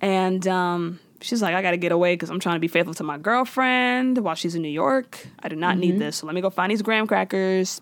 And 0.00 0.46
um, 0.48 1.00
she's 1.20 1.42
like, 1.42 1.54
I 1.54 1.60
got 1.62 1.72
to 1.72 1.76
get 1.76 1.92
away 1.92 2.14
because 2.14 2.30
I'm 2.30 2.40
trying 2.40 2.56
to 2.56 2.60
be 2.60 2.68
faithful 2.68 2.94
to 2.94 3.02
my 3.04 3.18
girlfriend 3.18 4.18
while 4.18 4.34
she's 4.34 4.54
in 4.54 4.62
New 4.62 4.68
York. 4.68 5.26
I 5.42 5.48
do 5.48 5.56
not 5.56 5.72
Mm-hmm. 5.72 5.80
need 5.80 5.98
this. 5.98 6.16
So 6.16 6.26
let 6.26 6.34
me 6.34 6.40
go 6.40 6.50
find 6.50 6.70
these 6.70 6.82
graham 6.82 7.06
crackers. 7.06 7.80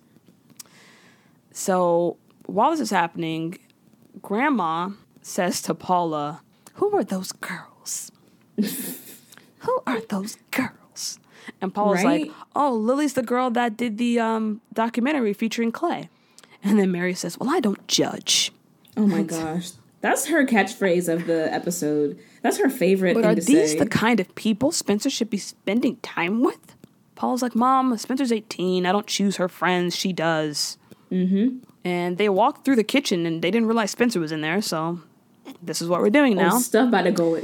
So 1.53 2.17
while 2.47 2.71
this 2.71 2.81
is 2.81 2.91
happening, 2.91 3.59
Grandma 4.21 4.91
says 5.23 5.63
to 5.63 5.75
Paula, 5.75 6.41
Who 6.75 6.91
are 6.97 7.05
those 7.05 7.33
girls? 7.33 8.11
Who 9.59 9.83
are 9.87 10.01
those 10.01 10.37
girls? 10.51 10.71
And 11.61 11.73
Paula's 11.73 12.03
Right? 12.05 12.27
like, 12.29 12.37
Oh, 12.57 12.73
Lily's 12.75 13.15
the 13.15 13.23
girl 13.23 13.51
that 13.51 13.77
did 13.77 13.99
the 13.99 14.19
um, 14.19 14.61
documentary 14.73 15.33
featuring 15.33 15.71
Clay. 15.73 16.09
And 16.65 16.79
then 16.79 16.91
Mary 16.93 17.15
says, 17.15 17.39
Well, 17.39 17.51
I 17.51 17.61
don't 17.61 17.87
judge. 17.89 18.53
Oh 18.97 19.07
my 19.07 19.23
gosh. 19.37 19.73
That's 20.01 20.27
her 20.27 20.45
catchphrase 20.45 21.13
of 21.13 21.27
the 21.27 21.53
episode. 21.53 22.19
That's 22.43 22.59
her 22.59 22.69
favorite 22.69 23.15
But 23.15 23.21
thing 23.23 23.31
are 23.31 23.35
to 23.37 23.41
these 23.41 23.73
say. 23.73 23.79
the 23.79 23.87
kind 23.87 24.19
of 24.19 24.35
people 24.35 24.73
Spencer 24.73 25.09
should 25.11 25.31
be 25.31 25.39
spending 25.39 25.97
time 25.99 26.43
with? 26.43 26.75
Paul's 27.15 27.41
like, 27.43 27.55
Mom, 27.55 27.97
Spencer's 27.99 28.33
18. 28.33 28.85
I 28.85 28.91
don't 28.91 29.07
choose 29.07 29.37
her 29.37 29.49
friends. 29.49 29.95
She 29.95 30.13
does. 30.13 30.77
Mm-hmm. 31.13 31.59
And 31.85 32.19
they 32.19 32.29
walked 32.29 32.65
through 32.65 32.77
the 32.77 32.83
kitchen 32.85 33.27
and 33.27 33.43
they 33.43 33.51
didn't 33.53 33.69
realize 33.69 33.93
Spencer 33.93 34.19
was 34.19 34.33
in 34.33 34.41
there. 34.41 34.61
So 34.61 35.01
this 35.63 35.81
is 35.81 35.89
what 35.89 36.01
we're 36.01 36.11
doing 36.11 36.37
Oh, 36.41 36.43
now. 36.43 36.59
stuff 36.59 36.89
about 36.89 37.03
to 37.03 37.13
go 37.13 37.41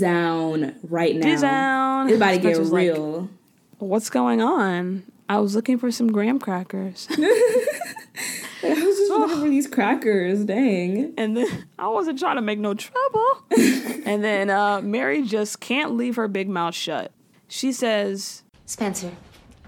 down 0.00 0.74
right 0.88 1.16
now. 1.16 1.40
Down. 1.40 2.08
It's 2.08 2.16
about 2.16 2.30
to 2.30 2.36
get 2.38 2.54
Spencer's 2.54 2.72
like, 2.72 2.82
real. 2.82 3.28
What's 3.80 4.10
going 4.10 4.42
on? 4.42 5.04
I 5.26 5.38
was 5.38 5.54
looking 5.54 5.78
for 5.78 5.90
some 5.90 6.12
graham 6.12 6.38
crackers. 6.38 7.08
I 7.10 7.14
was 8.62 8.98
just 8.98 9.10
looking 9.10 9.40
for 9.40 9.48
these 9.48 9.66
crackers. 9.66 10.44
Dang. 10.44 11.14
and 11.16 11.34
then 11.34 11.66
I 11.78 11.88
wasn't 11.88 12.18
trying 12.18 12.36
to 12.36 12.42
make 12.42 12.58
no 12.58 12.74
trouble. 12.74 13.26
and 14.04 14.22
then 14.22 14.50
uh, 14.50 14.82
Mary 14.82 15.22
just 15.22 15.60
can't 15.60 15.96
leave 15.96 16.16
her 16.16 16.28
big 16.28 16.46
mouth 16.50 16.74
shut. 16.74 17.12
She 17.48 17.72
says, 17.72 18.42
Spencer, 18.66 19.12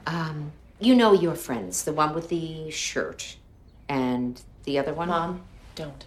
um, 0.06 0.52
you 0.78 0.94
know 0.94 1.14
your 1.14 1.34
friends, 1.34 1.84
the 1.84 1.94
one 1.94 2.14
with 2.14 2.28
the 2.28 2.70
shirt 2.70 3.36
and 3.88 4.42
the 4.64 4.78
other 4.78 4.92
one? 4.92 5.08
Mom, 5.08 5.42
don't. 5.74 6.04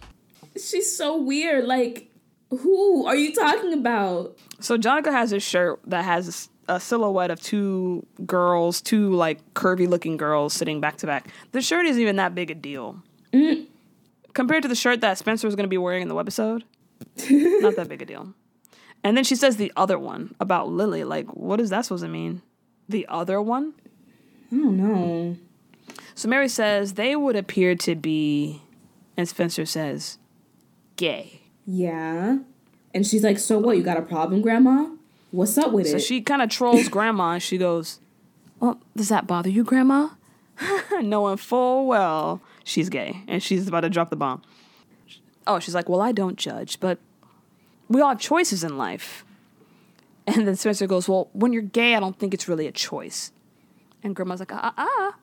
She's 0.53 0.95
so 0.95 1.19
weird. 1.19 1.65
Like, 1.65 2.11
who 2.51 3.07
are 3.07 3.15
you 3.15 3.33
talking 3.33 3.73
about? 3.73 4.37
So 4.59 4.77
Jonica 4.77 5.11
has 5.11 5.31
a 5.31 5.39
shirt 5.39 5.79
that 5.87 6.05
has 6.05 6.49
a 6.67 6.79
silhouette 6.79 7.31
of 7.31 7.41
two 7.41 8.05
girls, 8.25 8.81
two 8.81 9.11
like 9.13 9.53
curvy 9.53 9.87
looking 9.87 10.17
girls 10.17 10.53
sitting 10.53 10.81
back 10.81 10.97
to 10.97 11.07
back. 11.07 11.27
The 11.51 11.61
shirt 11.61 11.85
isn't 11.85 12.01
even 12.01 12.15
that 12.17 12.35
big 12.35 12.51
a 12.51 12.55
deal. 12.55 13.01
Mm. 13.33 13.67
Compared 14.33 14.63
to 14.63 14.67
the 14.67 14.75
shirt 14.75 15.01
that 15.01 15.17
Spencer 15.17 15.47
was 15.47 15.55
going 15.55 15.65
to 15.65 15.69
be 15.69 15.77
wearing 15.77 16.01
in 16.01 16.07
the 16.07 16.15
webisode, 16.15 16.63
not 17.61 17.75
that 17.75 17.87
big 17.87 18.01
a 18.01 18.05
deal. 18.05 18.33
And 19.03 19.15
then 19.15 19.23
she 19.23 19.35
says 19.35 19.57
the 19.57 19.71
other 19.77 19.99
one 19.99 20.35
about 20.39 20.69
Lily. 20.69 21.03
Like, 21.03 21.27
what 21.35 21.61
is 21.61 21.69
that 21.69 21.85
supposed 21.85 22.03
to 22.03 22.09
mean? 22.09 22.41
The 22.89 23.05
other 23.07 23.41
one? 23.41 23.73
I 24.51 24.55
don't 24.55 24.77
know. 24.77 25.37
So 26.15 26.27
Mary 26.27 26.49
says 26.49 26.93
they 26.93 27.15
would 27.15 27.35
appear 27.35 27.75
to 27.75 27.95
be, 27.95 28.61
and 29.15 29.27
Spencer 29.27 29.65
says, 29.65 30.17
gay. 30.95 31.41
Yeah. 31.65 32.39
And 32.93 33.05
she's 33.05 33.23
like, 33.23 33.37
So 33.37 33.59
what? 33.59 33.77
You 33.77 33.83
got 33.83 33.97
a 33.97 34.01
problem, 34.01 34.41
Grandma? 34.41 34.94
What's 35.35 35.57
up 35.57 35.73
with 35.73 35.87
So 35.87 35.97
it? 35.97 35.99
So 35.99 36.05
she 36.05 36.21
kind 36.21 36.41
of 36.41 36.49
trolls 36.49 36.87
grandma 36.87 37.31
and 37.31 37.43
she 37.43 37.57
goes, 37.57 37.99
Well, 38.61 38.79
does 38.95 39.09
that 39.09 39.27
bother 39.27 39.49
you, 39.49 39.65
grandma? 39.65 40.09
Knowing 41.01 41.35
full 41.35 41.87
well 41.87 42.41
she's 42.63 42.87
gay 42.87 43.21
and 43.27 43.43
she's 43.43 43.67
about 43.67 43.81
to 43.81 43.89
drop 43.89 44.09
the 44.09 44.15
bomb. 44.15 44.41
Oh, 45.45 45.59
she's 45.59 45.75
like, 45.75 45.89
Well, 45.89 46.01
I 46.01 46.13
don't 46.13 46.37
judge, 46.37 46.79
but 46.79 46.99
we 47.89 47.99
all 47.99 48.09
have 48.09 48.19
choices 48.19 48.63
in 48.63 48.77
life. 48.77 49.25
And 50.25 50.47
then 50.47 50.55
Spencer 50.55 50.87
goes, 50.87 51.09
Well, 51.09 51.29
when 51.33 51.51
you're 51.51 51.61
gay, 51.61 51.95
I 51.95 51.99
don't 51.99 52.17
think 52.17 52.33
it's 52.33 52.47
really 52.47 52.67
a 52.67 52.71
choice. 52.71 53.33
And 54.03 54.15
grandma's 54.15 54.39
like, 54.39 54.53
Ah, 54.53 54.73
ah, 54.77 54.87
ah. 54.87 55.15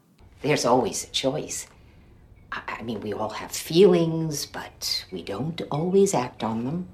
There's 0.42 0.66
always 0.66 1.04
a 1.04 1.10
choice. 1.10 1.66
I, 2.52 2.60
I 2.80 2.82
mean, 2.82 3.00
we 3.00 3.14
all 3.14 3.30
have 3.30 3.50
feelings, 3.50 4.44
but 4.44 5.06
we 5.10 5.22
don't 5.22 5.62
always 5.70 6.12
act 6.12 6.44
on 6.44 6.66
them. 6.66 6.88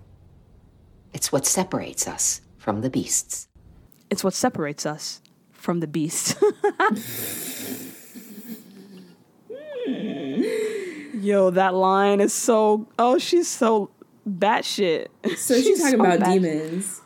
It's 1.13 1.33
what 1.33 1.47
separates 1.47 2.07
us 2.07 2.43
from 2.69 2.83
the 2.83 2.91
beasts. 2.91 3.49
It's 4.11 4.23
what 4.23 4.35
separates 4.35 4.85
us 4.85 5.23
from 5.53 5.81
the 5.81 5.87
beasts. 5.87 6.35
Yo, 11.15 11.49
that 11.49 11.73
line 11.73 12.21
is 12.21 12.35
so. 12.35 12.87
Oh, 12.99 13.17
she's 13.17 13.49
so 13.49 13.89
batshit. 14.29 15.07
so 15.39 15.59
she's 15.59 15.81
talking 15.81 15.99
about 15.99 16.21
bad- 16.21 16.43
demons. 16.43 17.01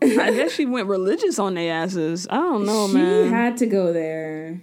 I 0.00 0.30
guess 0.32 0.52
she 0.52 0.64
went 0.64 0.88
religious 0.88 1.38
on 1.38 1.56
their 1.56 1.74
asses. 1.74 2.26
I 2.30 2.36
don't 2.36 2.64
know, 2.64 2.88
she 2.88 2.94
man. 2.94 3.28
had 3.28 3.58
to 3.58 3.66
go 3.66 3.92
there. 3.92 4.62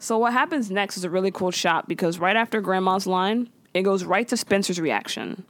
so 0.00 0.18
what 0.18 0.32
happens 0.32 0.72
next 0.72 0.96
is 0.96 1.04
a 1.04 1.10
really 1.10 1.30
cool 1.30 1.52
shot 1.52 1.86
because 1.86 2.18
right 2.18 2.34
after 2.34 2.60
Grandma's 2.60 3.06
line, 3.06 3.48
it 3.74 3.82
goes 3.82 4.02
right 4.02 4.26
to 4.26 4.36
Spencer's 4.36 4.80
reaction. 4.80 5.44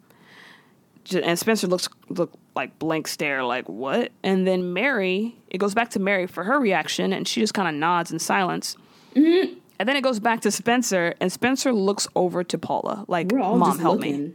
And 1.11 1.39
Spencer 1.39 1.67
looks 1.67 1.89
look 2.09 2.33
like 2.55 2.79
blank 2.79 3.09
stare, 3.09 3.45
like 3.45 3.69
what? 3.69 4.13
And 4.23 4.47
then 4.47 4.73
Mary, 4.73 5.37
it 5.49 5.59
goes 5.59 5.75
back 5.75 5.91
to 5.91 5.99
Mary 5.99 6.27
for 6.27 6.45
her 6.45 6.61
reaction, 6.61 7.13
and 7.13 7.27
she 7.27 7.41
just 7.41 7.55
kind 7.55 7.69
of 7.69 7.75
nods 7.75 8.13
in 8.13 8.19
silence. 8.19 8.77
Mm-hmm. 9.15 9.55
And 9.79 9.89
then 9.89 9.97
it 9.97 10.03
goes 10.03 10.21
back 10.21 10.41
to 10.43 10.51
Spencer, 10.51 11.15
and 11.21 11.33
Spencer 11.33 11.73
looks 11.73 12.07
over 12.15 12.45
to 12.45 12.59
Paula, 12.59 13.05
like, 13.09 13.33
"Mom, 13.33 13.79
help 13.79 14.01
me." 14.01 14.33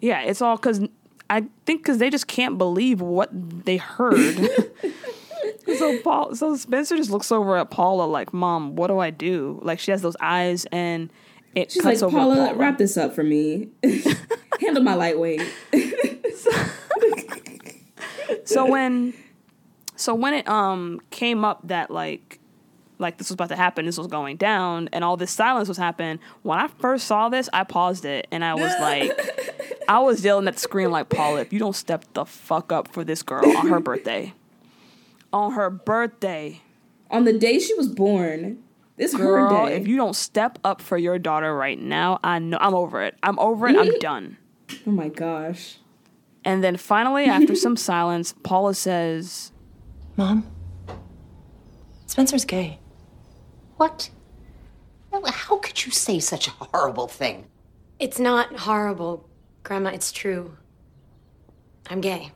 Yeah, 0.00 0.22
it's 0.22 0.40
all 0.40 0.56
because 0.56 0.80
I 1.28 1.44
think 1.66 1.82
because 1.82 1.98
they 1.98 2.10
just 2.10 2.26
can't 2.26 2.56
believe 2.56 3.00
what 3.00 3.28
they 3.32 3.76
heard. 3.76 4.36
so 5.76 5.98
Paul, 6.00 6.34
so 6.34 6.56
Spencer 6.56 6.96
just 6.96 7.10
looks 7.10 7.30
over 7.30 7.56
at 7.56 7.70
Paula 7.70 8.04
like, 8.04 8.32
"Mom, 8.32 8.76
what 8.76 8.86
do 8.86 8.98
I 8.98 9.10
do?" 9.10 9.60
Like 9.62 9.80
she 9.80 9.90
has 9.90 10.02
those 10.02 10.16
eyes, 10.20 10.66
and 10.72 11.10
it 11.54 11.70
She's 11.72 11.84
like, 11.84 11.98
Paula, 12.00 12.10
Paula. 12.10 12.54
wrap 12.54 12.78
this 12.78 12.96
up 12.96 13.14
for 13.14 13.22
me. 13.22 13.68
Handle 14.60 14.82
my 14.82 14.94
lightweight. 14.94 15.42
so 18.44 18.66
when, 18.66 19.14
so 19.96 20.14
when 20.14 20.34
it 20.34 20.48
um 20.48 21.00
came 21.10 21.44
up 21.44 21.60
that 21.68 21.90
like, 21.90 22.40
like 22.98 23.18
this 23.18 23.28
was 23.28 23.34
about 23.34 23.48
to 23.50 23.56
happen, 23.56 23.86
this 23.86 23.98
was 23.98 24.06
going 24.06 24.36
down, 24.36 24.88
and 24.92 25.04
all 25.04 25.16
this 25.16 25.30
silence 25.30 25.68
was 25.68 25.76
happening. 25.76 26.18
When 26.42 26.58
I 26.58 26.68
first 26.68 27.06
saw 27.06 27.28
this, 27.28 27.48
I 27.52 27.64
paused 27.64 28.04
it, 28.04 28.26
and 28.30 28.44
I 28.44 28.54
was 28.54 28.72
like, 28.80 29.80
I 29.88 29.98
was 30.00 30.24
yelling 30.24 30.48
at 30.48 30.54
the 30.54 30.60
screen 30.60 30.90
like, 30.90 31.08
Paula, 31.08 31.40
if 31.40 31.52
you 31.52 31.58
don't 31.58 31.76
step 31.76 32.04
the 32.14 32.24
fuck 32.24 32.72
up 32.72 32.88
for 32.88 33.04
this 33.04 33.22
girl 33.22 33.46
on 33.56 33.68
her 33.68 33.80
birthday, 33.80 34.32
on 35.32 35.52
her 35.52 35.70
birthday. 35.70 36.60
On 37.10 37.24
the 37.24 37.32
day 37.32 37.58
she 37.58 37.74
was 37.74 37.88
born, 37.88 38.63
this 38.96 39.14
Girl, 39.14 39.48
her 39.48 39.68
day. 39.68 39.76
if 39.76 39.86
you 39.88 39.96
don't 39.96 40.14
step 40.14 40.58
up 40.64 40.80
for 40.80 40.96
your 40.96 41.18
daughter 41.18 41.54
right 41.54 41.80
now, 41.80 42.20
I 42.22 42.38
know 42.38 42.58
I'm 42.60 42.74
over 42.74 43.02
it. 43.02 43.16
I'm 43.22 43.38
over 43.38 43.68
it. 43.68 43.76
I'm 43.76 43.98
done. 44.00 44.36
oh 44.86 44.90
my 44.90 45.08
gosh. 45.08 45.78
And 46.44 46.62
then 46.62 46.76
finally, 46.76 47.24
after 47.24 47.54
some 47.54 47.76
silence, 47.92 48.34
Paula 48.42 48.74
says, 48.74 49.52
Mom, 50.16 50.46
Spencer's 52.06 52.44
gay. 52.44 52.78
What? 53.76 54.10
How 55.26 55.58
could 55.58 55.84
you 55.86 55.92
say 55.92 56.18
such 56.18 56.48
a 56.48 56.50
horrible 56.50 57.08
thing? 57.08 57.46
It's 57.98 58.18
not 58.18 58.54
horrible, 58.56 59.28
Grandma. 59.62 59.90
It's 59.90 60.12
true. 60.12 60.56
I'm 61.88 62.00
gay. 62.00 62.32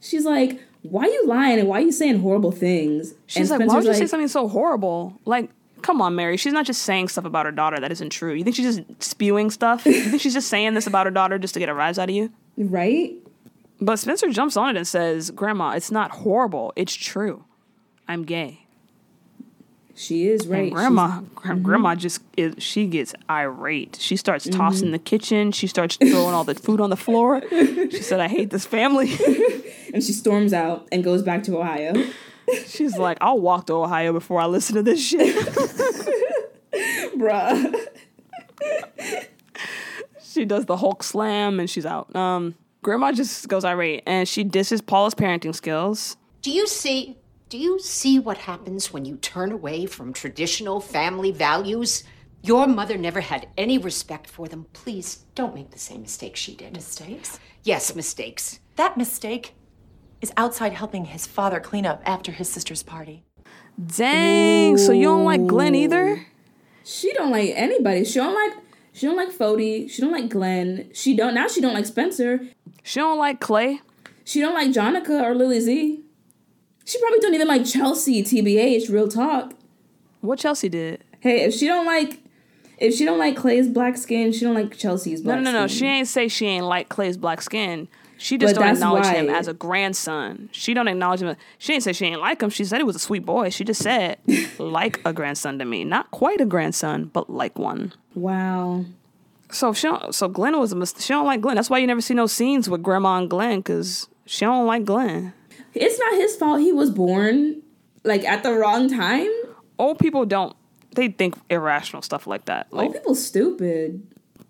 She's 0.00 0.24
like, 0.24 0.60
why 0.82 1.04
are 1.04 1.08
you 1.08 1.26
lying 1.26 1.58
and 1.58 1.68
why 1.68 1.78
are 1.78 1.82
you 1.82 1.92
saying 1.92 2.20
horrible 2.20 2.52
things? 2.52 3.12
She's 3.26 3.50
and 3.50 3.60
like, 3.60 3.68
why 3.68 3.74
would 3.76 3.84
you 3.84 3.92
Spencer's 3.92 4.08
say 4.08 4.10
something 4.10 4.28
so 4.28 4.48
horrible? 4.48 5.18
Like, 5.26 5.50
come 5.82 6.00
on, 6.02 6.14
Mary. 6.14 6.36
She's 6.36 6.52
not 6.52 6.66
just 6.66 6.82
saying 6.82 7.08
stuff 7.08 7.24
about 7.24 7.46
her 7.46 7.52
daughter 7.52 7.78
that 7.80 7.90
isn't 7.92 8.10
true. 8.10 8.32
You 8.34 8.44
think 8.44 8.56
she's 8.56 8.76
just 8.76 9.02
spewing 9.02 9.50
stuff? 9.50 9.84
you 9.86 10.02
think 10.04 10.20
she's 10.22 10.34
just 10.34 10.48
saying 10.48 10.74
this 10.74 10.86
about 10.86 11.06
her 11.06 11.10
daughter 11.12 11.38
just 11.38 11.54
to 11.54 11.60
get 11.60 11.68
a 11.68 11.74
rise 11.74 11.98
out 11.98 12.08
of 12.08 12.14
you? 12.14 12.32
Right? 12.56 13.14
But 13.80 13.98
Spencer 13.98 14.28
jumps 14.30 14.56
on 14.56 14.68
it 14.70 14.76
and 14.78 14.86
says, 14.86 15.30
Grandma, 15.30 15.70
it's 15.72 15.90
not 15.90 16.10
horrible. 16.10 16.72
It's 16.76 16.94
true. 16.94 17.44
I'm 18.06 18.24
gay. 18.24 18.66
She 19.94 20.28
is 20.28 20.46
right. 20.46 20.64
And 20.64 20.72
grandma, 20.72 21.20
Mhm. 21.36 21.62
grandma 21.62 21.94
just 21.94 22.22
is, 22.36 22.54
she 22.58 22.86
gets 22.86 23.14
irate. 23.28 23.98
She 24.00 24.16
starts 24.16 24.46
Mm-hmm. 24.46 24.58
tossing 24.58 24.90
the 24.92 24.98
kitchen. 24.98 25.52
She 25.52 25.66
starts 25.66 25.96
throwing 25.96 26.34
all 26.34 26.44
the 26.44 26.54
food 26.54 26.80
on 26.80 26.88
the 26.90 26.96
floor. 26.96 27.42
She 27.50 28.00
said, 28.02 28.18
"I 28.20 28.28
hate 28.28 28.48
this 28.50 28.64
family." 28.64 29.10
and 29.94 30.02
she 30.02 30.12
storms 30.12 30.52
out 30.54 30.88
and 30.90 31.04
goes 31.04 31.22
back 31.22 31.42
to 31.44 31.58
Ohio. 31.58 31.92
She's 32.66 32.96
like, 32.96 33.18
"I'll 33.20 33.40
walk 33.40 33.66
to 33.66 33.74
Ohio 33.74 34.12
before 34.12 34.40
I 34.40 34.46
listen 34.46 34.76
to 34.76 34.82
this 34.82 35.04
shit." 35.04 35.36
Bruh. 37.16 37.74
she 40.22 40.44
does 40.44 40.66
the 40.66 40.76
Hulk 40.76 41.02
slam 41.02 41.60
and 41.60 41.68
she's 41.68 41.86
out. 41.86 42.14
Um, 42.14 42.54
grandma 42.82 43.12
just 43.12 43.48
goes 43.48 43.64
irate 43.64 44.02
and 44.06 44.28
she 44.28 44.44
disses 44.44 44.80
Paula's 44.80 45.14
parenting 45.14 45.54
skills. 45.54 46.16
Do 46.42 46.50
you 46.50 46.66
see? 46.66 47.18
Do 47.48 47.58
you 47.58 47.80
see 47.80 48.18
what 48.20 48.38
happens 48.38 48.92
when 48.92 49.04
you 49.04 49.16
turn 49.16 49.50
away 49.50 49.86
from 49.86 50.12
traditional 50.12 50.80
family 50.80 51.32
values? 51.32 52.04
Your 52.42 52.66
mother 52.66 52.96
never 52.96 53.20
had 53.20 53.48
any 53.58 53.76
respect 53.76 54.30
for 54.30 54.48
them. 54.48 54.66
Please 54.72 55.24
don't 55.34 55.54
make 55.54 55.72
the 55.72 55.78
same 55.78 56.02
mistake 56.02 56.36
she 56.36 56.54
did. 56.54 56.72
Mistakes? 56.72 57.38
Yes, 57.64 57.94
mistakes. 57.94 58.60
That 58.76 58.96
mistake 58.96 59.52
is 60.20 60.32
outside 60.36 60.72
helping 60.72 61.06
his 61.06 61.26
father 61.26 61.60
clean 61.60 61.86
up 61.86 62.02
after 62.04 62.32
his 62.32 62.48
sister's 62.48 62.82
party. 62.82 63.24
Dang! 63.84 64.76
So 64.76 64.92
you 64.92 65.04
don't 65.04 65.24
like 65.24 65.46
Glenn 65.46 65.74
either? 65.74 66.26
She 66.84 67.12
don't 67.12 67.30
like 67.30 67.50
anybody. 67.54 68.04
She 68.04 68.18
don't 68.18 68.34
like 68.34 68.62
she 68.92 69.06
don't 69.06 69.16
like 69.16 69.30
Fody. 69.30 69.88
She 69.90 70.02
don't 70.02 70.12
like 70.12 70.28
Glenn. 70.28 70.90
She 70.92 71.14
don't 71.16 71.34
now 71.34 71.48
she 71.48 71.60
don't 71.60 71.74
like 71.74 71.86
Spencer. 71.86 72.40
She 72.82 73.00
don't 73.00 73.18
like 73.18 73.40
Clay. 73.40 73.80
She 74.24 74.40
don't 74.40 74.54
like 74.54 74.70
Jonica 74.70 75.22
or 75.22 75.34
Lily 75.34 75.60
Z. 75.60 76.02
She 76.84 76.98
probably 76.98 77.18
don't 77.20 77.34
even 77.34 77.48
like 77.48 77.64
Chelsea, 77.64 78.22
TBH, 78.22 78.90
real 78.90 79.08
talk. 79.08 79.54
What 80.20 80.38
Chelsea 80.38 80.68
did? 80.68 81.04
Hey, 81.20 81.42
if 81.44 81.54
she 81.54 81.66
don't 81.66 81.86
like 81.86 82.20
if 82.78 82.94
she 82.94 83.04
don't 83.04 83.18
like 83.18 83.36
Clay's 83.36 83.68
black 83.68 83.96
skin, 83.96 84.32
she 84.32 84.40
don't 84.40 84.54
like 84.54 84.76
Chelsea's 84.76 85.20
No, 85.22 85.32
black 85.32 85.42
no, 85.42 85.52
no, 85.52 85.60
no. 85.60 85.66
skin. 85.66 85.78
She 85.78 85.86
ain't 85.86 86.08
say 86.08 86.28
she 86.28 86.46
ain't 86.46 86.64
like 86.66 86.88
Clay's 86.88 87.16
black 87.16 87.42
skin. 87.42 87.88
She 88.20 88.36
just 88.36 88.54
But 88.54 88.60
don't 88.60 88.74
acknowledge 88.74 89.06
him 89.06 89.30
as 89.30 89.48
a 89.48 89.54
grandson. 89.54 90.50
She 90.52 90.74
don't 90.74 90.88
acknowledge 90.88 91.22
him. 91.22 91.34
She 91.56 91.72
ain't 91.72 91.82
say 91.82 91.94
she 91.94 92.04
ain't 92.04 92.20
like 92.20 92.42
him. 92.42 92.50
She 92.50 92.66
said 92.66 92.76
he 92.76 92.84
was 92.84 92.94
a 92.94 92.98
sweet 92.98 93.24
boy. 93.24 93.48
She 93.48 93.64
just 93.64 93.82
said 93.82 94.18
like 94.58 95.00
a 95.06 95.14
grandson 95.14 95.58
to 95.58 95.64
me, 95.64 95.84
not 95.84 96.10
quite 96.10 96.38
a 96.38 96.44
grandson, 96.44 97.06
but 97.06 97.30
like 97.30 97.58
one. 97.58 97.94
Wow. 98.14 98.84
So 99.50 99.72
she 99.72 99.88
don't, 99.88 100.14
so 100.14 100.28
Glenn 100.28 100.58
was 100.58 100.70
a 100.70 100.76
mis- 100.76 100.94
she 101.02 101.14
don't 101.14 101.24
like 101.24 101.40
Glenn. 101.40 101.56
That's 101.56 101.70
why 101.70 101.78
you 101.78 101.86
never 101.86 102.02
see 102.02 102.12
no 102.12 102.26
scenes 102.26 102.68
with 102.68 102.82
Grandma 102.82 103.16
and 103.16 103.30
Glenn 103.30 103.60
because 103.60 104.06
she 104.26 104.44
don't 104.44 104.66
like 104.66 104.84
Glenn. 104.84 105.32
It's 105.72 105.98
not 105.98 106.12
his 106.12 106.36
fault 106.36 106.60
he 106.60 106.72
was 106.72 106.90
born 106.90 107.62
like 108.04 108.22
at 108.24 108.42
the 108.42 108.52
wrong 108.52 108.90
time. 108.90 109.30
Old 109.78 109.98
people 109.98 110.26
don't. 110.26 110.54
They 110.94 111.08
think 111.08 111.36
irrational 111.48 112.02
stuff 112.02 112.26
like 112.26 112.44
that. 112.44 112.70
Like 112.70 112.88
Old 112.88 112.94
people 112.96 113.14
stupid. 113.14 114.06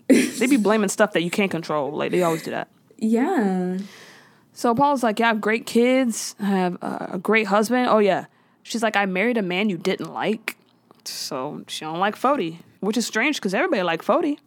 they 0.08 0.48
be 0.48 0.56
blaming 0.58 0.88
stuff 0.88 1.12
that 1.12 1.22
you 1.22 1.30
can't 1.30 1.52
control. 1.52 1.92
Like 1.92 2.10
they 2.10 2.24
always 2.24 2.42
do 2.42 2.50
that. 2.50 2.66
Yeah. 3.00 3.78
So 4.52 4.74
Paul's 4.74 5.02
like, 5.02 5.18
yeah, 5.18 5.26
I 5.26 5.28
have 5.28 5.40
great 5.40 5.66
kids. 5.66 6.34
I 6.38 6.46
have 6.46 6.78
uh, 6.82 7.06
a 7.12 7.18
great 7.18 7.46
husband. 7.46 7.88
Oh 7.88 7.98
yeah. 7.98 8.26
She's 8.62 8.82
like, 8.82 8.94
I 8.96 9.06
married 9.06 9.36
a 9.38 9.42
man 9.42 9.68
you 9.70 9.78
didn't 9.78 10.12
like. 10.12 10.56
So 11.04 11.64
she 11.66 11.84
don't 11.84 11.98
like 11.98 12.14
Fody, 12.14 12.58
which 12.80 12.96
is 12.96 13.06
strange 13.06 13.36
because 13.36 13.54
everybody 13.54 13.82
like 13.82 14.02
Fody. 14.04 14.38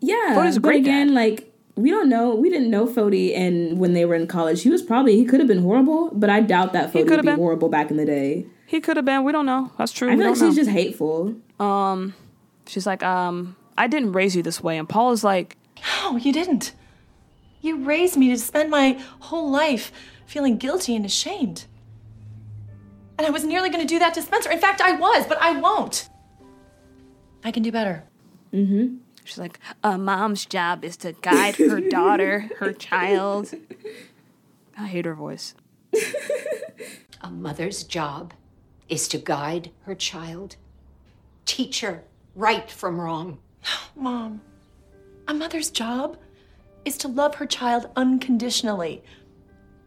Yeah. 0.00 0.14
Fody's 0.36 0.56
a 0.56 0.60
but 0.60 0.68
great 0.68 0.82
again, 0.82 1.14
like 1.14 1.50
we 1.76 1.90
don't 1.90 2.08
know. 2.08 2.34
We 2.34 2.50
didn't 2.50 2.70
know 2.70 2.86
Fody, 2.86 3.34
and 3.36 3.78
when 3.80 3.94
they 3.94 4.04
were 4.04 4.14
in 4.14 4.26
college, 4.28 4.62
he 4.62 4.70
was 4.70 4.82
probably 4.82 5.16
he 5.16 5.24
could 5.24 5.40
have 5.40 5.48
been 5.48 5.62
horrible, 5.62 6.10
but 6.12 6.30
I 6.30 6.40
doubt 6.40 6.72
that 6.74 6.90
Fody 6.92 7.00
would 7.00 7.08
could've 7.08 7.24
be 7.24 7.30
been. 7.32 7.38
horrible 7.38 7.68
back 7.68 7.90
in 7.90 7.96
the 7.96 8.04
day. 8.04 8.46
He 8.66 8.80
could 8.80 8.96
have 8.96 9.04
been. 9.06 9.24
We 9.24 9.32
don't 9.32 9.46
know. 9.46 9.72
That's 9.78 9.92
true. 9.92 10.08
I 10.08 10.14
we 10.14 10.20
feel 10.20 10.30
like 10.30 10.38
don't 10.38 10.48
she's 10.50 10.56
know. 10.56 10.62
just 10.62 10.70
hateful. 10.70 11.34
Um, 11.58 12.14
she's 12.66 12.86
like, 12.86 13.02
um, 13.02 13.56
I 13.76 13.86
didn't 13.88 14.12
raise 14.12 14.36
you 14.36 14.42
this 14.42 14.62
way, 14.62 14.78
and 14.78 14.88
Paul 14.88 15.12
is 15.12 15.24
like, 15.24 15.56
No, 16.02 16.16
you 16.16 16.32
didn't. 16.32 16.74
You 17.64 17.82
raised 17.82 18.18
me 18.18 18.28
to 18.28 18.36
spend 18.36 18.70
my 18.70 19.00
whole 19.20 19.50
life 19.50 19.90
feeling 20.26 20.58
guilty 20.58 20.94
and 20.94 21.06
ashamed. 21.06 21.64
And 23.16 23.26
I 23.26 23.30
was 23.30 23.42
nearly 23.42 23.70
going 23.70 23.80
to 23.80 23.88
do 23.88 23.98
that 24.00 24.12
to 24.14 24.22
Spencer. 24.22 24.50
In 24.50 24.58
fact, 24.58 24.82
I 24.82 24.92
was, 24.92 25.26
but 25.26 25.40
I 25.40 25.58
won't. 25.58 26.10
I 27.42 27.50
can 27.50 27.62
do 27.62 27.72
better. 27.72 28.04
Mm-hmm. 28.52 28.96
She's 29.24 29.38
like, 29.38 29.58
a 29.82 29.96
mom's 29.96 30.44
job 30.44 30.84
is 30.84 30.98
to 30.98 31.12
guide 31.22 31.56
her 31.56 31.80
daughter, 31.88 32.50
her 32.58 32.74
child. 32.74 33.54
I 34.76 34.86
hate 34.86 35.06
her 35.06 35.14
voice. 35.14 35.54
A 37.22 37.30
mother's 37.30 37.82
job 37.84 38.34
is 38.90 39.08
to 39.08 39.16
guide 39.16 39.70
her 39.84 39.94
child, 39.94 40.56
teach 41.46 41.80
her 41.80 42.04
right 42.34 42.70
from 42.70 43.00
wrong. 43.00 43.38
Mom, 43.96 44.42
a 45.26 45.32
mother's 45.32 45.70
job 45.70 46.18
is 46.84 46.96
to 46.98 47.08
love 47.08 47.36
her 47.36 47.46
child 47.46 47.90
unconditionally 47.96 49.02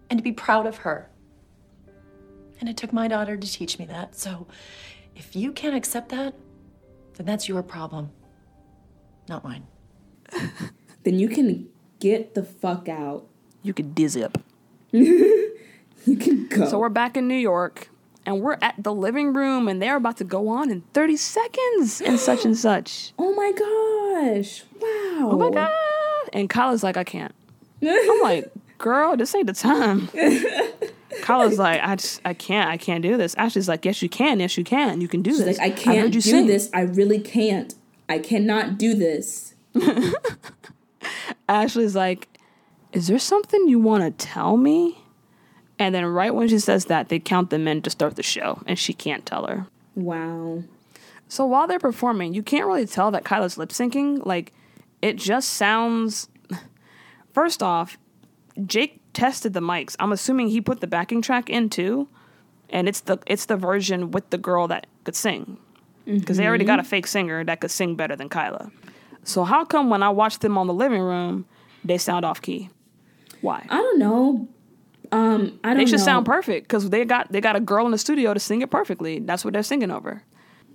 and 0.09 0.19
to 0.19 0.23
be 0.23 0.31
proud 0.31 0.65
of 0.65 0.77
her. 0.77 1.09
And 2.59 2.67
it 2.67 2.77
took 2.77 2.91
my 2.91 3.07
daughter 3.07 3.37
to 3.37 3.47
teach 3.51 3.77
me 3.77 3.85
that. 3.85 4.15
So 4.15 4.47
if 5.15 5.35
you 5.35 5.51
can't 5.51 5.75
accept 5.75 6.09
that, 6.09 6.33
then 7.15 7.25
that's 7.25 7.47
your 7.47 7.61
problem, 7.63 8.11
not 9.27 9.43
mine. 9.43 9.67
Then 11.07 11.19
you 11.19 11.29
can 11.29 11.69
get 12.01 12.33
the 12.35 12.43
fuck 12.43 12.89
out. 12.89 13.27
You 13.63 13.73
could 13.73 13.95
dizzy 13.95 14.25
up. 14.25 14.37
You 14.91 16.17
can 16.19 16.47
go. 16.49 16.67
So 16.67 16.79
we're 16.79 16.89
back 16.89 17.15
in 17.15 17.29
New 17.29 17.37
York, 17.37 17.87
and 18.25 18.41
we're 18.41 18.57
at 18.61 18.75
the 18.77 18.93
living 18.93 19.31
room, 19.31 19.69
and 19.69 19.81
they're 19.81 19.95
about 19.95 20.17
to 20.17 20.25
go 20.25 20.49
on 20.49 20.69
in 20.69 20.81
30 20.93 21.15
seconds 21.15 22.01
and 22.01 22.19
such 22.19 22.43
and 22.43 22.57
such. 22.57 23.13
oh 23.19 23.33
my 23.35 23.51
gosh! 23.53 24.63
Wow. 24.81 25.29
Oh 25.31 25.37
my 25.37 25.49
God. 25.49 25.71
And 26.33 26.49
Kyla's 26.49 26.83
like, 26.83 26.97
I 26.97 27.03
can't. 27.03 27.33
I'm 27.81 28.21
like, 28.21 28.51
girl, 28.77 29.15
this 29.17 29.33
ain't 29.35 29.47
the 29.47 29.53
time. 29.53 30.09
Kyla's 31.21 31.57
like, 31.57 31.81
I 31.81 31.95
just, 31.95 32.21
I 32.25 32.33
can't, 32.33 32.69
I 32.69 32.77
can't 32.77 33.01
do 33.01 33.17
this. 33.17 33.33
Ashley's 33.35 33.67
like, 33.67 33.85
yes, 33.85 34.01
you 34.01 34.09
can, 34.09 34.39
yes, 34.39 34.57
you 34.57 34.63
can, 34.63 35.01
you 35.01 35.07
can 35.07 35.21
do 35.21 35.31
She's 35.31 35.45
this. 35.45 35.57
like, 35.57 35.71
I 35.71 35.75
can't 35.75 36.07
you 36.13 36.21
do 36.21 36.21
sing." 36.21 36.47
this. 36.47 36.69
I 36.73 36.81
really 36.81 37.19
can't. 37.19 37.73
I 38.09 38.19
cannot 38.19 38.77
do 38.77 38.93
this. 38.93 39.53
Ashley's 41.49 41.95
like, 41.95 42.27
Is 42.93 43.07
there 43.07 43.19
something 43.19 43.67
you 43.67 43.79
want 43.79 44.03
to 44.03 44.25
tell 44.25 44.57
me? 44.57 44.99
And 45.79 45.93
then, 45.93 46.05
right 46.05 46.33
when 46.33 46.47
she 46.47 46.59
says 46.59 46.85
that, 46.85 47.09
they 47.09 47.19
count 47.19 47.51
them 47.51 47.67
in 47.67 47.81
to 47.83 47.89
start 47.89 48.15
the 48.15 48.23
show, 48.23 48.63
and 48.65 48.79
she 48.79 48.93
can't 48.93 49.25
tell 49.25 49.45
her. 49.45 49.67
Wow. 49.95 50.63
So 51.29 51.45
while 51.45 51.67
they're 51.67 51.77
performing, 51.77 52.33
you 52.33 52.41
can't 52.41 52.65
really 52.65 52.87
tell 52.87 53.11
that 53.11 53.23
Kyla's 53.25 53.57
lip 53.57 53.69
syncing. 53.69 54.25
Like, 54.25 54.53
it 55.01 55.17
just 55.17 55.49
sounds. 55.51 56.29
First 57.33 57.61
off, 57.61 57.97
Jake 58.65 59.01
tested 59.13 59.53
the 59.53 59.59
mics. 59.59 59.95
I'm 59.99 60.11
assuming 60.11 60.49
he 60.49 60.61
put 60.61 60.81
the 60.81 60.87
backing 60.87 61.21
track 61.21 61.49
in 61.49 61.69
too, 61.69 62.07
and 62.69 62.87
it's 62.87 63.01
the 63.01 63.17
it's 63.27 63.45
the 63.45 63.57
version 63.57 64.11
with 64.11 64.29
the 64.31 64.37
girl 64.37 64.67
that 64.69 64.87
could 65.03 65.15
sing, 65.15 65.57
because 66.05 66.37
they 66.37 66.47
already 66.47 66.65
got 66.65 66.79
a 66.79 66.83
fake 66.83 67.07
singer 67.07 67.43
that 67.43 67.61
could 67.61 67.71
sing 67.71 67.95
better 67.95 68.15
than 68.15 68.29
Kyla. 68.29 68.71
So 69.23 69.43
how 69.43 69.65
come 69.65 69.89
when 69.89 70.01
I 70.03 70.09
watch 70.09 70.39
them 70.39 70.57
on 70.57 70.67
the 70.67 70.73
living 70.73 71.01
room, 71.01 71.45
they 71.83 71.97
sound 71.97 72.25
off 72.25 72.41
key? 72.41 72.69
Why? 73.41 73.65
I 73.69 73.75
don't 73.77 73.99
know. 73.99 74.47
Um, 75.11 75.59
I 75.63 75.69
don't 75.69 75.77
They 75.77 75.85
should 75.85 75.99
know. 75.99 76.05
sound 76.05 76.25
perfect 76.25 76.67
because 76.67 76.89
they 76.89 77.05
got 77.05 77.31
they 77.31 77.39
got 77.39 77.55
a 77.55 77.59
girl 77.59 77.85
in 77.85 77.91
the 77.91 77.97
studio 77.97 78.33
to 78.33 78.39
sing 78.39 78.61
it 78.61 78.71
perfectly. 78.71 79.19
That's 79.19 79.45
what 79.45 79.53
they're 79.53 79.63
singing 79.63 79.91
over. 79.91 80.23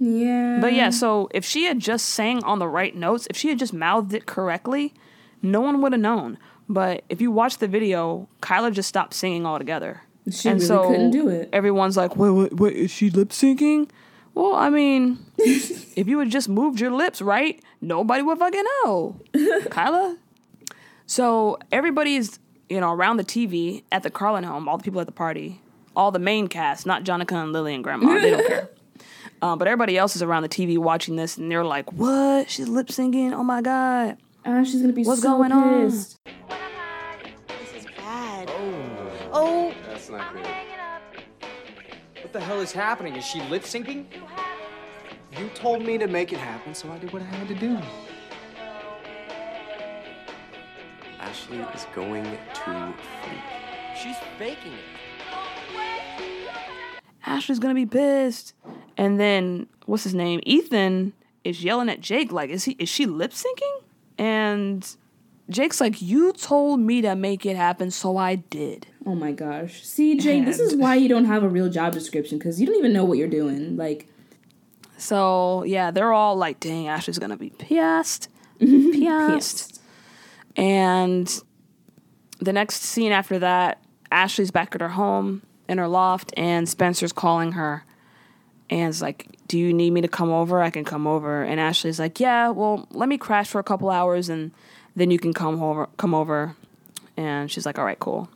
Yeah. 0.02 0.58
But 0.60 0.72
yeah, 0.72 0.90
so 0.90 1.28
if 1.32 1.44
she 1.44 1.64
had 1.64 1.78
just 1.78 2.08
sang 2.08 2.42
on 2.42 2.58
the 2.58 2.66
right 2.66 2.94
notes, 2.94 3.28
if 3.30 3.36
she 3.36 3.48
had 3.48 3.58
just 3.58 3.72
mouthed 3.72 4.12
it 4.12 4.26
correctly, 4.26 4.94
no 5.42 5.60
one 5.60 5.80
would 5.80 5.92
have 5.92 6.00
known. 6.00 6.38
But 6.68 7.04
if 7.08 7.20
you 7.20 7.30
watch 7.30 7.58
the 7.58 7.68
video, 7.68 8.28
Kyla 8.40 8.72
just 8.72 8.88
stopped 8.88 9.14
singing 9.14 9.46
altogether. 9.46 10.02
She 10.30 10.48
really 10.48 10.66
couldn't 10.66 11.10
do 11.12 11.28
it. 11.28 11.50
Everyone's 11.52 11.96
like, 11.96 12.16
wait, 12.16 12.30
wait, 12.30 12.52
wait, 12.56 12.76
is 12.76 12.90
she 12.90 13.10
lip 13.10 13.28
syncing? 13.28 13.88
Well, 14.34 14.54
I 14.54 14.70
mean, 14.70 15.18
if 15.38 16.08
you 16.08 16.18
had 16.18 16.30
just 16.30 16.48
moved 16.48 16.80
your 16.80 16.90
lips 16.90 17.22
right, 17.22 17.62
nobody 17.80 18.22
would 18.22 18.38
fucking 18.38 18.64
know. 18.84 19.20
Kyla? 19.70 20.16
So 21.06 21.58
everybody's, 21.70 22.40
you 22.68 22.80
know, 22.80 22.92
around 22.92 23.18
the 23.18 23.24
TV 23.24 23.84
at 23.92 24.02
the 24.02 24.10
Carlin 24.10 24.44
home, 24.44 24.68
all 24.68 24.78
the 24.78 24.84
people 24.84 25.00
at 25.00 25.06
the 25.06 25.12
party, 25.12 25.60
all 25.94 26.10
the 26.10 26.18
main 26.18 26.48
cast, 26.48 26.86
not 26.86 27.04
Jonica 27.04 27.40
and 27.40 27.52
Lily 27.52 27.74
and 27.74 27.84
Grandma, 27.84 28.18
they 28.18 28.30
don't 28.30 28.46
care. 28.48 28.68
Um, 29.42 29.58
but 29.58 29.66
everybody 29.66 29.98
else 29.98 30.14
is 30.14 30.22
around 30.22 30.44
the 30.44 30.48
TV 30.48 30.78
watching 30.78 31.16
this, 31.16 31.36
and 31.36 31.50
they're 31.50 31.64
like, 31.64 31.92
"What? 31.92 32.48
She's 32.48 32.68
lip 32.68 32.86
syncing? 32.86 33.32
Oh 33.32 33.42
my 33.42 33.60
god! 33.60 34.16
She's 34.64 34.80
gonna 34.80 34.92
be 34.92 35.02
What's 35.02 35.20
so 35.20 35.36
going 35.36 35.50
on?" 35.50 35.90
pissed. 35.90 36.20
This 37.48 37.84
is 37.84 37.86
bad. 37.96 38.48
Oh. 39.32 39.74
That's 39.88 40.08
not 40.08 40.32
good. 40.32 40.46
What 42.22 42.32
the 42.32 42.40
hell 42.40 42.60
is 42.60 42.70
happening? 42.70 43.16
Is 43.16 43.24
she 43.24 43.40
lip 43.48 43.64
syncing? 43.64 44.06
You 45.36 45.48
told 45.54 45.84
me 45.84 45.98
to 45.98 46.06
make 46.06 46.32
it 46.32 46.38
happen, 46.38 46.74
so 46.74 46.90
I 46.92 46.98
did 46.98 47.12
what 47.12 47.22
I 47.22 47.24
had 47.24 47.48
to 47.48 47.54
do. 47.54 47.78
Ashley 51.18 51.58
is 51.58 51.86
going 51.94 52.24
to 52.24 52.94
freak. 53.24 53.38
She's 54.00 54.16
faking 54.38 54.72
it. 54.72 55.01
Ashley's 57.36 57.58
gonna 57.58 57.74
be 57.74 57.86
pissed." 57.86 58.54
And 58.96 59.18
then 59.18 59.66
what's 59.86 60.04
his 60.04 60.14
name? 60.14 60.40
Ethan 60.44 61.12
is 61.44 61.64
yelling 61.64 61.88
at 61.88 62.00
Jake, 62.00 62.30
like, 62.32 62.50
"Is 62.50 62.64
he? 62.64 62.76
Is 62.78 62.88
she 62.88 63.06
lip 63.06 63.32
syncing?" 63.32 63.82
And 64.18 64.96
Jake's 65.48 65.80
like, 65.80 66.00
"You 66.00 66.32
told 66.32 66.80
me 66.80 67.00
to 67.02 67.14
make 67.16 67.44
it 67.46 67.56
happen, 67.56 67.90
so 67.90 68.16
I 68.16 68.36
did." 68.36 68.86
Oh 69.04 69.14
my 69.14 69.32
gosh. 69.32 69.84
See, 69.84 70.16
Jake, 70.16 70.44
this 70.44 70.60
is 70.60 70.76
why 70.76 70.94
you 70.94 71.08
don't 71.08 71.24
have 71.24 71.42
a 71.42 71.48
real 71.48 71.68
job 71.68 71.92
description 71.92 72.38
because 72.38 72.60
you 72.60 72.66
don't 72.66 72.76
even 72.76 72.92
know 72.92 73.04
what 73.04 73.18
you're 73.18 73.28
doing. 73.28 73.76
Like, 73.76 74.06
So 74.96 75.64
yeah, 75.64 75.90
they're 75.90 76.12
all 76.12 76.36
like, 76.36 76.60
"Dang, 76.60 76.86
Ashley's 76.86 77.18
gonna 77.18 77.36
be 77.36 77.50
pissed, 77.50 78.28
pissed." 78.60 79.80
And 80.54 81.42
the 82.38 82.52
next 82.52 82.82
scene 82.82 83.10
after 83.10 83.38
that, 83.40 83.82
Ashley's 84.12 84.50
back 84.50 84.74
at 84.74 84.80
her 84.80 84.90
home 84.90 85.42
in 85.72 85.78
her 85.78 85.88
loft, 85.88 86.32
and 86.36 86.68
Spencer's 86.68 87.12
calling 87.12 87.52
her, 87.52 87.84
and 88.70 88.88
it's 88.90 89.02
like, 89.02 89.26
"Do 89.48 89.58
you 89.58 89.72
need 89.72 89.90
me 89.90 90.00
to 90.02 90.08
come 90.08 90.30
over? 90.30 90.62
I 90.62 90.70
can 90.70 90.84
come 90.84 91.06
over." 91.06 91.42
And 91.42 91.58
Ashley's 91.58 91.98
like, 91.98 92.20
"Yeah, 92.20 92.50
well, 92.50 92.86
let 92.92 93.08
me 93.08 93.18
crash 93.18 93.48
for 93.48 93.58
a 93.58 93.64
couple 93.64 93.90
hours, 93.90 94.28
and 94.28 94.52
then 94.94 95.10
you 95.10 95.18
can 95.18 95.32
come 95.32 95.60
over. 95.62 95.88
Come 95.96 96.14
over." 96.14 96.54
And 97.16 97.50
she's 97.50 97.66
like, 97.66 97.78
"All 97.78 97.84
right, 97.84 97.98
cool." 97.98 98.28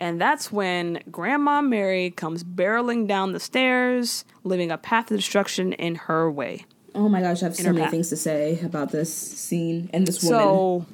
And 0.00 0.20
that's 0.20 0.50
when 0.52 1.00
Grandma 1.10 1.62
Mary 1.62 2.10
comes 2.10 2.42
barreling 2.44 3.06
down 3.06 3.32
the 3.32 3.40
stairs, 3.40 4.24
living 4.42 4.70
a 4.70 4.76
path 4.76 5.10
of 5.10 5.16
destruction 5.16 5.72
in 5.72 5.94
her 5.94 6.30
way. 6.30 6.66
oh 6.96 7.08
my 7.08 7.20
gosh, 7.20 7.42
I 7.42 7.46
have 7.46 7.56
so 7.56 7.64
many 7.64 7.80
path. 7.80 7.90
things 7.90 8.08
to 8.10 8.16
say 8.16 8.60
about 8.62 8.92
this 8.92 9.12
scene 9.12 9.90
and 9.92 10.06
this 10.06 10.22
woman. 10.22 10.40
So 10.40 10.86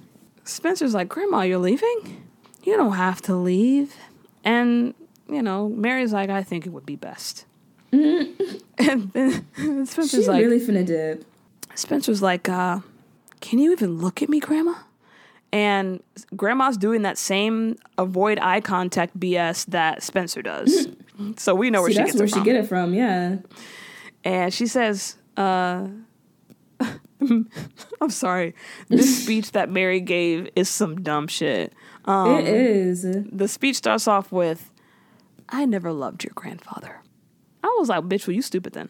Spencer's 0.45 0.95
like, 0.95 1.09
Grandma, 1.09 1.43
you're 1.43 1.59
leaving? 1.59 2.26
You 2.62 2.76
don't 2.76 2.95
have 2.95 3.20
to 3.22 3.35
leave. 3.35 3.95
And, 4.45 4.95
you 5.31 5.43
know, 5.43 5.68
Mary's 5.68 6.12
like, 6.12 6.31
I 6.31 6.43
think 6.43 6.66
it 6.66 6.70
would 6.70 6.87
be 6.87 6.97
best. 6.97 7.47
and 7.93 8.37
then 9.12 9.47
Spencer's 9.87 10.11
She's 10.11 10.28
like, 10.28 10.43
really 10.43 10.61
finna 10.61 10.85
dip. 10.85 11.24
Spencer's 11.74 12.22
like, 12.22 12.49
uh, 12.49 12.81
can 13.41 13.59
you 13.59 13.72
even 13.72 13.99
look 13.99 14.22
at 14.22 14.28
me, 14.28 14.41
Grandma? 14.41 14.74
And 15.53 16.01
Grandma's 16.37 16.76
doing 16.76 17.03
that 17.03 17.18
same 17.18 17.76
avoid 17.99 18.39
eye 18.41 18.61
contact 18.61 19.18
BS 19.18 19.66
that 19.66 20.03
Spencer 20.03 20.43
does. 20.43 20.89
so 21.37 21.55
we 21.55 21.70
know 21.70 21.81
where 21.83 21.91
See, 21.91 21.95
she 21.95 21.99
that's 21.99 22.12
gets 22.12 22.18
where 22.18 22.24
it 22.26 22.28
she 22.28 22.35
from. 22.35 22.45
get 22.45 22.57
it 22.57 22.66
from, 22.68 22.95
yeah. 22.95 23.37
And 24.22 24.55
she 24.55 24.66
says, 24.68 25.16
uh, 25.37 25.89
I'm 27.20 28.11
sorry. 28.11 28.55
This 28.89 29.22
speech 29.24 29.53
that 29.53 29.68
Mary 29.70 30.01
gave 30.01 30.49
is 30.55 30.68
some 30.68 31.03
dumb 31.03 31.26
shit. 31.26 31.72
Um, 32.05 32.39
it 32.39 32.47
is. 32.47 33.05
The 33.33 33.49
speech 33.49 33.76
starts 33.76 34.07
off 34.07 34.31
with, 34.33 34.70
I 35.51 35.64
never 35.64 35.92
loved 35.92 36.24
your 36.24 36.32
grandfather. 36.34 37.03
I 37.62 37.76
was 37.78 37.88
like, 37.88 38.05
bitch, 38.05 38.26
were 38.26 38.32
you 38.32 38.42
stupid 38.42 38.72
then. 38.72 38.88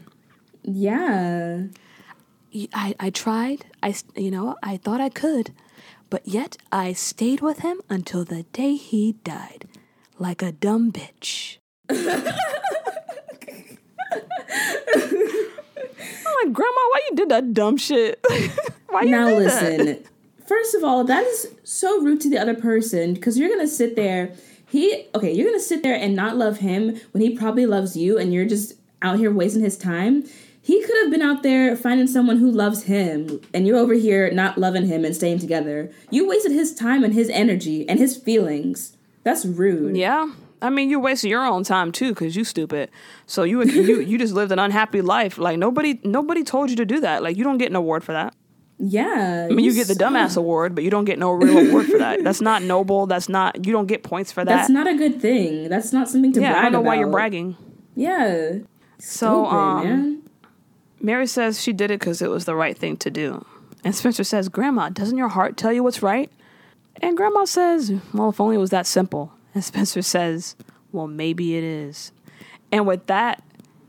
Yeah. 0.63 1.63
I, 2.75 2.95
I 3.01 3.11
tried. 3.11 3.67
I, 3.83 3.95
you 4.15 4.31
know, 4.31 4.57
I 4.63 4.77
thought 4.77 5.01
I 5.01 5.09
could. 5.09 5.53
But 6.11 6.27
yet 6.27 6.57
I 6.73 6.93
stayed 6.93 7.41
with 7.41 7.61
him 7.61 7.81
until 7.89 8.25
the 8.25 8.43
day 8.53 8.75
he 8.75 9.13
died. 9.25 9.69
Like 10.19 10.43
a 10.43 10.53
dumb 10.53 10.93
bitch. 10.93 11.59
I'm 11.91 11.97
like, 16.45 16.53
Grandma, 16.53 16.83
why 16.91 17.01
you 17.09 17.17
did 17.17 17.29
that 17.31 17.55
dumb 17.55 17.77
shit? 17.77 18.21
why 18.89 19.03
you 19.03 19.11
now 19.11 19.29
did 19.29 19.39
listen. 19.39 19.87
that? 19.87 20.03
First 20.47 20.75
of 20.75 20.83
all, 20.83 21.05
that 21.05 21.25
is 21.25 21.55
so 21.63 22.03
rude 22.03 22.21
to 22.23 22.31
the 22.31 22.39
other 22.39 22.55
person 22.55 23.15
because 23.15 23.39
you're 23.39 23.49
gonna 23.49 23.69
sit 23.69 23.95
there. 23.95 24.33
He 24.71 25.07
okay, 25.15 25.33
you're 25.33 25.49
gonna 25.49 25.61
sit 25.61 25.83
there 25.83 25.97
and 25.97 26.15
not 26.15 26.37
love 26.37 26.59
him 26.59 27.01
when 27.11 27.23
he 27.23 27.37
probably 27.37 27.67
loves 27.67 27.97
you, 27.97 28.17
and 28.19 28.33
you're 28.33 28.45
just 28.45 28.75
out 29.03 29.19
here 29.19 29.33
wasting 29.33 29.63
his 29.63 29.77
time. 29.77 30.25
He 30.63 30.81
could 30.83 30.97
have 31.03 31.11
been 31.11 31.23
out 31.23 31.43
there 31.43 31.75
finding 31.75 32.07
someone 32.07 32.37
who 32.37 32.51
loves 32.51 32.85
him, 32.85 33.41
and 33.53 33.67
you're 33.67 33.79
over 33.79 33.95
here 33.95 34.31
not 34.31 34.59
loving 34.59 34.87
him 34.87 35.05
and 35.05 35.17
staying 35.17 35.39
together. 35.41 35.91
You 36.11 36.29
wasted 36.29 36.53
his 36.53 36.75
time 36.75 37.03
and 37.03 37.15
his 37.15 37.31
energy 37.31 37.89
and 37.89 37.99
his 37.99 38.17
feelings. 38.17 38.97
That's 39.25 39.45
rude. 39.45 39.97
Yeah. 39.97 40.33
I 40.63 40.69
mean, 40.69 40.91
you 40.91 41.01
wasted 41.01 41.31
your 41.31 41.45
own 41.45 41.65
time 41.65 41.91
too, 41.91 42.15
cause 42.15 42.37
you 42.37 42.45
stupid. 42.45 42.91
So 43.27 43.43
you 43.43 43.65
you 43.65 44.01
you 44.01 44.19
just 44.19 44.35
lived 44.35 44.53
an 44.53 44.59
unhappy 44.59 45.01
life. 45.01 45.39
Like 45.39 45.59
nobody 45.59 45.99
nobody 46.05 46.45
told 46.45 46.71
you 46.71 46.77
to 46.77 46.85
do 46.85 47.01
that. 47.01 47.23
Like 47.23 47.37
you 47.37 47.45
don't 47.45 47.59
get 47.59 47.71
an 47.71 47.77
award 47.77 48.05
for 48.05 48.13
that. 48.13 48.35
Yeah. 48.83 49.47
I 49.51 49.53
mean, 49.53 49.65
you 49.65 49.75
get 49.75 49.89
the 49.89 49.95
dumbass 49.95 50.37
award, 50.39 50.75
but 50.75 50.85
you 50.85 50.91
don't 50.91 51.05
get 51.05 51.19
no 51.19 51.33
real 51.33 51.69
award 51.69 51.87
for 51.87 51.99
that. 51.99 52.25
That's 52.25 52.41
not 52.41 52.63
noble. 52.63 53.07
That's 53.07 53.29
not. 53.29 53.67
You 53.67 53.73
don't 53.73 53.87
get 53.87 54.03
points 54.03 54.33
for 54.33 54.43
that. 54.43 54.57
That's 54.57 54.71
not 54.71 54.87
a 54.87 54.95
good 54.95 55.21
thing. 55.21 55.69
That's 55.69 55.93
not 55.93 56.09
something 56.09 56.33
to 56.33 56.41
yeah, 56.41 56.59
I 56.59 56.63
don't 56.63 56.73
know 56.73 56.81
why 56.81 56.97
you're 56.97 57.11
bragging. 57.11 57.57
Yeah. 57.95 58.59
So, 58.99 59.45
Stupid, 59.45 59.57
um, 59.57 59.85
man. 59.85 60.23
Mary 61.01 61.27
says 61.27 61.61
she 61.61 61.73
did 61.73 61.91
it 61.91 62.01
because 62.01 62.23
it 62.23 62.31
was 62.31 62.47
the 62.47 62.55
right 62.55 62.77
thing 62.77 62.97
to 62.99 63.11
do. 63.11 63.45
And 63.85 63.95
Spencer 63.95 64.25
says, 64.25 64.49
Grandma, 64.49 64.89
doesn't 64.91 65.17
your 65.17 65.29
heart 65.29 65.57
tell 65.57 65.73
you 65.73 65.83
what's 65.83 66.03
right? 66.03 66.31
And 66.97 67.17
Grandma 67.17 67.45
says, 67.45 67.93
Well, 68.15 68.31
if 68.31 68.41
only 68.41 68.57
it 68.57 68.61
was 68.61 68.71
that 68.71 68.87
simple. 68.87 69.33
And 69.55 69.65
Spencer 69.71 70.03
says, 70.03 70.57
Well, 70.93 71.07
maybe 71.07 71.57
it 71.57 71.65
is. 71.65 72.13
And 72.73 72.87
with 72.87 73.07
that, 73.07 73.43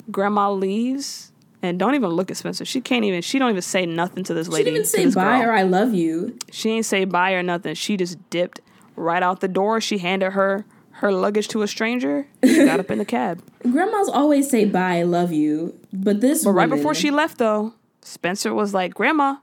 Grandma 0.10 0.52
leaves 0.52 1.31
and 1.62 1.78
don't 1.78 1.96
even 1.96 2.10
look 2.10 2.32
at 2.32 2.38
Spencer. 2.38 2.66
She 2.66 2.82
can't 2.82 3.06
even, 3.06 3.22
she 3.22 3.40
don't 3.40 3.50
even 3.50 3.62
say 3.62 3.86
nothing 3.86 4.24
to 4.26 4.34
this 4.34 4.48
lady. 4.48 4.70
She 4.70 4.76
didn't 4.76 4.96
even 4.96 5.14
say 5.14 5.20
bye 5.20 5.40
girl. 5.42 5.50
or 5.50 5.54
I 5.54 5.64
love 5.64 5.94
you. 5.94 6.38
She 6.52 6.70
ain't 6.72 6.86
say 6.86 7.06
bye 7.06 7.34
or 7.34 7.44
nothing. 7.44 7.76
She 7.76 7.98
just 7.98 8.18
dipped 8.30 8.62
right 8.96 9.22
out 9.24 9.40
the 9.40 9.48
door. 9.48 9.80
She 9.82 9.98
handed 10.00 10.32
her 10.32 10.66
her 10.96 11.12
luggage 11.12 11.48
to 11.48 11.64
a 11.64 11.68
stranger. 11.68 12.28
She 12.44 12.64
got 12.66 12.80
up 12.80 12.92
in 12.92 13.00
the 13.00 13.06
cab. 13.06 13.42
Grandmas 13.64 14.08
always 14.10 14.50
say 14.50 14.66
bye, 14.66 15.00
I 15.00 15.04
love 15.04 15.32
you. 15.32 15.78
But 15.92 16.22
this 16.22 16.44
But 16.44 16.52
right 16.52 16.70
before 16.70 16.94
she 16.94 17.10
left, 17.10 17.38
though, 17.40 17.74
Spencer 18.02 18.54
was 18.54 18.74
like, 18.74 18.94
"Grandma, 18.94 19.38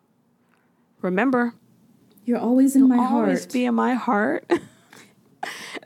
remember, 1.02 1.54
You're 2.24 2.38
always 2.38 2.76
in 2.76 2.88
my 2.88 2.96
always 2.96 3.08
heart. 3.10 3.24
Always 3.28 3.46
be 3.46 3.64
in 3.64 3.74
my 3.74 3.94
heart." 3.94 4.48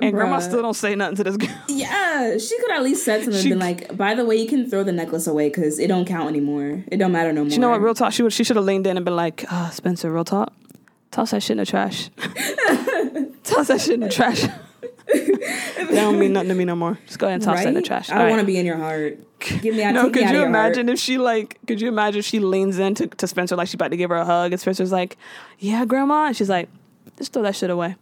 and 0.01 0.13
Grandma 0.15 0.39
still 0.41 0.63
don't 0.63 0.75
say 0.75 0.95
nothing 0.95 1.17
to 1.17 1.25
this 1.25 1.37
girl. 1.37 1.51
Yeah, 1.69 2.39
she 2.39 2.59
could 2.61 2.71
at 2.71 2.83
least 2.83 3.05
said 3.05 3.25
something 3.25 3.41
and 3.41 3.49
been 3.51 3.59
like, 3.59 3.97
by 3.97 4.15
the 4.15 4.25
way, 4.25 4.37
you 4.37 4.47
can 4.47 4.69
throw 4.69 4.85
the 4.85 4.93
necklace 4.93 5.27
away 5.27 5.49
because 5.49 5.79
it 5.79 5.89
don't 5.89 6.05
count 6.07 6.29
anymore. 6.29 6.85
It 6.89 6.99
don't 6.99 7.13
matter 7.13 7.33
no 7.33 7.45
more. 7.45 7.53
You 7.53 7.59
know 7.59 7.71
what? 7.71 7.81
Real 7.81 7.95
talk. 7.95 8.13
She 8.13 8.23
would. 8.23 8.33
She 8.33 8.45
should 8.45 8.57
have 8.57 8.65
leaned 8.65 8.87
in 8.87 8.97
and 8.97 9.05
been 9.05 9.17
like, 9.17 9.45
uh, 9.51 9.71
"Spencer, 9.71 10.11
real 10.13 10.25
talk. 10.25 10.53
Toss 11.11 11.33
that 11.33 11.43
shit 11.43 11.53
in 11.53 11.59
the 11.59 11.67
trash." 11.67 12.11
toss 13.45 13.69
that 13.69 13.81
shit 13.81 13.95
in 13.95 14.01
the 14.01 14.09
trash. 14.09 14.43
that 15.13 15.89
don't 15.91 16.19
mean 16.19 16.33
nothing 16.33 16.51
to 16.51 16.55
me 16.55 16.65
no 16.65 16.77
more. 16.77 16.99
Just 17.07 17.19
go 17.19 17.27
ahead 17.27 17.37
and 17.37 17.43
toss 17.43 17.59
that 17.59 17.69
in 17.69 17.75
the 17.75 17.83
trash. 17.83 18.09
I 18.11 18.15
don't 18.15 18.23
All 18.25 18.31
want 18.31 18.41
to 18.41 18.47
be 18.47 18.59
in 18.59 18.67
your 18.67 18.77
heart. 18.77 19.19
Give 19.41 19.75
me 19.75 19.83
out. 19.83 19.95
No, 19.95 20.05
could 20.11 20.17
you 20.17 20.29
your 20.29 20.37
heart. 20.37 20.49
imagine 20.49 20.89
if 20.89 20.99
she 20.99 21.19
like? 21.19 21.59
Could 21.67 21.81
you 21.81 21.89
imagine 21.89 22.21
if 22.21 22.25
she 22.25 22.39
leans 22.39 22.79
into 22.79 23.09
to 23.09 23.27
Spencer 23.27 23.57
like 23.57 23.69
she's 23.69 23.75
about 23.75 23.91
to 23.91 23.97
give 23.97 24.11
her 24.11 24.17
a 24.17 24.25
hug, 24.25 24.53
and 24.53 24.61
Spencer's 24.61 24.93
like, 24.93 25.17
"Yeah, 25.59 25.85
grandma," 25.85 26.27
and 26.27 26.37
she's 26.37 26.49
like, 26.49 26.69
"Just 27.19 27.33
throw 27.33 27.43
that 27.43 27.57
shit 27.57 27.71
away." 27.71 27.97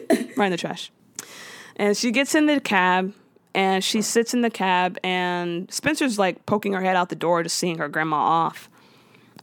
right 0.36 0.46
in 0.46 0.52
the 0.52 0.56
trash. 0.56 0.90
And 1.76 1.96
she 1.96 2.10
gets 2.10 2.34
in 2.34 2.46
the 2.46 2.60
cab 2.60 3.14
and 3.54 3.82
she 3.82 4.02
sits 4.02 4.34
in 4.34 4.42
the 4.42 4.50
cab 4.50 4.98
and 5.02 5.70
Spencer's 5.72 6.18
like 6.18 6.44
poking 6.46 6.72
her 6.72 6.80
head 6.80 6.96
out 6.96 7.08
the 7.08 7.16
door 7.16 7.42
just 7.42 7.56
seeing 7.56 7.78
her 7.78 7.88
grandma 7.88 8.16
off. 8.16 8.68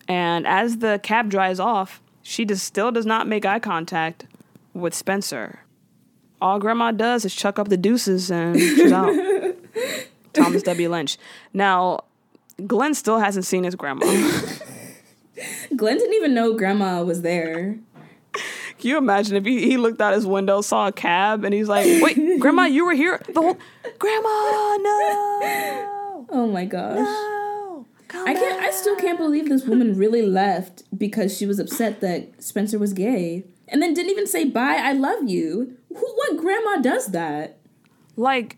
And 0.07 0.47
as 0.47 0.77
the 0.77 0.99
cab 1.03 1.29
drives 1.29 1.59
off, 1.59 2.01
she 2.21 2.45
just 2.45 2.65
still 2.65 2.91
does 2.91 3.05
not 3.05 3.27
make 3.27 3.45
eye 3.45 3.59
contact 3.59 4.25
with 4.73 4.93
Spencer. 4.93 5.59
All 6.41 6.59
grandma 6.59 6.91
does 6.91 7.25
is 7.25 7.35
chuck 7.35 7.59
up 7.59 7.69
the 7.69 7.77
deuces 7.77 8.31
and 8.31 8.57
she's 8.57 8.91
out. 8.91 9.13
Thomas 10.33 10.63
W. 10.63 10.89
Lynch. 10.89 11.17
Now, 11.53 12.01
Glenn 12.65 12.93
still 12.93 13.19
hasn't 13.19 13.45
seen 13.45 13.63
his 13.63 13.75
grandma. 13.75 14.05
Glenn 15.75 15.97
didn't 15.97 16.13
even 16.13 16.33
know 16.33 16.53
grandma 16.53 17.03
was 17.03 17.21
there. 17.21 17.77
Can 18.79 18.89
you 18.89 18.97
imagine 18.97 19.35
if 19.35 19.45
he, 19.45 19.59
he 19.65 19.77
looked 19.77 19.99
out 20.01 20.13
his 20.13 20.25
window, 20.25 20.61
saw 20.61 20.87
a 20.87 20.91
cab, 20.91 21.43
and 21.43 21.53
he's 21.53 21.67
like, 21.67 21.85
"Wait, 22.01 22.39
Grandma, 22.39 22.63
you 22.63 22.85
were 22.85 22.93
here 22.93 23.21
the 23.33 23.41
whole 23.41 23.57
Grandma, 23.99 24.77
no, 24.77 26.25
Oh 26.29 26.49
my 26.51 26.65
gosh. 26.65 26.97
no! 26.97 27.85
I 28.13 28.33
can't. 28.33 28.61
I 28.63 28.71
still 28.71 28.95
can't 28.95 29.17
believe 29.17 29.49
this 29.49 29.65
woman 29.65 29.97
really 29.97 30.21
left 30.21 30.83
because 30.97 31.35
she 31.37 31.45
was 31.45 31.59
upset 31.59 32.01
that 32.01 32.41
Spencer 32.41 32.79
was 32.79 32.93
gay, 32.93 33.43
and 33.67 33.81
then 33.81 33.93
didn't 33.93 34.11
even 34.11 34.27
say 34.27 34.45
bye. 34.45 34.77
I 34.81 34.93
love 34.93 35.27
you. 35.27 35.77
Who? 35.89 35.95
What 36.15 36.37
grandma 36.37 36.77
does 36.81 37.07
that? 37.07 37.57
like 38.15 38.57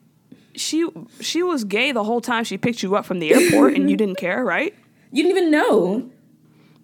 she 0.55 0.87
she 1.19 1.43
was 1.43 1.63
gay 1.63 1.91
the 1.91 2.03
whole 2.03 2.19
time 2.21 2.43
she 2.43 2.57
picked 2.57 2.81
you 2.83 2.95
up 2.95 3.05
from 3.05 3.19
the 3.19 3.33
airport, 3.33 3.73
and 3.75 3.89
you 3.89 3.97
didn't 3.97 4.17
care, 4.17 4.43
right? 4.43 4.73
You 5.13 5.23
didn't 5.23 5.37
even 5.37 5.51
know. 5.51 6.09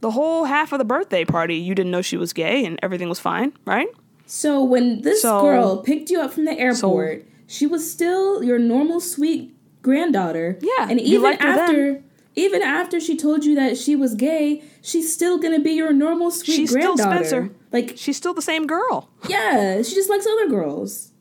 The 0.02 0.12
whole 0.12 0.46
half 0.46 0.72
of 0.74 0.80
the 0.80 0.86
birthday 0.86 1.26
party, 1.26 1.56
you 1.56 1.74
didn't 1.76 1.92
know 1.92 2.02
she 2.02 2.18
was 2.18 2.34
gay, 2.34 2.66
and 2.66 2.80
everything 2.84 3.10
was 3.10 3.20
fine, 3.20 3.54
right? 3.66 3.88
So 4.26 4.64
when 4.64 5.02
this 5.02 5.22
So- 5.22 5.42
girl 5.42 5.78
picked 5.78 6.10
you 6.10 6.20
up 6.22 6.32
from 6.34 6.46
the 6.46 6.58
airport, 6.60 7.26
she 7.48 7.66
was 7.66 7.90
still 7.90 8.44
your 8.44 8.60
normal 8.60 9.00
sweet 9.00 9.56
granddaughter. 9.82 10.60
Yeah, 10.62 10.88
and 10.90 11.00
even 11.00 11.34
after. 11.40 11.94
then. 11.94 12.04
Even 12.36 12.62
after 12.62 13.00
she 13.00 13.18
told 13.18 13.44
you 13.46 13.56
that 13.56 13.78
she 13.80 13.96
was 13.96 14.14
gay, 14.14 14.62
she's 14.84 15.12
still 15.12 15.40
gonna 15.40 15.58
be 15.60 15.72
your 15.72 15.92
normal 15.92 16.30
sweet 16.30 16.54
She's 16.56 16.70
still 16.70 16.96
granddaughter. 16.96 17.26
Spencer. 17.26 17.50
Like 17.72 17.94
She's 17.96 18.16
still 18.16 18.36
the 18.36 18.44
same 18.44 18.68
girl. 18.68 19.10
Yeah, 19.28 19.82
she 19.82 19.96
just 19.96 20.08
likes 20.08 20.28
other 20.28 20.48
girls. 20.48 21.14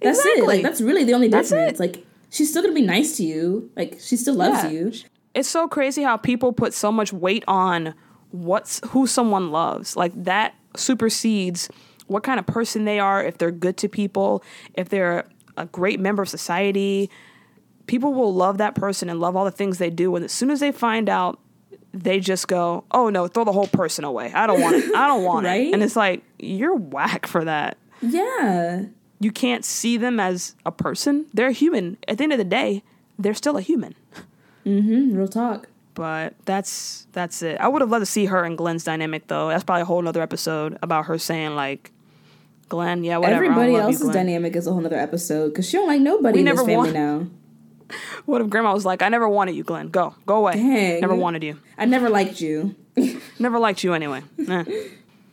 That's 0.00 0.18
it. 0.20 0.22
Exactly. 0.38 0.46
Like 0.46 0.62
that's 0.62 0.80
really 0.80 1.04
the 1.04 1.12
only 1.12 1.28
difference. 1.28 1.78
it. 1.78 1.80
Like 1.80 2.06
she's 2.30 2.48
still 2.48 2.62
gonna 2.62 2.72
be 2.74 2.80
nice 2.80 3.14
to 3.18 3.24
you. 3.24 3.68
Like 3.76 3.98
she 4.00 4.16
still 4.16 4.36
loves 4.36 4.64
Yeah. 4.64 4.70
you. 4.70 4.92
It's 5.34 5.48
so 5.50 5.68
crazy 5.68 6.02
how 6.02 6.16
people 6.16 6.50
put 6.54 6.72
so 6.72 6.90
much 6.90 7.12
weight 7.12 7.44
on 7.46 7.92
what's 8.34 8.80
who 8.88 9.06
someone 9.06 9.52
loves. 9.52 9.96
Like 9.96 10.12
that 10.24 10.54
supersedes 10.76 11.68
what 12.08 12.22
kind 12.24 12.38
of 12.40 12.46
person 12.46 12.84
they 12.84 12.98
are, 12.98 13.22
if 13.24 13.38
they're 13.38 13.50
good 13.52 13.76
to 13.78 13.88
people, 13.88 14.42
if 14.74 14.88
they're 14.88 15.26
a 15.56 15.66
great 15.66 16.00
member 16.00 16.22
of 16.22 16.28
society. 16.28 17.08
People 17.86 18.12
will 18.14 18.34
love 18.34 18.58
that 18.58 18.74
person 18.74 19.08
and 19.08 19.20
love 19.20 19.36
all 19.36 19.44
the 19.44 19.50
things 19.50 19.78
they 19.78 19.90
do. 19.90 20.16
And 20.16 20.24
as 20.24 20.32
soon 20.32 20.50
as 20.50 20.58
they 20.60 20.72
find 20.72 21.08
out, 21.08 21.38
they 21.92 22.18
just 22.18 22.48
go, 22.48 22.84
"Oh 22.90 23.08
no, 23.08 23.28
throw 23.28 23.44
the 23.44 23.52
whole 23.52 23.68
person 23.68 24.04
away. 24.04 24.32
I 24.34 24.46
don't 24.48 24.60
want 24.60 24.76
it. 24.76 24.94
I 24.96 25.06
don't 25.06 25.22
want 25.22 25.46
Right? 25.52 25.68
it." 25.68 25.74
And 25.74 25.82
it's 25.82 25.94
like 25.96 26.22
you're 26.38 26.74
whack 26.74 27.26
for 27.26 27.44
that. 27.44 27.76
Yeah. 28.02 28.86
You 29.20 29.30
can't 29.30 29.64
see 29.64 29.96
them 29.96 30.18
as 30.18 30.56
a 30.66 30.72
person. 30.72 31.26
They're 31.32 31.52
human. 31.52 31.98
At 32.08 32.18
the 32.18 32.24
end 32.24 32.32
of 32.32 32.38
the 32.38 32.44
day, 32.44 32.82
they're 33.18 33.32
still 33.34 33.56
a 33.56 33.60
human. 33.62 33.94
Mm-hmm. 34.66 35.14
Real 35.16 35.28
talk. 35.28 35.68
But 35.94 36.34
that's 36.44 37.06
that's 37.12 37.40
it. 37.42 37.58
I 37.60 37.68
would 37.68 37.80
have 37.80 37.90
loved 37.90 38.02
to 38.02 38.10
see 38.10 38.26
her 38.26 38.42
and 38.44 38.58
Glenn's 38.58 38.84
dynamic 38.84 39.28
though. 39.28 39.48
That's 39.48 39.64
probably 39.64 39.82
a 39.82 39.84
whole 39.86 40.02
nother 40.02 40.22
episode 40.22 40.76
about 40.82 41.06
her 41.06 41.18
saying 41.18 41.54
like, 41.54 41.92
Glenn, 42.68 43.04
yeah, 43.04 43.18
whatever. 43.18 43.44
Everybody 43.44 43.72
you, 43.72 43.78
else's 43.78 44.02
Glenn." 44.02 44.14
dynamic 44.14 44.56
is 44.56 44.66
a 44.66 44.72
whole 44.72 44.80
nother 44.80 44.98
episode 44.98 45.50
because 45.50 45.68
she 45.68 45.76
don't 45.76 45.86
like 45.86 46.00
nobody 46.00 46.34
We 46.36 46.40
in 46.40 46.46
this 46.46 46.56
never 46.56 46.66
family 46.66 46.92
want- 46.92 46.92
now. 46.94 47.26
What 48.24 48.40
if 48.40 48.48
Grandma 48.48 48.72
was 48.72 48.84
like, 48.86 49.02
I 49.02 49.08
never 49.10 49.28
wanted 49.28 49.54
you, 49.54 49.62
Glenn. 49.62 49.88
Go, 49.88 50.14
go 50.26 50.36
away. 50.38 50.54
Dang. 50.54 51.00
Never 51.02 51.14
wanted 51.14 51.44
you. 51.44 51.60
I 51.76 51.84
never 51.84 52.08
liked 52.08 52.40
you. 52.40 52.74
Never 53.38 53.58
liked 53.58 53.84
you 53.84 53.92
anyway. 53.92 54.22
Eh. 54.48 54.64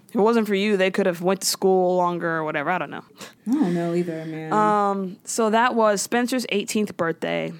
If 0.09 0.15
it 0.15 0.19
wasn't 0.21 0.45
for 0.47 0.55
you, 0.55 0.75
they 0.75 0.91
could 0.91 1.05
have 1.05 1.21
went 1.21 1.39
to 1.41 1.47
school 1.47 1.95
longer 1.95 2.29
or 2.29 2.43
whatever. 2.43 2.69
I 2.69 2.77
don't 2.79 2.89
know. 2.89 3.03
I 3.47 3.51
don't 3.53 3.73
know 3.73 3.93
either, 3.93 4.25
man. 4.25 4.51
Um, 4.51 5.17
so 5.23 5.49
that 5.51 5.73
was 5.73 6.01
Spencer's 6.01 6.45
18th 6.51 6.97
birthday. 6.97 7.53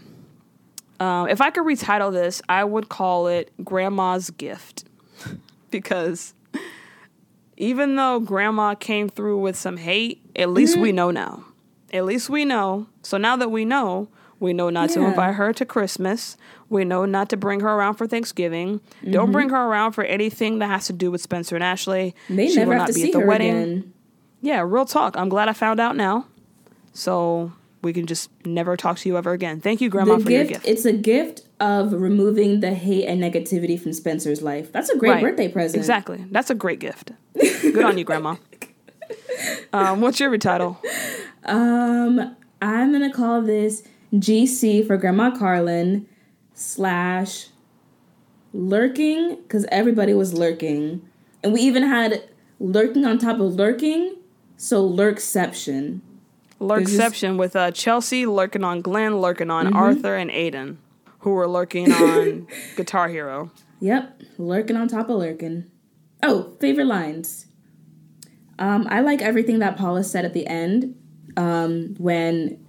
Um, 1.02 1.28
if 1.30 1.41
I 1.41 1.49
could 1.49 1.66
retitle 1.66 2.12
this, 2.12 2.41
I 2.47 2.64
would 2.64 2.88
call 2.88 3.26
it 3.28 3.52
Grandma's 3.64 4.30
Gift. 4.30 4.86
because 5.72 6.36
even 7.58 7.95
though 7.95 8.20
Grandma 8.20 8.76
came 8.76 9.10
through 9.10 9.39
with 9.39 9.56
some 9.56 9.78
hate, 9.78 10.22
at 10.36 10.49
least 10.49 10.78
we 10.78 10.91
know 10.91 11.10
now. 11.10 11.43
At 11.91 12.06
least 12.06 12.30
we 12.30 12.45
know. 12.45 12.86
So 13.02 13.18
now 13.18 13.36
that 13.38 13.49
we 13.49 13.66
know, 13.66 14.10
we 14.39 14.54
know 14.54 14.70
not 14.70 14.91
to 14.91 15.02
invite 15.02 15.36
her 15.36 15.52
to 15.54 15.66
Christmas. 15.66 16.38
We 16.70 16.86
know 16.86 17.06
not 17.06 17.30
to 17.30 17.38
bring 17.38 17.60
her 17.62 17.70
around 17.70 17.95
for 17.95 18.06
Thanksgiving. 18.08 18.80
Don't 19.10 19.32
bring 19.32 19.49
her 19.49 19.66
around 19.66 19.93
for 19.93 20.04
anything 20.04 20.60
that 20.60 20.68
has 20.68 20.86
to 20.88 20.93
do 20.93 21.10
with 21.12 21.22
Spencer 21.22 21.56
and 21.56 21.64
Ashley. 21.64 22.16
they 22.30 22.47
She 22.47 22.56
never 22.58 22.70
will 22.72 22.78
have 22.78 22.82
not 22.82 22.88
to 22.89 22.93
be 22.93 23.02
see 23.02 23.08
at 23.08 23.14
the 23.14 23.20
her 23.22 23.26
wedding. 23.28 23.49
again. 23.56 23.93
Yeah, 24.41 24.62
real 24.66 24.86
talk. 24.86 25.18
I'm 25.18 25.30
glad 25.30 25.49
I 25.49 25.54
found 25.54 25.80
out 25.80 25.95
now. 25.95 26.28
So 26.93 27.52
we 27.82 27.94
can 27.94 28.06
just 28.06 28.30
never 28.46 28.78
talk 28.78 28.98
to 29.00 29.10
you 29.10 29.18
ever 29.18 29.32
again. 29.32 29.60
Thank 29.60 29.82
you, 29.82 29.90
Grandma, 29.90 30.18
the 30.18 30.24
for 30.24 30.30
gift, 30.30 30.50
your 30.52 30.60
gift. 30.60 30.68
It's 30.68 30.86
a 30.86 30.94
gift 30.94 31.42
of 31.60 31.94
removing 31.94 32.60
the 32.60 32.74
hate 32.74 33.06
and 33.08 33.22
negativity 33.22 33.80
from 33.80 33.94
Spencer's 33.94 34.42
life. 34.42 34.72
That's 34.72 34.90
a 34.90 34.98
great 34.98 35.12
Right. 35.12 35.24
birthday 35.24 35.48
present. 35.48 35.80
Exactly. 35.80 36.26
That's 36.32 36.50
a 36.50 36.56
great 36.56 36.80
gift. 36.80 37.12
Good 37.36 37.84
on 37.84 37.98
you, 37.98 38.04
Grandma. 38.04 38.36
Um, 39.74 40.02
what's 40.02 40.20
your 40.20 40.30
retitle? 40.30 40.78
Um, 41.46 42.36
I'm 42.62 42.92
gonna 42.92 43.12
call 43.12 43.42
this 43.42 43.84
GC 44.14 44.86
for 44.86 44.98
Grandma 44.98 45.36
Carlin 45.36 46.06
slash 46.54 47.48
lurking 48.54 49.38
because 49.44 49.66
everybody 49.72 50.14
was 50.14 50.34
lurking, 50.34 51.02
and 51.44 51.54
we 51.54 51.62
even 51.62 51.84
had 51.84 52.24
lurking 52.60 53.06
on 53.06 53.18
top 53.18 53.40
of 53.40 53.54
lurking, 53.56 54.16
so 54.58 54.88
lurkception. 54.88 56.02
Lurkception 56.62 57.38
with 57.38 57.55
uh, 57.55 57.72
Chelsea 57.72 58.26
lurking 58.26 58.64
on 58.64 58.82
Glenn, 58.82 59.18
lurking 59.20 59.49
on 59.49 59.68
Mhm. 59.68 59.76
Arthur 59.76 60.16
and 60.16 60.30
Aiden, 60.30 60.78
who 61.20 61.32
were 61.32 61.47
lurking 61.47 61.91
on 61.91 62.47
Guitar 62.76 63.09
Hero. 63.09 63.51
Yep, 63.80 64.22
lurking 64.38 64.76
on 64.78 64.88
top 64.88 65.09
of 65.09 65.18
lurking. 65.18 65.66
Oh, 66.22 66.55
favorite 66.59 66.86
lines. 66.86 67.47
Um, 68.59 68.86
I 68.89 69.01
like 69.01 69.22
everything 69.22 69.59
that 69.59 69.76
Paula 69.76 70.03
said 70.03 70.24
at 70.24 70.34
the 70.34 70.45
end. 70.45 70.95
Um, 71.36 71.95
when 71.97 72.64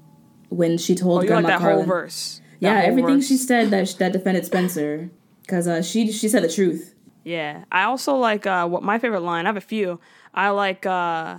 when 0.48 0.78
she 0.78 0.94
told 0.94 1.18
Oh, 1.18 1.22
you 1.22 1.28
Grandma 1.28 1.48
like 1.48 1.58
that 1.58 1.60
Carlin. 1.60 1.78
whole 1.84 1.86
verse? 1.86 2.40
That 2.60 2.66
Yeah, 2.68 2.80
whole 2.80 2.88
everything 2.90 3.16
verse. 3.16 3.26
she 3.28 3.36
said 3.36 3.70
that 3.70 3.88
that 3.98 4.12
defended 4.12 4.46
Spencer, 4.46 5.10
because 5.42 5.68
uh, 5.68 5.82
she 5.82 6.10
she 6.12 6.28
said 6.28 6.42
the 6.44 6.48
truth. 6.48 6.94
Yeah. 7.24 7.64
I 7.70 7.84
also 7.84 8.14
like 8.16 8.46
uh, 8.46 8.66
what 8.68 8.82
my 8.82 8.98
favorite 8.98 9.20
line. 9.20 9.44
I 9.46 9.48
have 9.50 9.56
a 9.56 9.60
few. 9.60 10.00
I 10.34 10.48
like. 10.50 10.86
Uh, 10.86 11.36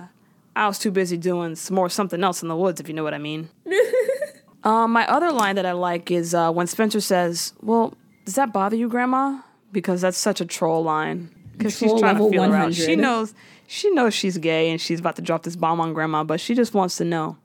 I 0.55 0.67
was 0.67 0.79
too 0.79 0.91
busy 0.91 1.17
doing 1.17 1.55
some 1.55 1.75
more 1.75 1.89
something 1.89 2.23
else 2.23 2.41
in 2.41 2.47
the 2.47 2.55
woods, 2.55 2.79
if 2.79 2.87
you 2.87 2.93
know 2.93 3.03
what 3.03 3.13
I 3.13 3.17
mean. 3.17 3.49
um, 4.63 4.91
my 4.91 5.07
other 5.07 5.31
line 5.31 5.55
that 5.55 5.65
I 5.65 5.71
like 5.71 6.11
is 6.11 6.33
uh, 6.33 6.51
when 6.51 6.67
Spencer 6.67 7.01
says, 7.01 7.53
"Well, 7.61 7.93
does 8.25 8.35
that 8.35 8.53
bother 8.53 8.75
you, 8.75 8.87
Grandma?" 8.87 9.41
Because 9.71 10.01
that's 10.01 10.17
such 10.17 10.41
a 10.41 10.45
troll 10.45 10.83
line. 10.83 11.29
Because 11.57 11.77
she's 11.77 11.91
trying 11.91 12.17
to 12.17 12.23
level 12.23 12.31
feel 12.31 12.43
her 12.43 12.55
out. 12.55 12.73
She 12.73 12.95
knows. 12.95 13.33
She 13.65 13.89
knows 13.91 14.13
she's 14.13 14.37
gay 14.37 14.69
and 14.69 14.79
she's 14.79 14.99
about 14.99 15.15
to 15.15 15.21
drop 15.21 15.43
this 15.43 15.55
bomb 15.55 15.79
on 15.79 15.93
Grandma, 15.93 16.23
but 16.23 16.39
she 16.39 16.53
just 16.53 16.73
wants 16.73 16.97
to 16.97 17.05
know, 17.05 17.37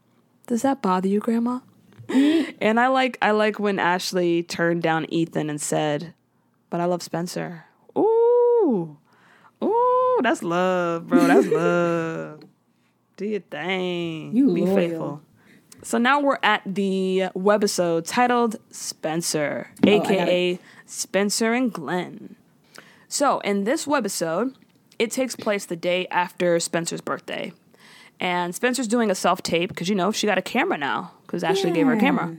"Does 0.47 0.63
that 0.63 0.83
bother 0.83 1.09
you, 1.09 1.21
Grandma?" 1.21 1.61
and 2.09 2.79
I 2.79 2.89
like. 2.89 3.17
I 3.23 3.31
like 3.31 3.59
when 3.59 3.79
Ashley 3.79 4.43
turned 4.43 4.83
down 4.83 5.07
Ethan 5.09 5.49
and 5.49 5.61
said, 5.61 6.15
"But 6.69 6.81
I 6.81 6.85
love 6.85 7.03
Spencer." 7.03 7.65
Ooh, 7.97 8.99
ooh, 9.63 10.21
that's 10.23 10.43
love, 10.43 11.09
bro. 11.09 11.27
That's 11.27 11.47
love. 11.49 12.48
Do 13.19 13.27
your 13.27 13.41
thing. 13.41 14.35
You 14.35 14.55
Be 14.55 14.61
loyal. 14.63 14.77
faithful. 14.77 15.23
So 15.83 15.99
now 15.99 16.21
we're 16.21 16.39
at 16.43 16.63
the 16.65 17.25
webisode 17.35 18.05
titled 18.07 18.57
Spencer, 18.71 19.71
Oh, 19.85 19.91
aka 19.91 20.59
Spencer 20.87 21.53
and 21.53 21.73
Glenn. 21.73 22.37
So 23.09 23.41
in 23.41 23.65
this 23.65 23.87
webisode, 23.87 24.55
it 25.01 25.11
takes 25.11 25.35
place 25.35 25.67
the 25.67 25.75
day 25.75 26.07
after 26.13 26.61
Spencer's 26.61 27.01
birthday. 27.01 27.53
And 28.21 28.55
Spencer's 28.55 28.87
doing 28.87 29.11
a 29.11 29.17
self 29.17 29.43
tape 29.43 29.71
because, 29.71 29.89
you 29.89 29.97
know, 29.97 30.13
she 30.13 30.29
got 30.29 30.39
a 30.39 30.43
camera 30.43 30.79
now 30.79 31.13
because 31.27 31.43
Ashley 31.43 31.73
gave 31.73 31.87
her 31.87 31.95
a 31.95 32.01
camera. 32.01 32.37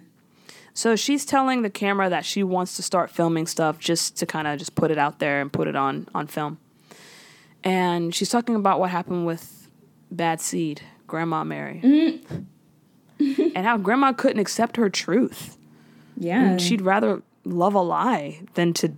So 0.73 0.95
she's 0.95 1.25
telling 1.25 1.61
the 1.61 1.69
camera 1.69 2.09
that 2.09 2.23
she 2.23 2.41
wants 2.41 2.77
to 2.77 2.84
start 2.84 3.09
filming 3.09 3.47
stuff 3.47 3.80
just 3.80 4.15
to 4.17 4.25
kind 4.25 4.47
of 4.47 4.57
just 4.57 4.75
put 4.75 4.91
it 4.91 4.97
out 4.97 5.19
there 5.19 5.41
and 5.41 5.51
put 5.51 5.67
it 5.67 5.75
on 5.75 6.07
on 6.15 6.27
film. 6.27 6.57
And 7.65 8.15
she's 8.15 8.30
talking 8.30 8.55
about 8.55 8.80
what 8.80 8.89
happened 8.89 9.25
with 9.25 9.59
bad 10.12 10.41
seed, 10.41 10.82
Grandma 11.07 11.43
Mary. 11.43 11.82
Mm-hmm. 11.84 13.51
and 13.55 13.66
how 13.66 13.78
Grandma 13.78 14.14
couldn't 14.14 14.39
accept 14.39 14.78
her 14.78 14.89
truth. 14.89 15.57
Yeah. 16.18 16.43
And 16.43 16.62
she'd 16.62 16.82
rather 16.82 17.22
love 17.45 17.74
a 17.74 17.82
lie 17.82 18.41
than 18.53 18.74
to, 18.76 18.93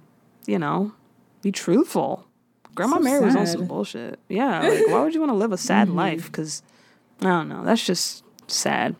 you 0.45 0.59
know, 0.59 0.93
be 1.41 1.51
truthful. 1.51 2.27
Grandma 2.75 2.97
So 2.97 3.03
Mary 3.03 3.25
was 3.25 3.35
on 3.35 3.47
some 3.47 3.65
bullshit. 3.67 4.19
Yeah, 4.29 4.61
like 4.61 4.87
why 4.87 5.01
would 5.01 5.13
you 5.13 5.19
want 5.19 5.31
to 5.31 5.35
live 5.37 5.51
a 5.51 5.57
sad 5.57 5.89
Mhm. 5.89 5.95
life? 5.95 6.25
Because 6.25 6.63
I 7.21 7.25
don't 7.25 7.49
know, 7.49 7.63
that's 7.65 7.85
just 7.85 8.23
sad. 8.47 8.95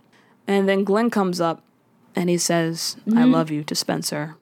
And 0.48 0.68
then 0.68 0.84
Glenn 0.84 1.10
comes 1.10 1.40
up 1.40 1.64
and 2.16 2.30
he 2.30 2.38
says, 2.38 2.98
"I 3.08 3.22
Mhm. 3.24 3.32
love 3.32 3.50
you" 3.52 3.64
to 3.64 3.74
Spencer, 3.76 4.36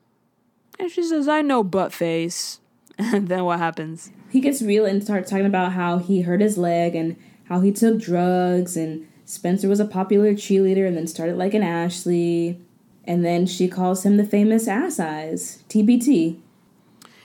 and 0.79 0.89
she 0.89 1.03
says, 1.03 1.27
"I 1.27 1.41
know, 1.41 1.63
butt 1.63 1.93
face." 1.93 2.59
And 2.97 3.27
then 3.29 3.45
what 3.45 3.59
happens? 3.59 4.11
he 4.29 4.41
gets 4.41 4.61
real 4.61 4.85
and 4.85 5.01
starts 5.03 5.29
talking 5.31 5.45
about 5.45 5.71
how 5.73 5.97
he 5.99 6.21
hurt 6.21 6.41
his 6.41 6.57
leg 6.57 6.95
and 6.95 7.15
how 7.49 7.59
he 7.59 7.71
took 7.71 7.99
drugs 7.99 8.77
and 8.77 9.05
Spencer 9.25 9.67
was 9.67 9.79
a 9.79 9.85
popular 9.85 10.33
cheerleader 10.33 10.87
and 10.87 10.95
then 10.97 11.05
started 11.07 11.37
liking 11.37 11.61
Ashley. 11.63 12.59
And 13.05 13.25
then 13.25 13.45
she 13.47 13.67
calls 13.67 14.05
him 14.05 14.17
the 14.17 14.23
famous 14.25 14.67
ass 14.67 14.99
eyes. 14.99 15.63
TBT. 15.69 16.39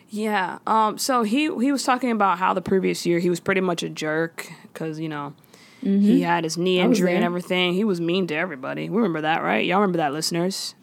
Yeah. 0.09 0.59
Um. 0.66 0.97
So 0.99 1.22
he 1.25 1.43
he 1.61 1.72
was 1.72 1.83
talking 1.85 2.11
about 2.11 2.39
how 2.39 2.55
the 2.55 2.62
previous 2.62 3.05
year 3.05 3.18
he 3.18 3.29
was 3.31 3.41
pretty 3.41 3.61
much 3.61 3.83
a 3.83 3.89
jerk 3.89 4.51
because 4.72 4.99
you 5.01 5.09
know 5.09 5.35
he 5.83 6.20
Mhm. 6.20 6.25
had 6.25 6.45
his 6.45 6.57
knee 6.57 6.81
injury 6.81 7.14
and 7.14 7.25
everything. 7.25 7.75
He 7.75 7.85
was 7.85 8.01
mean 8.01 8.27
to 8.29 8.35
everybody. 8.35 8.89
We 8.89 8.97
remember 8.97 9.20
that, 9.22 9.43
right? 9.43 9.64
Y'all 9.66 9.81
remember 9.81 9.99
that, 9.99 10.12
listeners? 10.14 10.75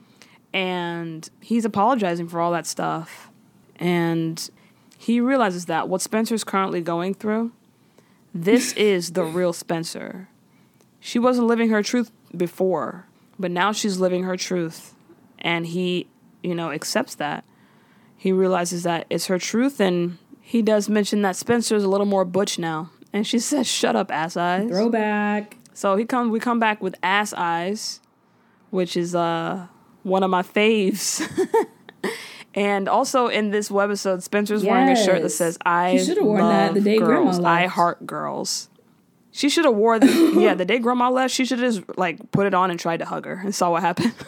And 0.54 1.28
he's 1.40 1.66
apologizing 1.66 2.28
for 2.28 2.40
all 2.42 2.52
that 2.52 2.68
stuff, 2.68 3.32
and 3.80 4.50
he 4.98 5.20
realizes 5.22 5.66
that 5.66 5.88
what 5.90 6.02
Spencer's 6.02 6.44
currently 6.44 6.82
going 6.82 7.14
through, 7.16 7.52
this 8.34 8.74
is 8.74 9.12
the 9.12 9.24
real 9.24 9.54
Spencer. 9.54 10.30
She 11.00 11.20
wasn't 11.20 11.48
living 11.48 11.70
her 11.70 11.82
truth 11.84 12.12
before, 12.36 13.06
but 13.40 13.52
now 13.52 13.72
she's 13.72 14.00
living 14.00 14.24
her 14.24 14.38
truth, 14.38 14.94
and 15.40 15.66
he, 15.66 16.08
you 16.44 16.56
know, 16.56 16.72
accepts 16.72 17.16
that 17.16 17.44
he 18.22 18.32
realizes 18.32 18.84
that 18.84 19.08
it's 19.10 19.26
her 19.26 19.40
truth 19.40 19.80
and 19.80 20.20
he 20.40 20.62
does 20.62 20.88
mention 20.88 21.24
that 21.24 21.36
Spencer's 21.36 21.84
a 21.84 21.88
little 21.88 22.06
more 22.06 22.24
butch 22.24 22.60
now. 22.60 22.92
And 23.12 23.26
she 23.26 23.40
says, 23.50 23.68
Shut 23.68 23.96
up, 23.96 24.12
ass 24.12 24.38
eyes. 24.38 24.70
Throwback. 24.70 25.58
So 25.74 25.96
he 25.96 26.06
come 26.06 26.30
we 26.30 26.40
come 26.40 26.60
back 26.60 26.84
with 26.84 26.94
ass 27.02 27.34
eyes, 27.34 28.00
which 28.70 28.96
is 28.96 29.16
uh 29.16 29.66
one 30.04 30.22
of 30.22 30.30
my 30.30 30.44
faves. 30.44 31.28
and 32.54 32.90
also 32.90 33.28
in 33.28 33.52
this 33.52 33.70
webisode, 33.70 34.22
Spencer's 34.22 34.64
wearing 34.64 34.90
a 34.90 34.96
shirt 34.96 35.22
that 35.22 35.30
says 35.30 35.58
I 35.66 35.98
She 35.98 36.20
worn 36.20 36.42
that 36.42 36.74
the 36.74 36.80
love 36.80 36.84
day 36.84 36.98
Grandma 36.98 37.32
girls. 37.32 37.40
I 37.40 37.68
heart 37.68 38.06
girls. 38.06 38.70
She 39.32 39.50
should 39.50 39.66
have 39.66 39.76
wore 39.76 40.00
the 40.00 40.34
yeah, 40.38 40.54
the 40.54 40.66
day 40.66 40.80
grandma 40.80 41.10
left, 41.10 41.34
she 41.34 41.46
should 41.46 41.60
have 41.60 41.74
just 41.74 41.98
like 41.98 42.32
put 42.32 42.46
it 42.46 42.54
on 42.54 42.70
and 42.70 42.80
tried 42.80 42.98
to 42.98 43.06
hug 43.06 43.26
her 43.26 43.36
and 43.36 43.56
saw 43.56 43.72
what 43.72 43.82
happened. 43.82 44.14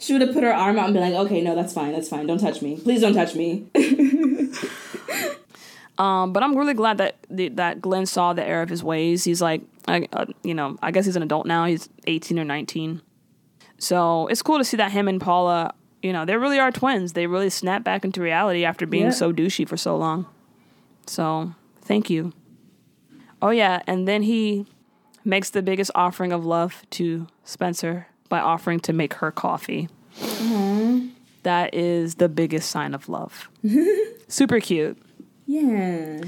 She 0.00 0.12
would 0.12 0.22
have 0.22 0.32
put 0.32 0.44
her 0.44 0.54
arm 0.54 0.78
out 0.78 0.84
and 0.84 0.94
been 0.94 1.02
like, 1.02 1.26
okay, 1.26 1.40
no, 1.40 1.56
that's 1.56 1.72
fine, 1.72 1.92
that's 1.92 2.08
fine. 2.08 2.28
Don't 2.28 2.38
touch 2.38 2.62
me. 2.62 2.78
Please 2.78 3.00
don't 3.00 3.14
touch 3.14 3.34
me. 3.34 3.66
Um, 5.98 6.32
but 6.32 6.44
I'm 6.44 6.56
really 6.56 6.74
glad 6.74 6.98
that 6.98 7.16
that 7.56 7.80
Glenn 7.80 8.06
saw 8.06 8.32
the 8.32 8.46
error 8.46 8.62
of 8.62 8.68
his 8.68 8.84
ways. 8.84 9.24
He's 9.24 9.42
like, 9.42 9.62
I, 9.88 10.06
uh, 10.12 10.26
you 10.44 10.54
know, 10.54 10.78
I 10.80 10.92
guess 10.92 11.04
he's 11.06 11.16
an 11.16 11.24
adult 11.24 11.44
now. 11.44 11.64
He's 11.64 11.88
18 12.06 12.38
or 12.38 12.44
19. 12.44 13.02
So 13.78 14.28
it's 14.28 14.40
cool 14.40 14.58
to 14.58 14.64
see 14.64 14.76
that 14.76 14.92
him 14.92 15.08
and 15.08 15.20
Paula, 15.20 15.74
you 16.02 16.12
know, 16.12 16.24
they 16.24 16.36
really 16.36 16.58
are 16.58 16.70
twins. 16.70 17.12
They 17.14 17.26
really 17.26 17.50
snap 17.50 17.82
back 17.84 18.04
into 18.04 18.20
reality 18.20 18.64
after 18.64 18.86
being 18.86 19.04
Yeah. 19.04 19.10
so 19.10 19.32
douchey 19.32 19.68
for 19.68 19.76
so 19.76 19.96
long. 19.96 20.26
So 21.06 21.54
thank 21.82 22.08
you. 22.10 22.32
Oh 23.40 23.50
yeah, 23.50 23.82
and 23.86 24.06
then 24.08 24.22
he 24.22 24.66
makes 25.24 25.50
the 25.50 25.62
biggest 25.62 25.90
offering 25.94 26.32
of 26.32 26.44
love 26.44 26.82
to 26.90 27.26
Spencer 27.44 28.06
by 28.28 28.40
offering 28.40 28.80
to 28.80 28.92
make 28.92 29.14
her 29.14 29.30
coffee. 29.30 29.88
Mm-hmm. 30.20 31.08
That 31.44 31.74
is 31.74 32.16
the 32.16 32.28
biggest 32.28 32.70
sign 32.70 32.94
of 32.94 33.08
love. 33.08 33.48
Super 34.28 34.60
cute. 34.60 34.98
Yeah. 35.46 36.22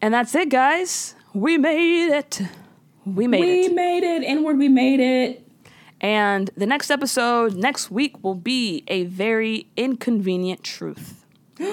And 0.00 0.14
that's 0.14 0.34
it, 0.34 0.48
guys. 0.48 1.14
We 1.34 1.58
made 1.58 2.10
it. 2.16 2.40
We 3.04 3.26
made 3.26 3.40
we 3.40 3.60
it. 3.64 3.68
We 3.70 3.74
made 3.74 4.04
it. 4.04 4.22
Inward, 4.22 4.58
we 4.58 4.68
made 4.68 5.00
it. 5.00 5.47
And 6.00 6.50
the 6.56 6.66
next 6.66 6.90
episode 6.90 7.54
next 7.54 7.90
week 7.90 8.22
will 8.22 8.34
be 8.34 8.84
a 8.88 9.04
very 9.04 9.68
inconvenient 9.76 10.62
truth. 10.62 11.24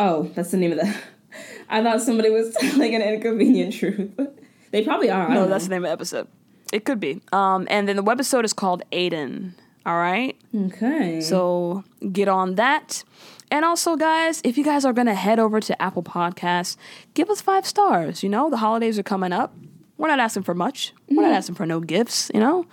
Oh, 0.00 0.30
that's 0.36 0.52
the 0.52 0.56
name 0.58 0.70
of 0.70 0.78
the. 0.78 0.94
I 1.68 1.82
thought 1.82 2.00
somebody 2.00 2.30
was 2.30 2.54
telling 2.60 2.94
an 2.94 3.02
inconvenient 3.02 3.74
truth. 3.74 4.12
They 4.70 4.84
probably 4.84 5.10
are. 5.10 5.28
No, 5.30 5.48
that's 5.48 5.64
know. 5.64 5.68
the 5.70 5.74
name 5.76 5.84
of 5.84 5.88
the 5.88 5.92
episode. 5.92 6.28
It 6.72 6.84
could 6.84 7.00
be. 7.00 7.22
Um, 7.32 7.66
and 7.70 7.88
then 7.88 7.96
the 7.96 8.02
webisode 8.02 8.44
is 8.44 8.52
called 8.52 8.82
Aiden. 8.92 9.54
All 9.86 9.96
right. 9.96 10.36
Okay. 10.54 11.22
So 11.22 11.84
get 12.12 12.28
on 12.28 12.56
that. 12.56 13.02
And 13.50 13.64
also, 13.64 13.96
guys, 13.96 14.42
if 14.44 14.58
you 14.58 14.64
guys 14.64 14.84
are 14.84 14.92
gonna 14.92 15.14
head 15.14 15.38
over 15.38 15.58
to 15.58 15.82
Apple 15.82 16.02
Podcasts, 16.02 16.76
give 17.14 17.30
us 17.30 17.40
five 17.40 17.66
stars. 17.66 18.22
You 18.22 18.28
know, 18.28 18.50
the 18.50 18.58
holidays 18.58 18.98
are 18.98 19.02
coming 19.02 19.32
up. 19.32 19.54
We're 19.96 20.08
not 20.08 20.20
asking 20.20 20.42
for 20.42 20.54
much. 20.54 20.92
We're 21.08 21.22
not 21.22 21.32
asking 21.32 21.54
for 21.54 21.64
no 21.64 21.80
gifts. 21.80 22.30
You 22.34 22.40
know, 22.40 22.66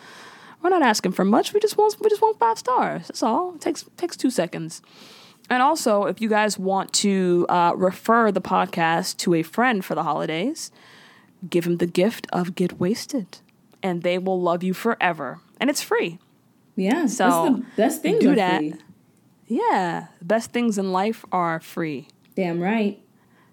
we're 0.66 0.70
not 0.72 0.82
asking 0.82 1.12
for 1.12 1.24
much. 1.24 1.54
We 1.54 1.60
just 1.60 1.78
want 1.78 1.96
we 2.02 2.10
just 2.10 2.24
want 2.24 2.40
five 2.40 2.58
stars. 2.58 3.08
That's 3.08 3.22
all. 3.22 3.54
It 3.54 3.62
takes 3.62 3.86
takes 3.98 4.18
two 4.18 4.32
seconds. 4.32 4.82
And 5.48 5.62
also, 5.62 6.06
if 6.06 6.20
you 6.20 6.28
guys 6.28 6.58
want 6.58 6.92
to 6.94 7.46
uh, 7.50 7.74
refer 7.76 8.32
the 8.32 8.42
podcast 8.42 9.18
to 9.18 9.36
a 9.36 9.44
friend 9.44 9.86
for 9.86 9.94
the 9.94 10.02
holidays, 10.02 10.72
give 11.48 11.66
them 11.66 11.78
the 11.78 11.86
gift 11.86 12.26
of 12.34 12.56
Get 12.56 12.80
Wasted, 12.80 13.38
and 13.84 14.02
they 14.02 14.18
will 14.18 14.42
love 14.42 14.64
you 14.64 14.74
forever. 14.74 15.40
And 15.60 15.70
it's 15.70 15.84
free. 15.84 16.18
Yeah. 16.76 17.06
So 17.06 17.30
that's 17.30 17.46
the 17.46 17.66
best 17.78 18.02
things 18.02 18.20
do 18.22 18.34
that. 18.34 18.58
free. 18.58 18.74
Yeah, 19.46 20.08
the 20.18 20.26
best 20.26 20.52
things 20.52 20.80
in 20.80 20.92
life 20.92 21.24
are 21.32 21.60
free. 21.60 22.08
Damn 22.36 22.60
right. 22.60 23.00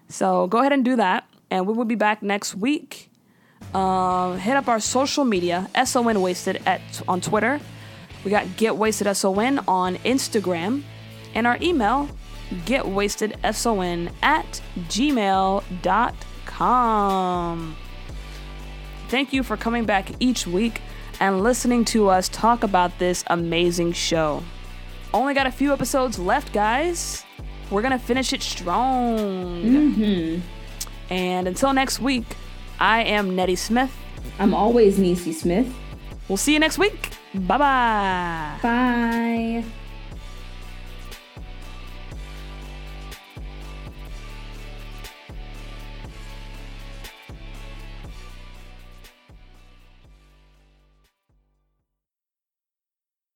So 0.09 0.47
go 0.47 0.61
ahead 0.61 0.73
and 0.73 0.83
do 0.83 0.95
that, 0.95 1.29
and 1.51 1.67
we 1.67 1.73
will 1.73 1.85
be 1.85 1.93
back 1.93 2.23
next 2.23 2.55
week. 2.55 3.11
Um, 3.73 4.37
hit 4.37 4.55
up 4.55 4.67
our 4.67 4.79
social 4.79 5.25
media, 5.25 5.67
SON 5.83 6.21
Wasted 6.21 6.61
at 6.65 6.81
on 7.07 7.21
Twitter. 7.21 7.59
We 8.23 8.31
got 8.31 8.55
Get 8.55 8.77
Wasted 8.77 9.15
SON 9.15 9.59
on 9.67 9.95
Instagram, 9.97 10.83
and 11.33 11.47
our 11.47 11.57
email, 11.61 12.07
Get 12.65 12.87
Wasted 12.87 13.35
SON 13.51 14.11
at 14.21 14.61
gmail.com. 14.77 15.65
Thank 19.09 19.33
you 19.33 19.43
for 19.43 19.57
coming 19.57 19.85
back 19.85 20.09
each 20.19 20.47
week 20.47 20.81
and 21.19 21.41
listening 21.41 21.85
to 21.85 22.09
us 22.09 22.29
talk 22.29 22.63
about 22.63 22.97
this 22.99 23.23
amazing 23.27 23.93
show. 23.93 24.43
Only 25.13 25.33
got 25.33 25.47
a 25.47 25.51
few 25.51 25.73
episodes 25.73 26.17
left, 26.17 26.53
guys. 26.53 27.23
We're 27.69 27.81
gonna 27.81 27.99
finish 27.99 28.33
it 28.33 28.41
strong. 28.41 29.17
Mm-hmm. 29.63 30.41
And 31.09 31.47
until 31.47 31.73
next 31.73 31.99
week, 31.99 32.25
I 32.83 33.03
am 33.03 33.33
Nettie 33.33 33.55
Smith. 33.55 33.95
I'm 34.39 34.53
always 34.53 34.99
Niecy 34.99 35.33
Smith. 35.33 35.73
We'll 36.27 36.35
see 36.35 36.51
you 36.51 36.59
next 36.59 36.77
week. 36.77 37.11
Bye 37.33 37.57
bye. 37.57 38.59
Bye. 38.61 39.63